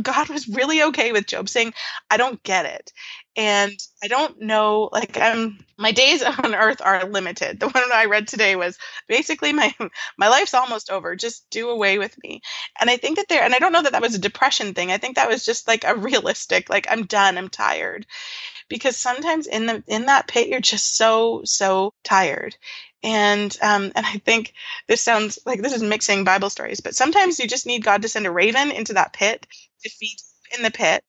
God 0.02 0.28
was 0.28 0.48
really 0.48 0.82
okay 0.84 1.12
with 1.12 1.26
Job 1.26 1.48
saying, 1.48 1.74
"I 2.10 2.16
don't 2.16 2.42
get 2.42 2.66
it," 2.66 2.92
and 3.36 3.72
I 4.02 4.08
don't 4.08 4.40
know. 4.40 4.88
Like 4.92 5.16
I'm, 5.18 5.58
my 5.78 5.92
days 5.92 6.22
on 6.44 6.54
Earth 6.54 6.82
are 6.84 7.04
limited. 7.04 7.60
The 7.60 7.68
one 7.68 7.92
I 7.92 8.06
read 8.06 8.28
today 8.28 8.56
was 8.56 8.78
basically 9.08 9.52
my 9.52 9.74
my 10.18 10.28
life's 10.28 10.54
almost 10.54 10.90
over. 10.90 11.16
Just 11.16 11.48
do 11.50 11.70
away 11.70 11.98
with 11.98 12.16
me. 12.22 12.42
And 12.80 12.90
I 12.90 12.96
think 12.96 13.16
that 13.16 13.28
there, 13.28 13.42
and 13.42 13.54
I 13.54 13.58
don't 13.58 13.72
know 13.72 13.82
that 13.82 13.92
that 13.92 14.02
was 14.02 14.14
a 14.14 14.18
depression 14.18 14.74
thing. 14.74 14.90
I 14.92 14.98
think 14.98 15.16
that 15.16 15.28
was 15.28 15.44
just 15.44 15.66
like 15.68 15.84
a 15.84 15.94
realistic, 15.96 16.68
like 16.68 16.86
I'm 16.90 17.06
done. 17.06 17.38
I'm 17.38 17.48
tired 17.48 18.06
because 18.68 18.96
sometimes 18.96 19.46
in 19.46 19.66
the 19.66 19.82
in 19.86 20.06
that 20.06 20.28
pit 20.28 20.48
you're 20.48 20.60
just 20.60 20.96
so 20.96 21.42
so 21.44 21.94
tired 22.04 22.56
and 23.02 23.56
um, 23.62 23.92
and 23.94 24.06
I 24.06 24.18
think 24.18 24.52
this 24.88 25.02
sounds 25.02 25.38
like 25.46 25.62
this 25.62 25.72
is 25.74 25.82
mixing 25.82 26.24
Bible 26.24 26.50
stories, 26.50 26.80
but 26.80 26.94
sometimes 26.94 27.38
you 27.38 27.48
just 27.48 27.66
need 27.66 27.84
God 27.84 28.02
to 28.02 28.08
send 28.08 28.26
a 28.26 28.30
raven 28.30 28.70
into 28.70 28.94
that 28.94 29.12
pit 29.12 29.46
to 29.82 29.90
feed 29.90 30.16
in 30.56 30.62
the 30.62 30.70
pit. 30.70 31.02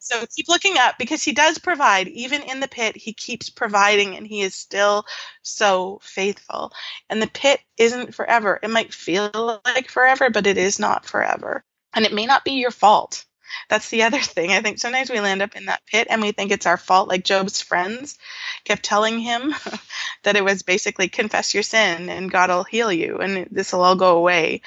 So 0.00 0.24
keep 0.34 0.48
looking 0.48 0.76
up 0.78 0.96
because 0.98 1.22
He 1.22 1.32
does 1.32 1.58
provide. 1.58 2.08
Even 2.08 2.42
in 2.42 2.60
the 2.60 2.68
pit, 2.68 2.96
He 2.96 3.12
keeps 3.12 3.50
providing, 3.50 4.16
and 4.16 4.26
He 4.26 4.42
is 4.42 4.54
still 4.54 5.04
so 5.42 6.00
faithful. 6.02 6.72
And 7.08 7.22
the 7.22 7.28
pit 7.28 7.60
isn't 7.76 8.14
forever. 8.14 8.58
It 8.62 8.70
might 8.70 8.92
feel 8.92 9.60
like 9.64 9.88
forever, 9.88 10.30
but 10.30 10.46
it 10.46 10.58
is 10.58 10.78
not 10.78 11.06
forever. 11.06 11.64
And 11.94 12.04
it 12.04 12.12
may 12.12 12.26
not 12.26 12.44
be 12.44 12.52
your 12.52 12.72
fault. 12.72 13.24
That's 13.68 13.88
the 13.90 14.04
other 14.04 14.18
thing. 14.20 14.52
I 14.52 14.60
think 14.60 14.78
sometimes 14.78 15.10
we 15.10 15.20
land 15.20 15.42
up 15.42 15.56
in 15.56 15.66
that 15.66 15.86
pit 15.86 16.08
and 16.10 16.20
we 16.22 16.32
think 16.32 16.50
it's 16.50 16.66
our 16.66 16.76
fault, 16.76 17.08
like 17.08 17.24
Job's 17.24 17.60
friends 17.60 18.18
kept 18.64 18.82
telling 18.82 19.18
him 19.18 19.54
that 20.22 20.36
it 20.36 20.44
was 20.44 20.62
basically 20.62 21.08
confess 21.08 21.54
your 21.54 21.62
sin 21.62 22.08
and 22.08 22.30
God 22.30 22.50
will 22.50 22.64
heal 22.64 22.92
you 22.92 23.18
and 23.18 23.48
this 23.50 23.72
will 23.72 23.82
all 23.82 23.96
go 23.96 24.16
away. 24.16 24.62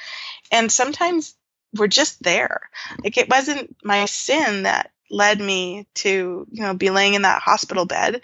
And 0.52 0.72
sometimes 0.72 1.36
we're 1.76 1.88
just 1.88 2.22
there. 2.22 2.70
Like 3.04 3.18
it 3.18 3.30
wasn't 3.30 3.76
my 3.84 4.06
sin 4.06 4.64
that 4.64 4.92
led 5.10 5.40
me 5.40 5.88
to, 5.96 6.48
you 6.50 6.62
know, 6.62 6.74
be 6.74 6.90
laying 6.90 7.14
in 7.14 7.24
that 7.24 7.42
hospital 7.42 7.86
bed. 7.86 8.22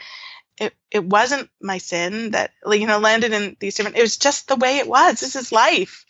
It, 0.57 0.73
it 0.91 1.05
wasn't 1.05 1.49
my 1.61 1.77
sin 1.77 2.31
that, 2.31 2.51
you 2.69 2.85
know, 2.85 2.99
landed 2.99 3.31
in 3.31 3.55
these 3.59 3.75
different, 3.75 3.97
it 3.97 4.01
was 4.01 4.17
just 4.17 4.47
the 4.47 4.55
way 4.57 4.77
it 4.77 4.87
was. 4.87 5.19
This 5.19 5.35
is 5.35 5.51
life 5.51 6.05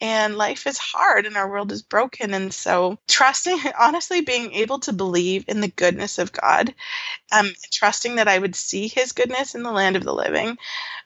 and 0.00 0.36
life 0.36 0.66
is 0.66 0.78
hard 0.78 1.26
and 1.26 1.36
our 1.36 1.48
world 1.48 1.72
is 1.72 1.82
broken. 1.82 2.34
And 2.34 2.52
so 2.52 2.98
trusting 3.08 3.58
honestly 3.78 4.20
being 4.20 4.52
able 4.52 4.80
to 4.80 4.92
believe 4.92 5.44
in 5.48 5.60
the 5.60 5.68
goodness 5.68 6.18
of 6.18 6.32
god 6.32 6.74
um, 7.32 7.50
trusting 7.72 8.16
that 8.16 8.28
i 8.28 8.38
would 8.38 8.54
see 8.54 8.88
his 8.88 9.12
goodness 9.12 9.54
in 9.54 9.62
the 9.62 9.72
land 9.72 9.96
of 9.96 10.04
the 10.04 10.14
living 10.14 10.56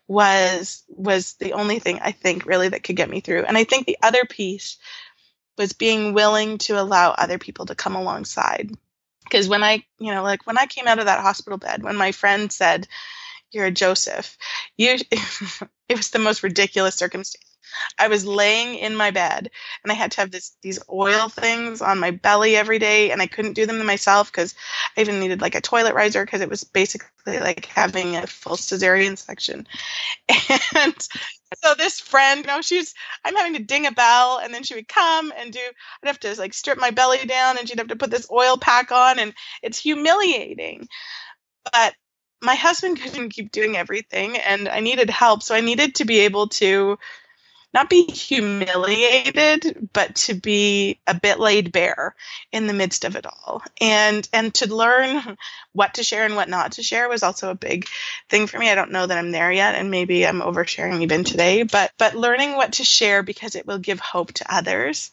was 0.08 0.82
was 0.88 1.34
the 1.34 1.52
only 1.52 1.78
thing 1.78 1.98
i 2.02 2.12
think 2.12 2.46
really 2.46 2.68
that 2.68 2.82
could 2.82 2.96
get 2.96 3.10
me 3.10 3.20
through. 3.20 3.44
And 3.44 3.56
i 3.56 3.64
think 3.64 3.86
the 3.86 3.98
other 4.02 4.24
piece 4.24 4.78
was 5.56 5.72
being 5.72 6.14
willing 6.14 6.58
to 6.58 6.80
allow 6.80 7.10
other 7.10 7.38
people 7.38 7.66
to 7.66 7.74
come 7.74 7.94
alongside. 7.94 8.70
Because 9.24 9.48
when 9.48 9.62
i 9.62 9.84
you 9.98 10.12
know 10.12 10.22
like 10.22 10.46
when 10.46 10.58
i 10.58 10.66
came 10.66 10.86
out 10.86 10.98
of 10.98 11.06
that 11.06 11.20
hospital 11.20 11.58
bed 11.58 11.82
when 11.82 11.96
my 11.96 12.12
friend 12.12 12.50
said 12.50 12.88
you're 13.52 13.66
a 13.66 13.70
joseph 13.70 14.36
you 14.76 14.96
it 15.88 15.96
was 15.96 16.10
the 16.10 16.18
most 16.18 16.42
ridiculous 16.42 16.96
circumstance 16.96 17.49
I 17.98 18.08
was 18.08 18.26
laying 18.26 18.76
in 18.76 18.96
my 18.96 19.10
bed 19.10 19.50
and 19.82 19.92
I 19.92 19.94
had 19.94 20.12
to 20.12 20.20
have 20.20 20.30
this 20.30 20.56
these 20.62 20.78
oil 20.90 21.28
things 21.28 21.82
on 21.82 21.98
my 21.98 22.10
belly 22.10 22.56
every 22.56 22.78
day 22.78 23.10
and 23.10 23.20
I 23.20 23.26
couldn't 23.26 23.54
do 23.54 23.66
them 23.66 23.84
myself 23.84 24.30
because 24.30 24.54
I 24.96 25.00
even 25.02 25.20
needed 25.20 25.40
like 25.40 25.54
a 25.54 25.60
toilet 25.60 25.94
riser 25.94 26.24
because 26.24 26.40
it 26.40 26.50
was 26.50 26.64
basically 26.64 27.38
like 27.38 27.66
having 27.66 28.16
a 28.16 28.26
full 28.26 28.56
cesarean 28.56 29.16
section. 29.16 29.66
And 30.74 30.94
so 31.62 31.74
this 31.74 32.00
friend, 32.00 32.40
you 32.40 32.46
know, 32.46 32.60
she's 32.62 32.94
I'm 33.24 33.34
having 33.34 33.54
to 33.54 33.62
ding 33.62 33.86
a 33.86 33.92
bell 33.92 34.40
and 34.42 34.54
then 34.54 34.62
she 34.62 34.74
would 34.74 34.88
come 34.88 35.32
and 35.36 35.52
do 35.52 35.60
I'd 36.02 36.06
have 36.06 36.20
to 36.20 36.34
like 36.38 36.54
strip 36.54 36.78
my 36.78 36.90
belly 36.90 37.24
down 37.26 37.58
and 37.58 37.68
she'd 37.68 37.78
have 37.78 37.88
to 37.88 37.96
put 37.96 38.10
this 38.10 38.30
oil 38.30 38.56
pack 38.56 38.92
on 38.92 39.18
and 39.18 39.34
it's 39.62 39.78
humiliating. 39.78 40.88
But 41.72 41.94
my 42.42 42.54
husband 42.54 43.00
couldn't 43.00 43.30
keep 43.30 43.52
doing 43.52 43.76
everything 43.76 44.38
and 44.38 44.68
I 44.68 44.80
needed 44.80 45.10
help. 45.10 45.42
So 45.42 45.54
I 45.54 45.60
needed 45.60 45.96
to 45.96 46.04
be 46.04 46.20
able 46.20 46.48
to 46.48 46.98
not 47.72 47.88
be 47.88 48.04
humiliated, 48.04 49.88
but 49.92 50.14
to 50.16 50.34
be 50.34 51.00
a 51.06 51.14
bit 51.14 51.38
laid 51.38 51.72
bare 51.72 52.14
in 52.50 52.66
the 52.66 52.72
midst 52.72 53.04
of 53.04 53.16
it 53.16 53.26
all. 53.26 53.62
And 53.80 54.28
and 54.32 54.52
to 54.54 54.74
learn 54.74 55.36
what 55.72 55.94
to 55.94 56.02
share 56.02 56.24
and 56.24 56.36
what 56.36 56.48
not 56.48 56.72
to 56.72 56.82
share 56.82 57.08
was 57.08 57.22
also 57.22 57.50
a 57.50 57.54
big 57.54 57.86
thing 58.28 58.46
for 58.46 58.58
me. 58.58 58.70
I 58.70 58.74
don't 58.74 58.92
know 58.92 59.06
that 59.06 59.18
I'm 59.18 59.30
there 59.30 59.52
yet, 59.52 59.76
and 59.76 59.90
maybe 59.90 60.26
I'm 60.26 60.40
oversharing 60.40 61.02
even 61.02 61.24
today, 61.24 61.62
but 61.62 61.92
but 61.98 62.14
learning 62.14 62.56
what 62.56 62.74
to 62.74 62.84
share 62.84 63.22
because 63.22 63.54
it 63.54 63.66
will 63.66 63.78
give 63.78 64.00
hope 64.00 64.32
to 64.34 64.54
others 64.54 65.10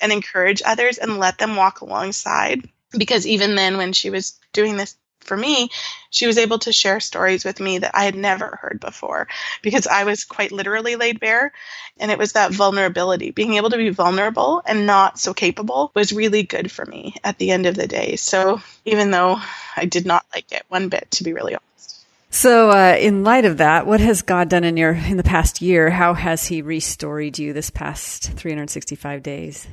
and 0.00 0.12
encourage 0.12 0.62
others 0.64 0.98
and 0.98 1.18
let 1.18 1.38
them 1.38 1.56
walk 1.56 1.80
alongside. 1.80 2.68
Because 2.96 3.26
even 3.26 3.54
then 3.56 3.76
when 3.76 3.92
she 3.92 4.10
was 4.10 4.38
doing 4.52 4.76
this 4.76 4.96
for 5.24 5.36
me, 5.36 5.70
she 6.10 6.26
was 6.26 6.38
able 6.38 6.58
to 6.60 6.72
share 6.72 7.00
stories 7.00 7.44
with 7.44 7.60
me 7.60 7.78
that 7.78 7.92
I 7.94 8.04
had 8.04 8.14
never 8.14 8.58
heard 8.60 8.80
before 8.80 9.28
because 9.62 9.86
I 9.86 10.04
was 10.04 10.24
quite 10.24 10.52
literally 10.52 10.96
laid 10.96 11.20
bare. 11.20 11.52
And 11.98 12.10
it 12.10 12.18
was 12.18 12.32
that 12.32 12.52
vulnerability. 12.52 13.30
Being 13.30 13.54
able 13.54 13.70
to 13.70 13.76
be 13.76 13.90
vulnerable 13.90 14.62
and 14.66 14.86
not 14.86 15.18
so 15.18 15.34
capable 15.34 15.90
was 15.94 16.12
really 16.12 16.42
good 16.42 16.70
for 16.70 16.84
me 16.84 17.14
at 17.24 17.38
the 17.38 17.50
end 17.50 17.66
of 17.66 17.74
the 17.74 17.86
day. 17.86 18.16
So 18.16 18.60
even 18.84 19.10
though 19.10 19.40
I 19.76 19.84
did 19.84 20.06
not 20.06 20.26
like 20.34 20.52
it 20.52 20.64
one 20.68 20.88
bit, 20.88 21.10
to 21.12 21.24
be 21.24 21.32
really 21.32 21.54
honest. 21.54 22.04
So, 22.30 22.70
uh, 22.70 22.96
in 22.98 23.22
light 23.22 23.44
of 23.44 23.58
that, 23.58 23.86
what 23.86 24.00
has 24.00 24.22
God 24.22 24.48
done 24.48 24.64
in 24.64 24.76
your 24.76 24.92
in 24.92 25.16
the 25.16 25.22
past 25.22 25.62
year? 25.62 25.90
How 25.90 26.14
has 26.14 26.46
He 26.46 26.62
restored 26.62 27.38
you 27.38 27.52
this 27.52 27.70
past 27.70 28.32
365 28.32 29.22
days? 29.22 29.68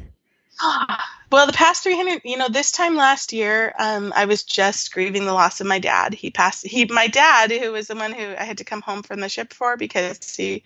Well, 1.31 1.47
the 1.47 1.53
past 1.53 1.83
300, 1.83 2.23
you 2.25 2.35
know, 2.35 2.49
this 2.49 2.73
time 2.73 2.97
last 2.97 3.31
year, 3.31 3.73
um, 3.79 4.11
I 4.13 4.25
was 4.25 4.43
just 4.43 4.91
grieving 4.91 5.25
the 5.25 5.31
loss 5.31 5.61
of 5.61 5.67
my 5.67 5.79
dad. 5.79 6.13
He 6.13 6.29
passed, 6.29 6.67
he, 6.67 6.83
my 6.83 7.07
dad, 7.07 7.53
who 7.53 7.71
was 7.71 7.87
the 7.87 7.95
one 7.95 8.11
who 8.11 8.35
I 8.37 8.43
had 8.43 8.57
to 8.57 8.65
come 8.65 8.81
home 8.81 9.01
from 9.01 9.21
the 9.21 9.29
ship 9.29 9.53
for 9.53 9.77
because 9.77 10.35
he 10.35 10.63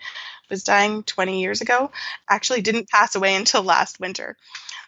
was 0.50 0.64
dying 0.64 1.04
20 1.04 1.40
years 1.40 1.62
ago, 1.62 1.92
actually 2.28 2.62
didn't 2.62 2.90
pass 2.90 3.14
away 3.14 3.36
until 3.36 3.62
last 3.62 4.00
winter. 4.00 4.38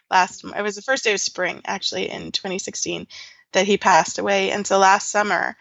Last, 0.10 0.44
it 0.44 0.64
was 0.64 0.76
the 0.76 0.82
first 0.82 1.04
day 1.04 1.14
of 1.14 1.22
spring, 1.22 1.62
actually, 1.64 2.10
in 2.10 2.32
2016, 2.32 3.06
that 3.52 3.68
he 3.68 3.78
passed 3.78 4.18
away. 4.18 4.50
And 4.50 4.66
so 4.66 4.80
last 4.80 5.12
summer, 5.12 5.56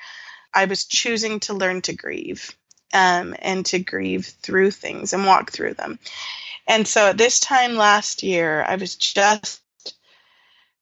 I 0.55 0.65
was 0.65 0.87
choosing 0.87 1.41
to 1.41 1.53
learn 1.53 1.83
to 1.83 1.93
grieve 1.95 2.57
um, 2.95 3.35
and 3.39 3.67
to 3.67 3.81
grieve 3.81 4.25
through 4.43 4.71
things 4.71 5.13
and 5.13 5.27
walk 5.27 5.53
through 5.53 5.75
them. 5.75 5.99
And 6.67 6.87
so 6.87 7.09
at 7.09 7.19
this 7.19 7.41
time 7.41 7.77
last 7.77 8.23
year, 8.23 8.63
I 8.63 8.77
was 8.77 8.97
just 8.97 9.63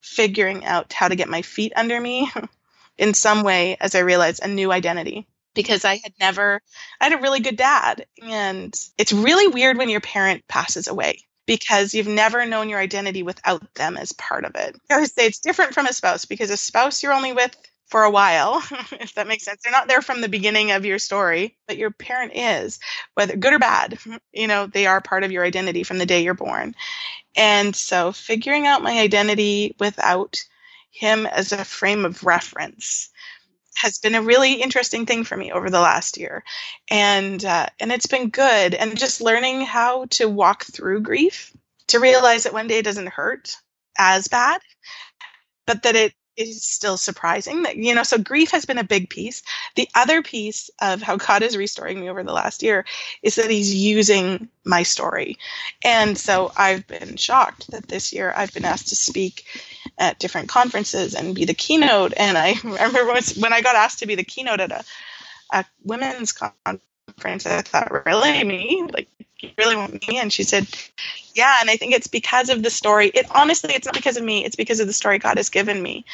figuring 0.01 0.65
out 0.65 0.93
how 0.93 1.09
to 1.09 1.17
get 1.17 1.29
my 1.29 1.43
feet 1.43 1.73
under 1.77 2.01
me 2.01 2.31
in 2.99 3.15
some 3.15 3.43
way 3.43 3.77
as 3.81 3.95
I 3.95 4.01
realized 4.01 4.43
a 4.43 4.49
new 4.49 4.71
identity 4.73 5.27
because 5.55 5.85
I 5.85 5.97
had 6.03 6.13
never, 6.19 6.61
I 7.01 7.05
had 7.05 7.19
a 7.19 7.23
really 7.23 7.41
good 7.41 7.57
dad. 7.57 8.07
And 8.23 8.75
it's 8.99 9.13
really 9.13 9.49
weird 9.49 9.79
when 9.79 9.89
your 9.89 10.01
parent 10.01 10.47
passes 10.49 10.89
away 10.89 11.19
because 11.47 11.95
you've 11.95 12.07
never 12.07 12.47
known 12.47 12.69
your 12.69 12.81
identity 12.81 13.23
without 13.23 13.75
them 13.75 13.97
as 13.97 14.13
part 14.13 14.45
of 14.45 14.55
it. 14.55 14.77
I 14.91 14.95
always 14.95 15.13
say 15.13 15.27
it's 15.27 15.41
different 15.41 15.75
from 15.75 15.87
a 15.87 15.93
spouse 15.93 16.25
because 16.25 16.51
a 16.51 16.57
spouse 16.57 17.03
you're 17.03 17.13
only 17.13 17.33
with 17.33 17.55
for 17.87 18.03
a 18.05 18.11
while, 18.11 18.63
if 18.93 19.15
that 19.15 19.27
makes 19.29 19.45
sense. 19.45 19.63
They're 19.63 19.73
not 19.73 19.89
there 19.89 20.03
from 20.03 20.21
the 20.21 20.29
beginning 20.29 20.71
of 20.73 20.85
your 20.85 20.99
story, 20.99 21.57
but 21.67 21.77
your 21.77 21.91
parent 21.91 22.33
is, 22.35 22.79
whether 23.15 23.37
good 23.37 23.53
or 23.53 23.59
bad. 23.59 23.99
You 24.33 24.49
know, 24.49 24.67
they 24.67 24.87
are 24.87 25.01
part 25.01 25.23
of 25.23 25.31
your 25.31 25.45
identity 25.45 25.85
from 25.85 25.99
the 25.99 26.07
day 26.07 26.23
you're 26.25 26.35
born. 26.35 26.75
And 27.37 27.75
so 27.75 28.13
figuring 28.13 28.67
out 28.67 28.83
my 28.83 28.99
identity 28.99 29.77
without 29.79 30.43
him 30.91 31.27
as 31.27 31.53
a 31.53 31.65
frame 31.65 32.05
of 32.05 32.25
reference 32.25 33.11
has 33.77 33.99
been 33.99 34.15
a 34.15 34.23
really 34.23 34.55
interesting 34.55 35.05
thing 35.07 35.25
for 35.25 35.37
me 35.37 35.53
over 35.53 35.69
the 35.69 35.81
last 35.81 36.17
year 36.17 36.45
and 36.91 37.45
uh, 37.45 37.67
and 37.81 37.91
it's 37.93 38.07
been 38.07 38.31
good 38.31 38.75
and 38.75 38.97
just 38.99 39.21
learning 39.21 39.63
how 39.63 40.05
to 40.07 40.29
walk 40.29 40.65
through 40.65 41.01
grief 41.01 41.53
to 41.89 41.99
realize 41.99 42.45
that 42.45 42.53
one 42.53 42.69
day 42.69 42.79
it 42.79 42.85
doesn't 42.85 43.09
hurt 43.09 43.57
as 43.99 44.29
bad 44.29 44.61
but 45.67 45.83
that 45.83 45.97
it 45.97 46.15
is 46.37 46.65
still 46.65 46.97
surprising 46.97 47.63
that 47.63 47.77
you 47.77 47.95
know 47.95 48.03
so 48.03 48.19
grief 48.19 48.51
has 48.51 48.65
been 48.65 48.79
a 48.79 48.85
big 48.85 49.09
piece. 49.09 49.43
The 49.77 49.89
other 49.95 50.23
piece 50.23 50.71
of 50.81 51.03
how 51.03 51.17
god 51.17 51.43
is 51.43 51.57
restoring 51.57 52.01
me 52.01 52.11
over 52.11 52.23
the 52.23 52.33
last 52.33 52.63
year 52.63 52.85
is 53.23 53.37
that 53.37 53.51
he's 53.51 53.75
using 53.75 54.49
my 54.65 54.83
story. 54.83 55.39
And 55.85 56.17
so 56.17 56.53
i've 56.57 56.87
been 56.87 57.17
shocked 57.17 57.71
that 57.71 57.89
this 57.89 58.13
year 58.13 58.33
i've 58.37 58.53
been 58.53 58.65
asked 58.65 58.89
to 58.89 58.97
speak 58.97 59.45
at 59.99 60.19
different 60.19 60.49
conferences 60.49 61.15
and 61.15 61.35
be 61.35 61.45
the 61.45 61.55
keynote. 61.55 62.15
And 62.17 62.37
i 62.37 62.55
remember 62.65 63.07
once 63.07 63.37
when 63.37 63.53
i 63.53 63.61
got 63.61 63.77
asked 63.77 64.01
to 64.01 64.07
be 64.07 64.15
the 64.15 64.25
keynote 64.25 64.61
at 64.61 64.73
a, 64.73 64.85
a 65.53 65.65
women's 65.83 66.33
conference 66.33 66.81
i 67.47 67.61
thought 67.63 68.07
really? 68.07 68.43
Me? 68.45 68.87
Like 68.93 69.09
you 69.45 69.51
really 69.59 69.77
want 69.77 70.07
me 70.09 70.19
and 70.19 70.33
she 70.33 70.43
said 70.43 70.67
yeah. 71.35 71.57
And 71.61 71.69
i 71.69 71.77
think 71.77 71.95
it's 71.95 72.07
because 72.07 72.49
of 72.49 72.63
the 72.63 72.71
story. 72.71 73.09
It 73.09 73.27
honestly 73.31 73.75
it's 73.75 73.87
not 73.87 73.95
because 73.95 74.17
of 74.17 74.25
me. 74.25 74.45
It's 74.45 74.57
because 74.57 74.81
of 74.81 74.87
the 74.87 74.93
story 74.93 75.19
god 75.19 75.37
has 75.37 75.51
given 75.51 75.83
me 75.83 76.05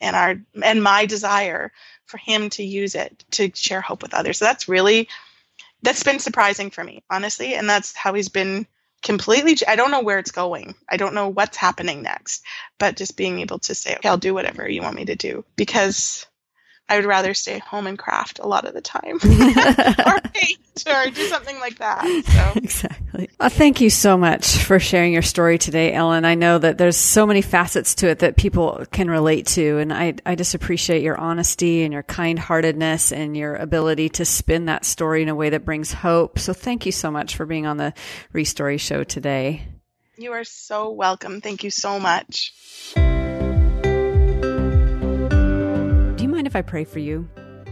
and 0.00 0.14
our 0.14 0.36
and 0.62 0.82
my 0.82 1.06
desire 1.06 1.72
for 2.06 2.18
him 2.18 2.50
to 2.50 2.62
use 2.62 2.94
it 2.94 3.24
to 3.32 3.50
share 3.54 3.80
hope 3.80 4.02
with 4.02 4.14
others. 4.14 4.38
So 4.38 4.44
that's 4.44 4.68
really 4.68 5.08
that's 5.82 6.02
been 6.02 6.18
surprising 6.18 6.70
for 6.70 6.84
me 6.84 7.02
honestly. 7.10 7.54
And 7.54 7.68
that's 7.68 7.94
how 7.96 8.14
he's 8.14 8.28
been 8.28 8.66
completely 9.02 9.56
i 9.68 9.76
don't 9.76 9.90
know 9.90 10.02
where 10.02 10.18
it's 10.18 10.32
going. 10.32 10.74
I 10.88 10.96
don't 10.96 11.14
know 11.14 11.28
what's 11.28 11.56
happening 11.56 12.02
next 12.02 12.42
but 12.78 12.96
just 12.96 13.16
being 13.16 13.40
able 13.40 13.58
to 13.60 13.74
say 13.74 13.94
okay 13.96 14.08
i'll 14.08 14.18
do 14.18 14.34
whatever 14.34 14.68
you 14.68 14.82
want 14.82 14.96
me 14.96 15.04
to 15.06 15.16
do. 15.16 15.44
Because 15.56 16.26
I 16.88 16.96
would 16.96 17.04
rather 17.04 17.34
stay 17.34 17.58
home 17.58 17.86
and 17.86 17.98
craft 17.98 18.38
a 18.38 18.46
lot 18.46 18.64
of 18.64 18.72
the 18.72 18.80
time 18.80 19.14
or 20.06 20.20
paint 20.32 20.84
or 20.86 21.10
do 21.10 21.26
something 21.26 21.58
like 21.58 21.78
that. 21.78 22.04
So. 22.04 22.60
Exactly. 22.66 23.30
Well, 23.40 23.48
thank 23.48 23.80
you 23.80 23.90
so 23.90 24.16
much 24.16 24.58
for 24.58 24.78
sharing 24.78 25.12
your 25.12 25.22
story 25.22 25.56
today, 25.56 25.92
Ellen. 25.92 26.24
I 26.24 26.34
know 26.34 26.58
that 26.58 26.78
there's 26.78 26.96
so 26.96 27.26
many 27.26 27.40
facets 27.42 27.94
to 27.96 28.08
it 28.08 28.18
that 28.20 28.36
people 28.36 28.84
can 28.92 29.08
relate 29.08 29.46
to. 29.48 29.78
And 29.78 29.92
I, 29.92 30.14
I 30.26 30.34
just 30.34 30.54
appreciate 30.54 31.02
your 31.02 31.16
honesty 31.16 31.82
and 31.82 31.92
your 31.92 32.02
kind 32.02 32.38
heartedness 32.38 33.12
and 33.12 33.36
your 33.36 33.54
ability 33.56 34.10
to 34.10 34.24
spin 34.24 34.66
that 34.66 34.84
story 34.84 35.22
in 35.22 35.28
a 35.28 35.34
way 35.34 35.50
that 35.50 35.64
brings 35.64 35.92
hope. 35.92 36.38
So 36.38 36.52
thank 36.52 36.86
you 36.86 36.92
so 36.92 37.10
much 37.10 37.36
for 37.36 37.46
being 37.46 37.66
on 37.66 37.78
the 37.78 37.94
Restory 38.34 38.78
show 38.78 39.02
today. 39.04 39.66
You 40.18 40.32
are 40.32 40.44
so 40.44 40.90
welcome. 40.90 41.40
Thank 41.40 41.64
you 41.64 41.70
so 41.70 41.98
much. 41.98 42.52
I 46.56 46.62
pray 46.62 46.84
for 46.84 46.98
you? 46.98 47.28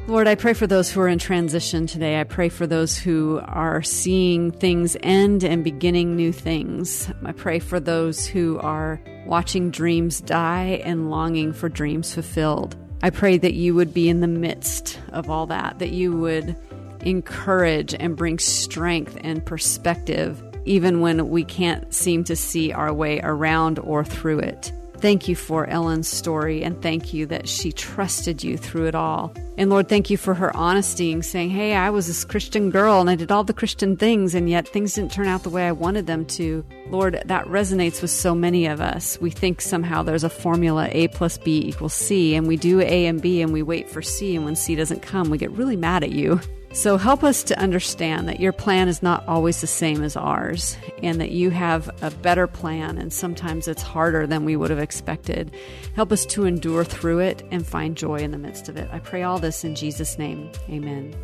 Lord, 0.07 0.28
I 0.28 0.35
pray 0.35 0.53
for 0.53 0.66
those 0.66 0.93
who 0.93 1.01
are 1.01 1.09
in 1.09 1.18
transition 1.18 1.87
today. 1.87 2.20
I 2.20 2.24
pray 2.24 2.51
for 2.51 2.66
those 2.66 2.99
who 2.99 3.41
are 3.43 3.80
seeing 3.82 4.51
things 4.51 4.99
end 5.03 5.43
and 5.43 5.64
beginning 5.64 6.14
new 6.14 6.30
things. 6.30 7.11
I 7.24 7.32
pray 7.32 7.59
for 7.59 7.80
those 7.80 8.26
who 8.26 8.59
are 8.59 9.01
watching 9.24 9.70
dreams 9.70 10.20
die 10.20 10.82
and 10.85 11.11
longing 11.11 11.55
for 11.55 11.70
dreams 11.70 12.12
fulfilled. 12.12 12.76
I 13.03 13.09
pray 13.09 13.39
that 13.39 13.55
you 13.55 13.74
would 13.74 13.95
be 13.95 14.11
in 14.11 14.20
the 14.20 14.28
midst 14.28 15.01
of 15.12 15.30
all 15.30 15.47
that, 15.47 15.78
that 15.78 15.93
you 15.93 16.14
would 16.14 16.55
encourage 17.01 17.95
and 17.95 18.16
bring 18.16 18.39
strength 18.39 19.16
and 19.22 19.45
perspective, 19.45 20.43
even 20.66 21.01
when 21.01 21.30
we 21.30 21.45
can't 21.45 21.95
seem 21.95 22.24
to 22.24 22.37
see 22.37 22.70
our 22.70 22.93
way 22.93 23.20
around 23.22 23.78
or 23.78 24.05
through 24.05 24.41
it. 24.41 24.70
Thank 25.05 25.28
you 25.28 25.36
for 25.36 25.66
Ellen's 25.66 26.09
story 26.09 26.62
and 26.62 26.80
thank 26.80 27.12
you 27.12 27.26
that 27.26 27.46
she 27.46 27.72
trusted 27.72 28.42
you 28.42 28.57
through 28.57 28.86
it 28.86 28.94
all. 28.94 29.34
And 29.59 29.68
Lord, 29.68 29.86
thank 29.86 30.09
you 30.09 30.16
for 30.16 30.32
her 30.32 30.57
honesty 30.57 31.12
and 31.12 31.22
saying, 31.22 31.50
Hey, 31.50 31.74
I 31.74 31.90
was 31.90 32.07
this 32.07 32.24
Christian 32.24 32.70
girl 32.70 33.02
and 33.02 33.11
I 33.11 33.14
did 33.14 33.30
all 33.30 33.44
the 33.44 33.52
Christian 33.52 33.98
things 33.98 34.34
and 34.34 34.48
yet 34.48 34.66
things 34.66 34.94
didn't 34.94 35.12
turn 35.12 35.26
out 35.26 35.42
the 35.42 35.50
way 35.50 35.68
I 35.68 35.72
wanted 35.72 36.07
them 36.07 36.24
to. 36.38 36.64
Lord, 36.88 37.22
that 37.26 37.44
resonates 37.44 38.00
with 38.00 38.12
so 38.12 38.34
many 38.34 38.64
of 38.64 38.80
us. 38.80 39.20
We 39.20 39.28
think 39.28 39.61
somehow 39.61 40.02
there's 40.02 40.24
a 40.24 40.30
formula 40.30 40.88
A 40.90 41.09
plus 41.09 41.36
B 41.36 41.59
equals 41.66 41.92
C 41.92 42.34
and 42.34 42.46
we 42.46 42.57
do 42.57 42.80
A 42.80 43.05
and 43.05 43.20
B 43.20 43.42
and 43.42 43.52
we 43.52 43.62
wait 43.62 43.90
for 43.90 44.00
C 44.00 44.34
and 44.34 44.46
when 44.46 44.57
C 44.57 44.74
doesn't 44.74 45.02
come, 45.02 45.28
we 45.28 45.36
get 45.36 45.50
really 45.50 45.76
mad 45.76 46.02
at 46.02 46.12
you. 46.12 46.40
So 46.75 46.97
help 46.97 47.22
us 47.22 47.45
to 47.45 47.59
understand 47.59 48.27
that 48.27 48.41
your 48.41 48.53
plan 48.53 48.89
is 48.89 49.01
not 49.01 49.25
always 49.29 49.61
the 49.61 49.66
same 49.68 50.03
as 50.03 50.16
ours 50.16 50.77
and 51.05 51.20
that 51.20 51.31
you 51.31 51.51
have 51.51 51.89
a 52.03 52.11
better 52.11 52.49
plan 52.49 52.99
and 52.99 53.12
sometimes 53.12 53.68
it's 53.68 53.81
harder 53.81 54.27
than 54.27 54.45
we 54.45 54.57
would 54.57 54.70
have 54.70 54.81
expected. 54.81 55.55
Help 55.95 56.11
us 56.11 56.27
to 56.27 56.47
endure 56.47 56.85
through 56.85 57.20
it 57.20 57.47
and 57.53 57.64
find 57.64 57.97
joy 57.97 58.16
in 58.16 58.33
the 58.33 58.39
midst 58.39 58.68
of 58.68 58.77
it. 58.77 58.89
I 58.91 58.99
pray 58.99 59.22
all 59.22 59.39
this 59.39 59.62
in 59.62 59.77
Jesus' 59.77 60.18
name. 60.18 60.51
Amen. 60.68 61.14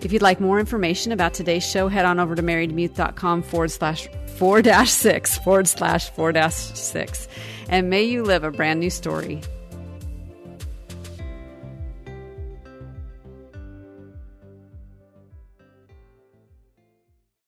If 0.00 0.10
you'd 0.10 0.22
like 0.22 0.40
more 0.40 0.58
information 0.58 1.12
about 1.12 1.34
today's 1.34 1.70
show, 1.70 1.88
head 1.88 2.06
on 2.06 2.18
over 2.18 2.34
to 2.34 2.42
marydemuth.com 2.42 3.42
forward 3.42 3.72
slash 3.72 4.08
four 4.38 4.62
dash 4.62 4.90
six 4.90 5.36
forward 5.36 5.68
slash 5.68 6.08
four 6.08 6.32
dash 6.32 6.54
six. 6.54 7.28
And 7.68 7.90
may 7.90 8.04
you 8.04 8.22
live 8.22 8.42
a 8.42 8.50
brand 8.50 8.80
new 8.80 8.90
story 8.90 9.42